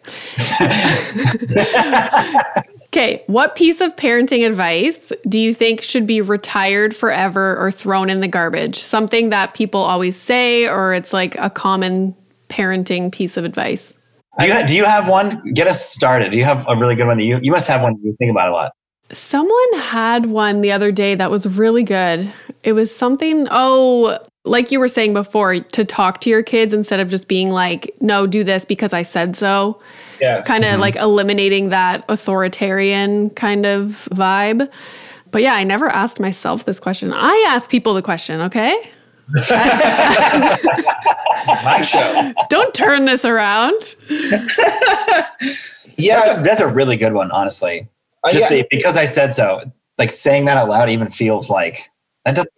okay, 2.87 3.23
what 3.27 3.55
piece 3.55 3.81
of 3.81 3.95
parenting 3.97 4.47
advice 4.47 5.13
do 5.29 5.39
you 5.39 5.53
think 5.53 5.83
should 5.83 6.07
be 6.07 6.21
retired 6.21 6.97
forever 6.97 7.57
or 7.59 7.71
thrown 7.71 8.09
in 8.09 8.19
the 8.19 8.29
garbage? 8.29 8.77
Something 8.77 9.31
that 9.31 9.55
people 9.55 9.81
always 9.81 10.17
say, 10.17 10.67
or 10.67 10.95
it's 10.95 11.13
like 11.13 11.37
a 11.39 11.51
common 11.51 12.15
parenting 12.49 13.13
piece 13.13 13.37
of 13.37 13.45
advice. 13.45 13.95
Do 14.39 14.47
you, 14.47 14.67
do 14.67 14.77
you 14.77 14.85
have 14.85 15.09
one? 15.09 15.43
Get 15.53 15.67
us 15.67 15.85
started. 15.85 16.33
Do 16.33 16.39
you 16.39 16.45
have 16.45 16.65
a 16.69 16.77
really 16.77 16.95
good 16.95 17.07
one 17.07 17.19
that 17.19 17.25
you, 17.25 17.39
you 17.43 17.51
must 17.51 17.69
have 17.69 17.83
one 17.83 17.97
you 18.03 18.15
think 18.19 18.31
about 18.31 18.49
a 18.49 18.53
lot. 18.53 18.73
Someone 19.11 19.73
had 19.79 20.27
one 20.27 20.61
the 20.61 20.71
other 20.73 20.93
day 20.93 21.15
that 21.15 21.31
was 21.31 21.59
really 21.59 21.83
good. 21.83 22.33
It 22.63 22.73
was 22.75 22.95
something, 22.95 23.49
oh, 23.51 24.19
like 24.49 24.73
you 24.73 24.81
were 24.81 24.89
saying 24.89 25.13
before, 25.13 25.61
to 25.61 25.85
talk 25.85 26.21
to 26.23 26.31
your 26.31 26.43
kids 26.43 26.73
instead 26.73 27.01
of 27.01 27.09
just 27.09 27.29
being 27.29 27.51
like, 27.51 27.95
no, 28.01 28.27
do 28.27 28.43
this 28.43 28.65
because 28.65 28.93
I 28.93 29.03
said 29.03 29.37
so. 29.37 29.81
Yes. 30.21 30.47
Kind 30.47 30.65
of 30.65 30.81
like 30.81 30.97
eliminating 30.97 31.69
that 31.69 32.05
authoritarian 32.09 33.31
kind 33.31 33.67
of 33.67 34.09
vibe. 34.11 34.71
But 35.31 35.43
yeah, 35.43 35.55
I 35.55 35.65
never 35.65 35.89
asked 35.89 36.19
myself 36.19 36.65
this 36.65 36.81
question. 36.81 37.13
I 37.13 37.47
ask 37.49 37.71
people 37.71 37.95
the 37.95 38.03
question, 38.03 38.41
okay? 38.41 38.91
My 41.65 41.83
show. 41.87 42.33
Don't 42.49 42.73
turn 42.75 43.05
this 43.05 43.25
around. 43.25 43.95
Yeah. 45.99 46.21
That's 46.21 46.39
a, 46.39 46.43
that's 46.43 46.61
a 46.61 46.69
really 46.69 46.97
good 46.97 47.13
one, 47.13 47.33
honestly. 47.33 47.89
Uh, 48.23 48.31
Just 48.31 48.53
yeah. 48.53 48.63
the, 48.63 48.69
because 48.71 48.97
I 48.97 49.05
said 49.05 49.35
so. 49.35 49.65
Like 49.99 50.11
saying 50.11 50.45
that 50.45 50.57
out 50.57 50.69
loud 50.69 50.89
even 50.89 51.09
feels 51.09 51.51
like, 51.51 51.77
that 52.25 52.37
doesn't, 52.37 52.53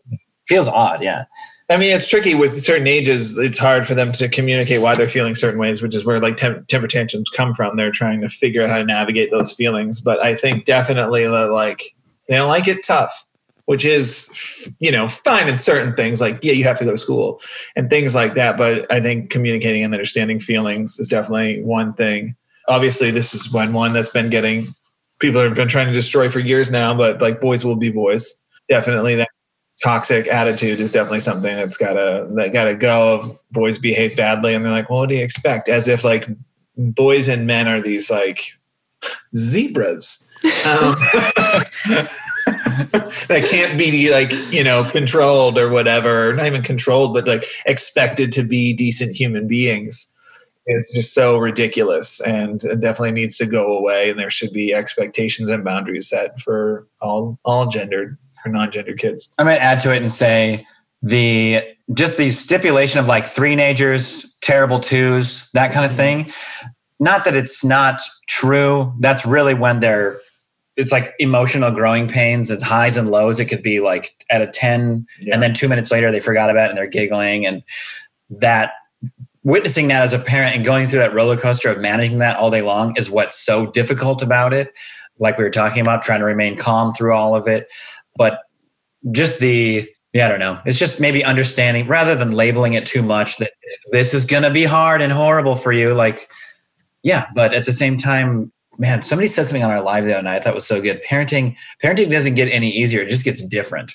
feels 0.46 0.68
odd. 0.68 1.02
Yeah. 1.02 1.24
I 1.70 1.76
mean, 1.76 1.94
it's 1.94 2.08
tricky 2.08 2.34
with 2.34 2.60
certain 2.60 2.88
ages. 2.88 3.38
It's 3.38 3.58
hard 3.58 3.86
for 3.86 3.94
them 3.94 4.10
to 4.14 4.28
communicate 4.28 4.80
why 4.80 4.96
they're 4.96 5.06
feeling 5.06 5.36
certain 5.36 5.60
ways, 5.60 5.80
which 5.80 5.94
is 5.94 6.04
where 6.04 6.18
like 6.18 6.36
tem- 6.36 6.64
temper 6.66 6.88
tantrums 6.88 7.30
come 7.30 7.54
from. 7.54 7.76
They're 7.76 7.92
trying 7.92 8.20
to 8.22 8.28
figure 8.28 8.62
out 8.62 8.70
how 8.70 8.78
to 8.78 8.84
navigate 8.84 9.30
those 9.30 9.52
feelings. 9.52 10.00
But 10.00 10.18
I 10.18 10.34
think 10.34 10.64
definitely 10.64 11.22
that 11.28 11.52
like 11.52 11.94
they 12.26 12.34
don't 12.34 12.48
like 12.48 12.66
it 12.66 12.84
tough, 12.84 13.24
which 13.66 13.84
is 13.84 14.68
you 14.80 14.90
know 14.90 15.06
fine 15.06 15.48
in 15.48 15.58
certain 15.58 15.94
things. 15.94 16.20
Like 16.20 16.40
yeah, 16.42 16.54
you 16.54 16.64
have 16.64 16.78
to 16.80 16.84
go 16.84 16.90
to 16.90 16.98
school 16.98 17.40
and 17.76 17.88
things 17.88 18.16
like 18.16 18.34
that. 18.34 18.58
But 18.58 18.90
I 18.90 19.00
think 19.00 19.30
communicating 19.30 19.84
and 19.84 19.94
understanding 19.94 20.40
feelings 20.40 20.98
is 20.98 21.08
definitely 21.08 21.62
one 21.62 21.94
thing. 21.94 22.34
Obviously, 22.66 23.12
this 23.12 23.32
is 23.32 23.52
one 23.52 23.72
one 23.72 23.92
that's 23.92 24.08
been 24.08 24.28
getting 24.28 24.66
people 25.20 25.40
have 25.40 25.54
been 25.54 25.68
trying 25.68 25.86
to 25.86 25.94
destroy 25.94 26.28
for 26.28 26.40
years 26.40 26.68
now. 26.68 26.96
But 26.96 27.22
like 27.22 27.40
boys 27.40 27.64
will 27.64 27.76
be 27.76 27.92
boys. 27.92 28.42
Definitely 28.68 29.14
that 29.14 29.28
toxic 29.82 30.28
attitude 30.28 30.80
is 30.80 30.92
definitely 30.92 31.20
something 31.20 31.54
that's 31.56 31.76
gotta 31.76 32.28
that 32.34 32.52
gotta 32.52 32.74
go. 32.74 33.22
Boys 33.50 33.78
behave 33.78 34.16
badly 34.16 34.54
and 34.54 34.64
they're 34.64 34.72
like 34.72 34.90
well 34.90 35.00
what 35.00 35.08
do 35.08 35.16
you 35.16 35.24
expect? 35.24 35.68
As 35.68 35.88
if 35.88 36.04
like 36.04 36.28
boys 36.76 37.28
and 37.28 37.46
men 37.46 37.68
are 37.68 37.82
these 37.82 38.10
like 38.10 38.52
zebras. 39.34 40.26
Um, 40.44 40.94
that 43.28 43.46
can't 43.48 43.78
be 43.78 44.10
like 44.10 44.32
you 44.52 44.64
know 44.64 44.84
controlled 44.84 45.58
or 45.58 45.68
whatever. 45.68 46.32
Not 46.34 46.46
even 46.46 46.62
controlled 46.62 47.14
but 47.14 47.26
like 47.26 47.44
expected 47.66 48.32
to 48.32 48.42
be 48.42 48.74
decent 48.74 49.14
human 49.14 49.48
beings. 49.48 50.14
It's 50.66 50.94
just 50.94 51.14
so 51.14 51.38
ridiculous 51.38 52.20
and 52.20 52.62
it 52.64 52.80
definitely 52.80 53.12
needs 53.12 53.36
to 53.38 53.46
go 53.46 53.76
away 53.76 54.10
and 54.10 54.18
there 54.18 54.30
should 54.30 54.52
be 54.52 54.74
expectations 54.74 55.48
and 55.48 55.64
boundaries 55.64 56.08
set 56.08 56.38
for 56.38 56.86
all 57.00 57.38
all 57.44 57.66
gendered 57.66 58.18
or 58.44 58.52
non-gender 58.52 58.94
kids 58.94 59.34
I'm 59.38 59.46
going 59.46 59.56
to 59.56 59.62
add 59.62 59.80
to 59.80 59.94
it 59.94 60.02
and 60.02 60.10
say 60.12 60.66
the 61.02 61.62
just 61.94 62.16
the 62.18 62.30
stipulation 62.30 63.00
of 63.00 63.06
like 63.06 63.24
three 63.24 63.56
nagers, 63.56 64.26
terrible 64.42 64.78
twos, 64.78 65.50
that 65.52 65.72
kind 65.72 65.84
of 65.86 65.92
thing. 65.92 66.30
Not 67.00 67.24
that 67.24 67.34
it's 67.34 67.64
not 67.64 68.02
true. 68.28 68.92
That's 69.00 69.24
really 69.26 69.54
when 69.54 69.80
they're 69.80 70.18
it's 70.76 70.92
like 70.92 71.12
emotional 71.18 71.70
growing 71.72 72.06
pains. 72.08 72.50
It's 72.50 72.62
highs 72.62 72.96
and 72.96 73.10
lows. 73.10 73.40
It 73.40 73.46
could 73.46 73.62
be 73.62 73.80
like 73.80 74.14
at 74.30 74.40
a 74.40 74.46
10 74.46 75.06
Yeah. 75.20 75.34
and 75.34 75.42
then 75.42 75.52
two 75.52 75.68
minutes 75.68 75.90
later 75.90 76.10
they 76.12 76.20
forgot 76.20 76.48
about 76.50 76.66
it 76.66 76.68
and 76.70 76.78
they're 76.78 76.86
giggling 76.86 77.44
and 77.46 77.62
that 78.30 78.72
witnessing 79.42 79.88
that 79.88 80.02
as 80.02 80.12
a 80.12 80.18
parent 80.18 80.54
and 80.54 80.64
going 80.64 80.86
through 80.86 80.98
that 81.00 81.14
roller 81.14 81.36
coaster 81.36 81.70
of 81.70 81.80
managing 81.80 82.18
that 82.18 82.36
all 82.36 82.50
day 82.50 82.62
long 82.62 82.94
is 82.96 83.10
what's 83.10 83.38
so 83.38 83.66
difficult 83.66 84.22
about 84.22 84.52
it. 84.52 84.72
Like 85.18 85.38
we 85.38 85.44
were 85.44 85.50
talking 85.50 85.80
about, 85.82 86.02
trying 86.02 86.20
to 86.20 86.26
remain 86.26 86.56
calm 86.56 86.92
through 86.94 87.14
all 87.14 87.34
of 87.34 87.46
it. 87.48 87.68
But 88.20 88.40
just 89.12 89.38
the 89.40 89.88
yeah, 90.12 90.26
I 90.26 90.28
don't 90.28 90.40
know. 90.40 90.60
It's 90.66 90.78
just 90.78 91.00
maybe 91.00 91.24
understanding 91.24 91.86
rather 91.88 92.14
than 92.14 92.32
labeling 92.32 92.74
it 92.74 92.84
too 92.84 93.00
much 93.00 93.38
that 93.38 93.52
this 93.92 94.12
is 94.12 94.26
going 94.26 94.42
to 94.42 94.50
be 94.50 94.64
hard 94.64 95.00
and 95.00 95.10
horrible 95.10 95.56
for 95.56 95.72
you. 95.72 95.94
Like, 95.94 96.28
yeah, 97.02 97.28
but 97.34 97.54
at 97.54 97.64
the 97.64 97.72
same 97.72 97.96
time, 97.96 98.52
man, 98.78 99.02
somebody 99.02 99.26
said 99.26 99.46
something 99.46 99.62
on 99.62 99.70
our 99.70 99.82
live 99.82 100.04
the 100.04 100.12
other 100.12 100.22
night 100.22 100.36
I 100.36 100.40
thought 100.40 100.54
was 100.54 100.66
so 100.66 100.82
good. 100.82 101.02
Parenting, 101.02 101.56
parenting 101.82 102.10
doesn't 102.10 102.34
get 102.34 102.52
any 102.52 102.68
easier; 102.68 103.00
it 103.00 103.08
just 103.08 103.24
gets 103.24 103.42
different. 103.42 103.94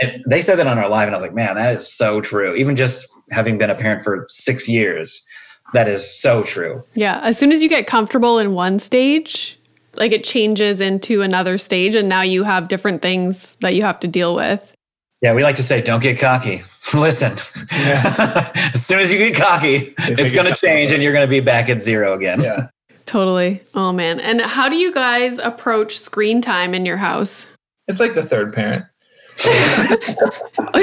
And 0.00 0.22
they 0.28 0.40
said 0.40 0.56
that 0.60 0.68
on 0.68 0.78
our 0.78 0.88
live, 0.88 1.08
and 1.08 1.16
I 1.16 1.18
was 1.18 1.24
like, 1.24 1.34
man, 1.34 1.56
that 1.56 1.74
is 1.74 1.92
so 1.92 2.20
true. 2.20 2.54
Even 2.54 2.76
just 2.76 3.08
having 3.32 3.58
been 3.58 3.70
a 3.70 3.74
parent 3.74 4.04
for 4.04 4.24
six 4.28 4.68
years, 4.68 5.26
that 5.72 5.88
is 5.88 6.08
so 6.08 6.44
true. 6.44 6.84
Yeah, 6.94 7.18
as 7.24 7.36
soon 7.36 7.50
as 7.50 7.60
you 7.60 7.68
get 7.68 7.88
comfortable 7.88 8.38
in 8.38 8.54
one 8.54 8.78
stage, 8.78 9.58
like 9.94 10.12
it 10.12 10.24
changes 10.24 10.80
into 10.80 11.22
another 11.22 11.58
stage, 11.58 11.94
and 11.94 12.08
now 12.08 12.22
you 12.22 12.44
have 12.44 12.68
different 12.68 13.02
things 13.02 13.52
that 13.60 13.74
you 13.74 13.82
have 13.82 14.00
to 14.00 14.08
deal 14.08 14.34
with. 14.34 14.72
Yeah, 15.20 15.34
we 15.34 15.42
like 15.42 15.56
to 15.56 15.62
say, 15.62 15.82
don't 15.82 16.02
get 16.02 16.18
cocky. 16.18 16.62
Listen, 16.94 17.32
as 17.72 18.84
soon 18.84 19.00
as 19.00 19.12
you 19.12 19.18
get 19.18 19.34
cocky, 19.36 19.94
it's 19.98 20.34
going 20.34 20.46
to 20.46 20.58
change 20.58 20.92
and 20.92 21.02
you're 21.02 21.12
going 21.12 21.26
to 21.26 21.30
be 21.30 21.40
back 21.40 21.68
at 21.68 21.80
zero 21.80 22.14
again. 22.14 22.40
yeah 22.40 22.68
Totally. 23.04 23.60
Oh 23.74 23.92
man. 23.92 24.20
And 24.20 24.40
how 24.40 24.68
do 24.68 24.76
you 24.76 24.92
guys 24.92 25.38
approach 25.38 25.98
screen 25.98 26.40
time 26.40 26.74
in 26.74 26.86
your 26.86 26.96
house? 26.96 27.46
it's 27.88 28.00
like 28.00 28.14
the 28.14 28.22
third 28.22 28.52
parent 28.52 28.84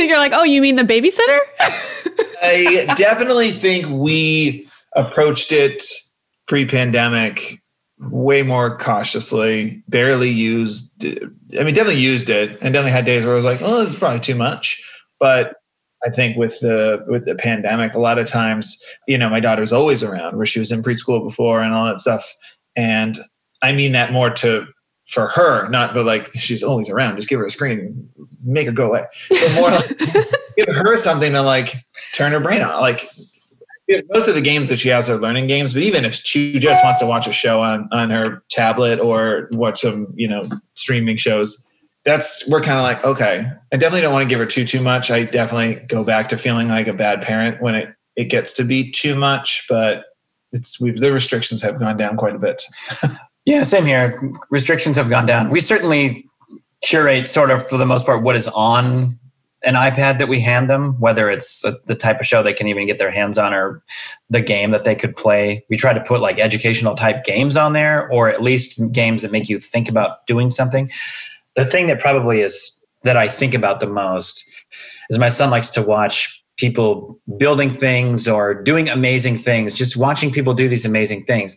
you're 0.07 0.17
like, 0.17 0.33
oh, 0.33 0.43
you 0.43 0.61
mean 0.61 0.75
the 0.75 0.83
babysitter? 0.83 1.39
I 2.41 2.93
definitely 2.97 3.51
think 3.51 3.87
we 3.89 4.67
approached 4.95 5.51
it 5.51 5.83
pre-pandemic 6.47 7.59
way 7.99 8.43
more 8.43 8.77
cautiously. 8.77 9.83
Barely 9.87 10.29
used. 10.29 11.05
I 11.05 11.63
mean, 11.63 11.73
definitely 11.73 12.01
used 12.01 12.29
it, 12.29 12.51
and 12.61 12.73
definitely 12.73 12.91
had 12.91 13.05
days 13.05 13.23
where 13.23 13.33
I 13.33 13.35
was 13.35 13.45
like, 13.45 13.61
"Oh, 13.61 13.79
this 13.79 13.89
is 13.89 13.99
probably 13.99 14.19
too 14.19 14.35
much." 14.35 14.81
But 15.19 15.55
I 16.05 16.09
think 16.09 16.37
with 16.37 16.59
the 16.59 17.03
with 17.07 17.25
the 17.25 17.35
pandemic, 17.35 17.93
a 17.93 17.99
lot 17.99 18.19
of 18.19 18.27
times, 18.27 18.81
you 19.07 19.17
know, 19.17 19.29
my 19.29 19.39
daughter's 19.39 19.73
always 19.73 20.03
around, 20.03 20.37
where 20.37 20.45
she 20.45 20.59
was 20.59 20.71
in 20.71 20.83
preschool 20.83 21.23
before 21.23 21.61
and 21.61 21.73
all 21.73 21.85
that 21.85 21.99
stuff. 21.99 22.33
And 22.75 23.17
I 23.61 23.73
mean 23.73 23.93
that 23.93 24.13
more 24.13 24.29
to 24.29 24.67
for 25.07 25.27
her, 25.29 25.67
not 25.69 25.93
but 25.93 26.05
like 26.05 26.29
she's 26.35 26.63
always 26.63 26.89
around. 26.89 27.15
Just 27.15 27.29
give 27.29 27.39
her 27.39 27.45
a 27.45 27.51
screen, 27.51 28.09
make 28.43 28.67
her 28.67 28.73
go 28.73 28.89
away. 28.89 29.05
But 29.29 29.55
more 29.55 29.71
like 29.71 29.97
give 30.57 30.75
her 30.75 30.97
something 30.97 31.31
to 31.33 31.41
like 31.41 31.75
turn 32.13 32.31
her 32.31 32.39
brain 32.39 32.61
on. 32.61 32.79
Like 32.79 33.07
most 34.09 34.27
of 34.27 34.35
the 34.35 34.41
games 34.41 34.69
that 34.69 34.79
she 34.79 34.89
has 34.89 35.09
are 35.09 35.17
learning 35.17 35.47
games, 35.47 35.73
but 35.73 35.81
even 35.81 36.05
if 36.05 36.13
she 36.13 36.59
just 36.59 36.83
wants 36.83 36.99
to 36.99 37.05
watch 37.05 37.27
a 37.27 37.31
show 37.31 37.61
on 37.61 37.87
on 37.91 38.09
her 38.09 38.43
tablet 38.49 38.99
or 38.99 39.49
watch 39.51 39.81
some 39.81 40.07
you 40.15 40.27
know 40.27 40.43
streaming 40.73 41.17
shows, 41.17 41.69
that's 42.05 42.47
we're 42.49 42.61
kind 42.61 42.77
of 42.79 42.83
like 42.83 43.03
okay. 43.03 43.49
I 43.73 43.77
definitely 43.77 44.01
don't 44.01 44.13
want 44.13 44.23
to 44.23 44.29
give 44.29 44.39
her 44.39 44.45
too 44.45 44.65
too 44.65 44.81
much. 44.81 45.11
I 45.11 45.23
definitely 45.23 45.85
go 45.87 46.03
back 46.03 46.29
to 46.29 46.37
feeling 46.37 46.67
like 46.67 46.87
a 46.87 46.93
bad 46.93 47.21
parent 47.21 47.61
when 47.61 47.75
it 47.75 47.93
it 48.15 48.25
gets 48.25 48.53
to 48.53 48.63
be 48.63 48.91
too 48.91 49.15
much, 49.15 49.65
but 49.69 50.05
it's 50.51 50.79
we've 50.79 50.99
the 50.99 51.11
restrictions 51.11 51.61
have 51.61 51.79
gone 51.79 51.97
down 51.97 52.17
quite 52.17 52.35
a 52.35 52.39
bit. 52.39 52.63
Yeah, 53.47 53.63
same 53.63 53.85
here. 53.85 54.19
Restrictions 54.49 54.97
have 54.97 55.09
gone 55.09 55.25
down. 55.25 55.49
We 55.49 55.61
certainly 55.61 56.27
curate 56.83 57.29
sort 57.29 57.49
of 57.49 57.65
for 57.69 57.77
the 57.77 57.85
most 57.85 58.05
part 58.05 58.21
what 58.21 58.35
is 58.35 58.49
on 58.49 59.17
an 59.63 59.73
iPad 59.73 60.19
that 60.19 60.27
we 60.27 60.39
hand 60.39 60.69
them, 60.69 60.99
whether 60.99 61.29
it's 61.29 61.63
a, 61.65 61.73
the 61.85 61.95
type 61.95 62.19
of 62.19 62.25
show 62.25 62.43
they 62.43 62.53
can 62.53 62.67
even 62.67 62.85
get 62.85 62.99
their 62.99 63.11
hands 63.11 63.37
on 63.37 63.53
or 63.53 63.83
the 64.29 64.41
game 64.41 64.71
that 64.71 64.83
they 64.83 64.95
could 64.95 65.15
play. 65.15 65.65
We 65.69 65.77
try 65.77 65.93
to 65.93 65.99
put 65.99 66.21
like 66.21 66.39
educational 66.39 66.95
type 66.95 67.23
games 67.23 67.57
on 67.57 67.73
there, 67.73 68.09
or 68.11 68.29
at 68.29 68.41
least 68.41 68.79
games 68.91 69.23
that 69.23 69.31
make 69.31 69.49
you 69.49 69.59
think 69.59 69.89
about 69.89 70.25
doing 70.27 70.49
something. 70.49 70.91
The 71.55 71.65
thing 71.65 71.87
that 71.87 71.99
probably 71.99 72.41
is 72.41 72.85
that 73.03 73.17
I 73.17 73.27
think 73.27 73.53
about 73.53 73.79
the 73.79 73.87
most 73.87 74.47
is 75.09 75.17
my 75.17 75.29
son 75.29 75.49
likes 75.49 75.69
to 75.71 75.81
watch 75.81 76.43
people 76.57 77.19
building 77.37 77.69
things 77.69 78.27
or 78.27 78.53
doing 78.53 78.89
amazing 78.89 79.37
things, 79.37 79.73
just 79.73 79.95
watching 79.95 80.31
people 80.31 80.53
do 80.53 80.67
these 80.67 80.85
amazing 80.85 81.23
things. 81.25 81.55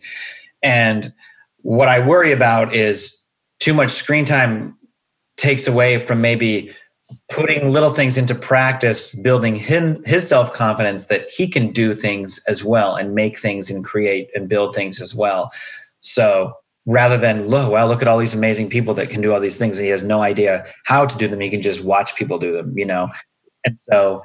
And 0.63 1.13
what 1.57 1.87
I 1.87 1.99
worry 1.99 2.31
about 2.31 2.73
is 2.73 3.27
too 3.59 3.73
much 3.73 3.91
screen 3.91 4.25
time 4.25 4.77
takes 5.37 5.67
away 5.67 5.97
from 5.97 6.21
maybe 6.21 6.71
putting 7.29 7.71
little 7.71 7.93
things 7.93 8.17
into 8.17 8.35
practice, 8.35 9.15
building 9.15 9.55
him 9.55 10.03
his 10.05 10.27
self 10.27 10.53
confidence 10.53 11.07
that 11.07 11.29
he 11.29 11.47
can 11.47 11.71
do 11.71 11.93
things 11.93 12.43
as 12.47 12.63
well 12.63 12.95
and 12.95 13.15
make 13.15 13.37
things 13.37 13.69
and 13.69 13.83
create 13.83 14.29
and 14.35 14.49
build 14.49 14.75
things 14.75 15.01
as 15.01 15.15
well. 15.15 15.51
So 15.99 16.55
rather 16.85 17.17
than 17.17 17.47
look, 17.47 17.71
well, 17.71 17.87
look 17.87 18.01
at 18.01 18.07
all 18.07 18.17
these 18.17 18.33
amazing 18.33 18.69
people 18.69 18.93
that 18.95 19.09
can 19.09 19.21
do 19.21 19.33
all 19.33 19.39
these 19.39 19.57
things, 19.57 19.77
and 19.77 19.85
he 19.85 19.91
has 19.91 20.03
no 20.03 20.21
idea 20.21 20.65
how 20.85 21.05
to 21.05 21.17
do 21.17 21.27
them. 21.27 21.39
He 21.39 21.49
can 21.49 21.61
just 21.61 21.83
watch 21.83 22.15
people 22.15 22.39
do 22.39 22.51
them, 22.51 22.77
you 22.77 22.85
know. 22.85 23.09
And 23.65 23.77
so, 23.77 24.23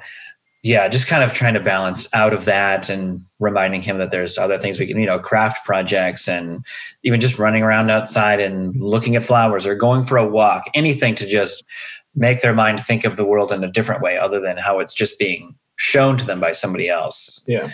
yeah, 0.67 0.89
just 0.89 1.07
kind 1.07 1.23
of 1.23 1.33
trying 1.33 1.53
to 1.53 1.61
balance 1.61 2.13
out 2.13 2.33
of 2.33 2.43
that 2.43 2.89
and 2.89 3.21
reminding 3.39 3.81
him 3.81 3.99
that 3.99 4.11
there's 4.11 4.37
other 4.37 4.57
things 4.57 4.79
we 4.79 4.85
can, 4.85 4.99
you 4.99 5.05
know, 5.05 5.17
craft 5.17 5.65
projects 5.65 6.27
and 6.27 6.65
even 7.03 7.21
just 7.21 7.39
running 7.39 7.63
around 7.63 7.89
outside 7.89 8.41
and 8.41 8.75
looking 8.75 9.15
at 9.15 9.23
flowers 9.23 9.65
or 9.65 9.75
going 9.75 10.03
for 10.03 10.17
a 10.17 10.27
walk, 10.27 10.63
anything 10.73 11.15
to 11.15 11.25
just 11.25 11.63
make 12.15 12.41
their 12.41 12.53
mind 12.53 12.81
think 12.81 13.05
of 13.05 13.15
the 13.15 13.23
world 13.23 13.53
in 13.53 13.63
a 13.63 13.71
different 13.71 14.01
way 14.01 14.17
other 14.17 14.41
than 14.41 14.57
how 14.57 14.79
it's 14.79 14.93
just 14.93 15.17
being 15.17 15.55
shown 15.77 16.17
to 16.17 16.25
them 16.25 16.41
by 16.41 16.51
somebody 16.51 16.89
else. 16.89 17.45
Yeah. 17.47 17.69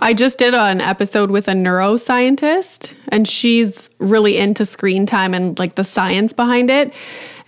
I 0.00 0.14
just 0.14 0.38
did 0.38 0.54
an 0.54 0.80
episode 0.80 1.30
with 1.30 1.48
a 1.48 1.52
neuroscientist, 1.52 2.94
and 3.08 3.28
she's 3.28 3.90
really 3.98 4.38
into 4.38 4.64
screen 4.64 5.04
time 5.04 5.34
and 5.34 5.58
like 5.58 5.74
the 5.74 5.84
science 5.84 6.32
behind 6.32 6.70
it. 6.70 6.94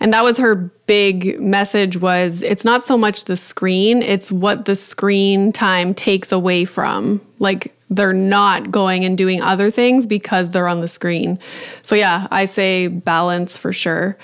And 0.01 0.11
that 0.13 0.23
was 0.23 0.37
her 0.37 0.55
big 0.87 1.39
message 1.39 1.95
was 1.95 2.41
it's 2.41 2.65
not 2.65 2.83
so 2.83 2.97
much 2.97 3.25
the 3.25 3.37
screen, 3.37 4.01
it's 4.01 4.31
what 4.31 4.65
the 4.65 4.75
screen 4.75 5.51
time 5.51 5.93
takes 5.93 6.31
away 6.31 6.65
from. 6.65 7.21
Like 7.37 7.73
they're 7.89 8.11
not 8.11 8.71
going 8.71 9.05
and 9.05 9.15
doing 9.15 9.41
other 9.41 9.69
things 9.69 10.07
because 10.07 10.49
they're 10.49 10.67
on 10.67 10.81
the 10.81 10.87
screen. 10.87 11.37
So 11.83 11.95
yeah, 11.95 12.27
I 12.31 12.45
say 12.45 12.87
balance 12.87 13.57
for 13.57 13.71
sure. 13.71 14.17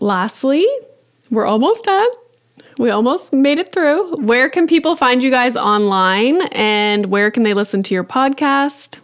Lastly, 0.00 0.66
we're 1.30 1.46
almost 1.46 1.84
done. 1.84 2.08
We 2.78 2.88
almost 2.88 3.32
made 3.32 3.58
it 3.58 3.72
through. 3.72 4.16
Where 4.16 4.48
can 4.48 4.66
people 4.66 4.96
find 4.96 5.22
you 5.22 5.30
guys 5.30 5.54
online 5.54 6.42
and 6.52 7.06
where 7.06 7.30
can 7.30 7.42
they 7.42 7.52
listen 7.52 7.82
to 7.84 7.94
your 7.94 8.04
podcast? 8.04 9.00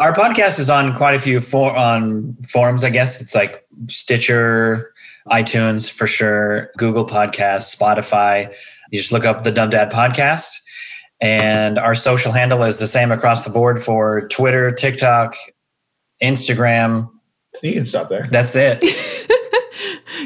Our 0.00 0.12
podcast 0.12 0.58
is 0.58 0.68
on 0.68 0.94
quite 0.96 1.14
a 1.14 1.20
few 1.20 1.40
for, 1.40 1.74
on 1.76 2.36
forums, 2.42 2.82
I 2.82 2.90
guess. 2.90 3.20
It's 3.20 3.36
like 3.36 3.64
Stitcher, 3.86 4.92
iTunes 5.28 5.90
for 5.90 6.06
sure, 6.06 6.70
Google 6.76 7.06
Podcasts, 7.06 7.76
Spotify. 7.76 8.54
You 8.90 8.98
just 8.98 9.12
look 9.12 9.24
up 9.24 9.44
the 9.44 9.50
Dumb 9.50 9.70
Dad 9.70 9.90
Podcast. 9.90 10.50
And 11.20 11.78
our 11.78 11.94
social 11.94 12.32
handle 12.32 12.62
is 12.64 12.78
the 12.78 12.86
same 12.86 13.10
across 13.10 13.44
the 13.44 13.50
board 13.50 13.82
for 13.82 14.28
Twitter, 14.28 14.70
TikTok, 14.72 15.34
Instagram. 16.22 17.08
So 17.54 17.66
you 17.66 17.74
can 17.74 17.84
stop 17.84 18.08
there. 18.08 18.28
That's 18.30 18.54
it. 18.56 18.84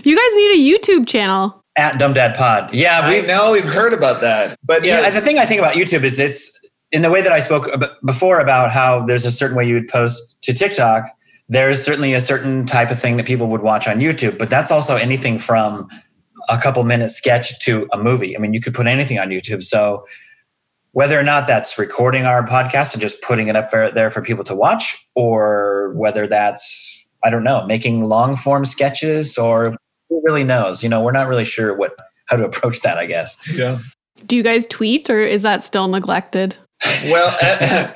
You 0.04 0.16
guys 0.16 0.36
need 0.36 0.52
a 0.52 0.78
YouTube 0.78 1.06
channel. 1.08 1.62
At 1.76 1.98
Dumb 1.98 2.12
Dad 2.12 2.34
Pod. 2.34 2.74
Yeah, 2.74 3.08
we've 3.08 3.26
know 3.28 3.52
we've 3.52 3.64
heard 3.64 3.92
about 3.92 4.20
that, 4.20 4.56
but 4.64 4.84
yeah, 4.84 5.00
yeah, 5.00 5.10
the 5.10 5.20
thing 5.20 5.38
I 5.38 5.46
think 5.46 5.60
about 5.60 5.74
YouTube 5.74 6.02
is 6.02 6.18
it's 6.18 6.58
in 6.90 7.02
the 7.02 7.10
way 7.10 7.22
that 7.22 7.30
I 7.30 7.38
spoke 7.38 7.68
before 8.04 8.40
about 8.40 8.72
how 8.72 9.06
there's 9.06 9.24
a 9.24 9.30
certain 9.30 9.56
way 9.56 9.68
you 9.68 9.74
would 9.74 9.86
post 9.86 10.38
to 10.42 10.52
TikTok. 10.52 11.04
There's 11.48 11.82
certainly 11.82 12.14
a 12.14 12.20
certain 12.20 12.66
type 12.66 12.90
of 12.90 13.00
thing 13.00 13.16
that 13.16 13.26
people 13.26 13.46
would 13.48 13.62
watch 13.62 13.88
on 13.88 14.00
YouTube, 14.00 14.38
but 14.38 14.50
that's 14.50 14.70
also 14.70 14.96
anything 14.96 15.38
from 15.38 15.88
a 16.48 16.58
couple 16.58 16.82
minute 16.84 17.10
sketch 17.10 17.58
to 17.60 17.88
a 17.92 17.98
movie. 17.98 18.36
I 18.36 18.40
mean, 18.40 18.54
you 18.54 18.60
could 18.60 18.74
put 18.74 18.86
anything 18.86 19.18
on 19.18 19.28
YouTube. 19.28 19.62
So 19.62 20.06
whether 20.92 21.18
or 21.18 21.22
not 21.22 21.46
that's 21.46 21.78
recording 21.78 22.24
our 22.24 22.46
podcast 22.46 22.92
and 22.92 23.00
just 23.00 23.22
putting 23.22 23.48
it 23.48 23.56
up 23.56 23.70
there, 23.70 23.90
there 23.90 24.10
for 24.10 24.22
people 24.22 24.44
to 24.44 24.54
watch, 24.54 25.04
or 25.14 25.92
whether 25.94 26.26
that's 26.26 26.94
I 27.24 27.30
don't 27.30 27.44
know, 27.44 27.66
making 27.66 28.04
long 28.04 28.36
form 28.36 28.64
sketches, 28.64 29.36
or 29.36 29.76
who 30.08 30.22
really 30.24 30.44
knows? 30.44 30.82
You 30.82 30.88
know, 30.88 31.02
we're 31.02 31.12
not 31.12 31.28
really 31.28 31.44
sure 31.44 31.74
what 31.76 31.96
how 32.26 32.36
to 32.36 32.44
approach 32.50 32.80
that. 32.82 32.98
I 32.98 33.06
guess. 33.06 33.40
yeah. 33.56 33.78
Do 34.26 34.36
you 34.36 34.42
guys 34.42 34.66
tweet 34.66 35.08
or 35.08 35.20
is 35.20 35.42
that 35.42 35.62
still 35.62 35.86
neglected? 35.86 36.56
Well, 37.04 37.36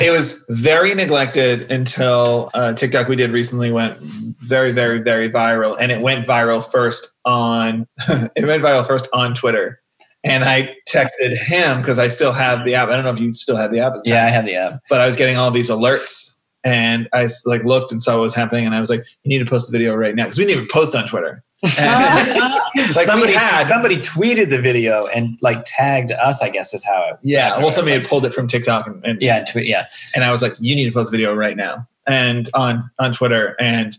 it 0.01 0.11
was 0.11 0.45
very 0.49 0.95
neglected 0.95 1.70
until 1.70 2.51
uh, 2.55 2.74
TikTok 2.74 3.09
we 3.09 3.16
did 3.16 3.30
recently 3.30 3.70
went 3.70 3.99
very, 3.99 4.72
very, 4.72 5.01
very 5.01 5.30
viral, 5.30 5.76
and 5.78 5.93
it 5.93 6.01
went 6.01 6.26
viral 6.26 6.64
first 6.68 7.14
on 7.24 7.87
it 8.09 8.45
went 8.45 8.62
viral 8.62 8.87
first 8.87 9.09
on 9.12 9.35
Twitter. 9.35 9.80
And 10.24 10.45
I 10.45 10.76
texted 10.89 11.37
him 11.37 11.80
because 11.80 11.99
I 11.99 12.07
still 12.07 12.33
have 12.33 12.64
the 12.64 12.76
app. 12.76 12.89
I 12.89 12.95
don't 12.95 13.05
know 13.05 13.11
if 13.11 13.18
you 13.20 13.35
still 13.35 13.57
have 13.57 13.72
the 13.72 13.80
app. 13.80 13.95
At 13.97 14.05
the 14.05 14.11
Yeah, 14.11 14.24
I 14.24 14.30
have 14.30 14.47
the 14.47 14.55
app. 14.55 14.80
but 14.89 15.01
I 15.01 15.07
was 15.07 15.16
getting 15.16 15.37
all 15.37 15.51
these 15.51 15.68
alerts, 15.70 16.41
and 16.62 17.09
I 17.12 17.28
like 17.45 17.64
looked 17.64 17.91
and 17.93 18.01
saw 18.01 18.14
what 18.14 18.22
was 18.22 18.35
happening, 18.35 18.66
and 18.66 18.74
I 18.74 18.80
was 18.80 18.91
like, 18.91 19.05
"You 19.24 19.28
need 19.28 19.45
to 19.45 19.51
post 19.51 19.70
the 19.70 19.76
video 19.76 19.95
right 19.95 20.14
now," 20.14 20.24
because 20.24 20.39
we 20.39 20.45
didn't 20.45 20.59
even 20.59 20.68
post 20.72 20.95
on 20.95 21.07
Twitter. 21.09 21.43
And- 21.78 22.54
like 22.96 23.06
somebody 23.06 23.32
had, 23.32 23.66
somebody 23.66 23.98
tweeted 23.98 24.50
the 24.50 24.60
video 24.60 25.06
and 25.06 25.38
like 25.42 25.62
tagged 25.64 26.10
us. 26.12 26.42
I 26.42 26.50
guess 26.50 26.74
is 26.74 26.84
how 26.84 27.10
it. 27.10 27.16
yeah. 27.22 27.58
Well, 27.58 27.70
somebody 27.70 27.96
had 27.96 28.06
pulled 28.08 28.24
it 28.24 28.32
from 28.34 28.48
TikTok, 28.48 28.86
and, 28.86 29.04
and 29.04 29.20
Yeah, 29.22 29.44
tweet. 29.44 29.66
Yeah, 29.66 29.86
and 30.14 30.24
I 30.24 30.30
was 30.32 30.42
like, 30.42 30.54
"You 30.58 30.74
need 30.74 30.86
to 30.86 30.92
post 30.92 31.10
a 31.10 31.12
video 31.12 31.34
right 31.34 31.56
now." 31.56 31.86
And 32.06 32.48
on 32.54 32.90
on 32.98 33.12
Twitter, 33.12 33.56
and 33.60 33.96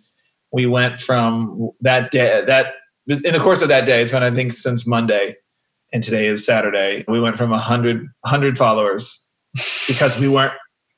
we 0.52 0.66
went 0.66 1.00
from 1.00 1.72
that 1.82 2.12
day 2.12 2.44
that 2.46 2.74
in 3.08 3.22
the 3.22 3.40
course 3.40 3.62
of 3.62 3.70
that 3.70 3.86
day, 3.86 4.02
it's 4.02 4.12
been 4.12 4.24
I 4.24 4.32
think 4.32 4.52
since 4.54 4.86
Monday, 4.86 5.36
and 5.94 6.04
today 6.04 6.26
is 6.28 6.46
Saturday. 6.46 7.06
We 7.08 7.20
went 7.22 7.38
from 7.38 7.54
a 7.54 7.60
hundred 7.60 8.08
hundred 8.26 8.58
followers 8.58 9.28
because 9.88 10.20
we 10.20 10.28
weren't. 10.28 10.54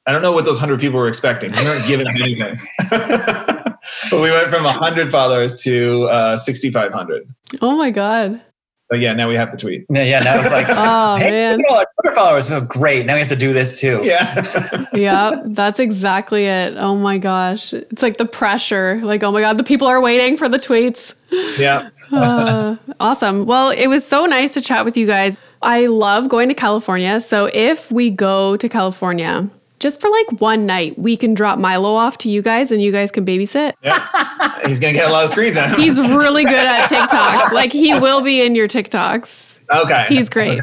I 0.08 0.12
don't 0.12 0.22
know 0.22 0.32
what 0.32 0.46
those 0.46 0.60
hundred 0.60 0.80
people 0.80 1.00
were 1.00 1.08
expecting. 1.08 1.52
We 1.52 1.64
weren't 1.64 1.88
giving 1.88 2.08
anything. 2.10 2.58
but 4.12 4.22
we 4.22 4.32
went 4.32 4.50
from 4.50 4.64
hundred 4.66 5.12
followers 5.12 5.62
to 5.64 6.04
uh, 6.06 6.38
sixty 6.38 6.72
five 6.72 6.94
hundred. 6.94 7.28
Oh 7.62 7.78
my 7.78 7.92
God. 7.92 8.42
But 8.88 9.00
yeah, 9.00 9.14
now 9.14 9.28
we 9.28 9.36
have 9.36 9.50
to 9.50 9.58
tweet. 9.58 9.86
yeah, 9.90 10.04
yeah. 10.04 10.20
Now 10.20 10.40
it's 10.40 10.52
like, 10.52 10.68
Oh 10.70 11.16
hey, 11.16 11.32
man. 11.32 11.58
look 11.58 11.66
at 11.68 11.72
all 11.72 11.78
our 11.80 11.86
Twitter 12.04 12.16
followers. 12.16 12.52
Oh, 12.52 12.62
great! 12.62 13.08
Now 13.08 13.16
we 13.16 13.20
have 13.20 13.30
to 13.30 13.36
do 13.36 13.52
this 13.52 13.80
too. 13.80 14.00
Yeah. 14.04 14.86
yeah, 14.94 15.42
that's 15.46 15.80
exactly 15.80 16.46
it. 16.46 16.76
Oh 16.78 16.96
my 16.96 17.18
gosh. 17.18 17.74
It's 17.74 18.04
like 18.04 18.18
the 18.18 18.28
pressure. 18.28 19.00
Like, 19.04 19.24
oh 19.24 19.32
my 19.32 19.42
God, 19.42 19.58
the 19.58 19.64
people 19.64 19.88
are 19.88 20.00
waiting 20.00 20.38
for 20.38 20.48
the 20.48 20.60
tweets. 20.60 21.16
yeah. 21.60 21.90
Uh, 22.12 22.76
awesome. 23.00 23.48
Well, 23.48 23.72
it 23.72 23.88
was 23.88 24.06
so 24.06 24.28
nice 24.28 24.54
to 24.54 24.62
chat 24.62 24.86
with 24.86 24.96
you 24.96 25.08
guys. 25.08 25.36
I 25.64 25.88
love 25.88 26.30
going 26.30 26.50
to 26.50 26.54
California. 26.54 27.20
So 27.20 27.50
if 27.52 27.92
we 27.92 28.12
go 28.12 28.56
to 28.58 28.70
California, 28.70 29.50
just 29.86 30.02
for 30.02 30.10
like 30.10 30.42
one 30.42 30.66
night, 30.66 30.98
we 30.98 31.16
can 31.16 31.36
drop 31.36 31.60
Milo 31.60 31.94
off 31.94 32.18
to 32.18 32.28
you 32.28 32.42
guys 32.42 32.72
and 32.72 32.82
you 32.82 32.92
guys 32.92 33.12
can 33.12 33.24
babysit. 33.24 33.74
yeah. 33.84 34.00
He's 34.66 34.80
gonna 34.80 34.94
get 34.94 35.08
a 35.08 35.14
lot 35.14 35.26
of 35.26 35.30
screen 35.30 35.54
time. 35.54 35.80
He's 35.80 36.00
really 36.00 36.44
good 36.44 36.56
at 36.56 36.90
TikToks. 36.90 37.52
Like 37.52 37.72
he 37.72 37.94
will 37.94 38.22
be 38.22 38.42
in 38.44 38.56
your 38.56 38.68
TikToks. 38.68 39.54
okay. 39.84 40.06
He's 40.10 40.28
great. 40.28 40.60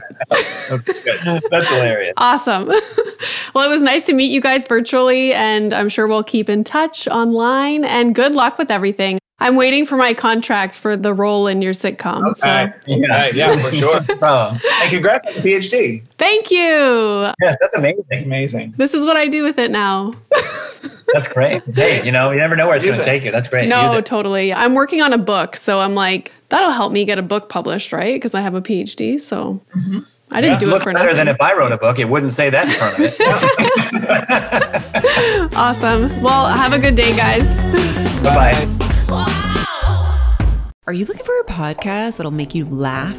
Okay, 0.72 1.40
That's 1.52 1.68
hilarious. 1.68 2.14
Awesome. 2.16 2.66
well, 3.54 3.64
it 3.64 3.70
was 3.70 3.84
nice 3.84 4.06
to 4.06 4.12
meet 4.12 4.32
you 4.32 4.40
guys 4.40 4.66
virtually, 4.66 5.32
and 5.32 5.72
I'm 5.72 5.88
sure 5.88 6.08
we'll 6.08 6.24
keep 6.24 6.48
in 6.48 6.64
touch 6.64 7.06
online. 7.06 7.84
And 7.84 8.16
good 8.16 8.34
luck 8.34 8.58
with 8.58 8.72
everything. 8.72 9.20
I'm 9.42 9.56
waiting 9.56 9.84
for 9.86 9.96
my 9.96 10.14
contract 10.14 10.74
for 10.74 10.96
the 10.96 11.12
role 11.12 11.48
in 11.48 11.62
your 11.62 11.72
sitcom. 11.72 12.30
Okay. 12.30 12.72
So 12.86 12.92
Yeah. 12.92 13.28
Yeah, 13.34 13.56
for 13.56 13.74
sure. 13.74 14.00
Oh, 14.22 14.56
And 14.82 14.90
congrats 14.90 15.26
on 15.26 15.34
the 15.34 15.40
PhD. 15.40 16.02
thank 16.16 16.52
you. 16.52 17.32
yes, 17.40 17.56
that's 17.60 17.74
amazing. 17.74 18.04
It's 18.10 18.24
amazing. 18.24 18.74
This 18.76 18.94
is 18.94 19.04
what 19.04 19.16
I 19.16 19.26
do 19.26 19.42
with 19.42 19.58
it 19.58 19.72
now. 19.72 20.12
That's 21.12 21.30
great. 21.30 21.62
Hey, 21.74 22.04
you 22.06 22.12
know, 22.12 22.30
you 22.30 22.38
never 22.38 22.56
know 22.56 22.66
where 22.66 22.76
it's 22.76 22.84
Use 22.84 22.94
going 22.94 23.04
to 23.04 23.10
take 23.10 23.24
you. 23.24 23.30
That's 23.30 23.48
great. 23.48 23.68
No, 23.68 24.00
totally. 24.00 24.52
I'm 24.54 24.74
working 24.74 25.02
on 25.02 25.12
a 25.12 25.18
book, 25.18 25.56
so 25.56 25.80
I'm 25.80 25.94
like, 25.94 26.32
that'll 26.48 26.70
help 26.70 26.90
me 26.92 27.04
get 27.04 27.18
a 27.18 27.22
book 27.22 27.50
published, 27.50 27.92
right? 27.92 28.14
Because 28.14 28.34
I 28.34 28.40
have 28.40 28.54
a 28.54 28.62
PhD. 28.62 29.20
So 29.20 29.60
mm-hmm. 29.76 29.98
I 30.30 30.40
didn't 30.40 30.60
do 30.60 30.66
it 30.66 30.70
looks 30.70 30.84
for 30.84 30.92
better 30.92 31.06
nothing. 31.06 31.16
than 31.18 31.28
if 31.28 31.40
I 31.40 31.54
wrote 31.54 31.72
a 31.72 31.76
book. 31.76 31.98
It 31.98 32.08
wouldn't 32.08 32.32
say 32.32 32.48
that 32.48 32.66
in 32.66 32.72
front 32.72 32.98
of 32.98 33.04
it. 35.50 35.56
awesome. 35.56 36.22
Well, 36.22 36.46
have 36.46 36.72
a 36.72 36.78
good 36.78 36.94
day, 36.94 37.14
guys. 37.14 37.46
Bye 38.22 38.54
bye. 38.78 38.88
Are 40.86 40.92
you 40.92 41.04
looking 41.04 41.24
for 41.24 41.38
a 41.40 41.44
podcast 41.44 42.16
that'll 42.16 42.32
make 42.32 42.54
you 42.54 42.64
laugh? 42.64 43.18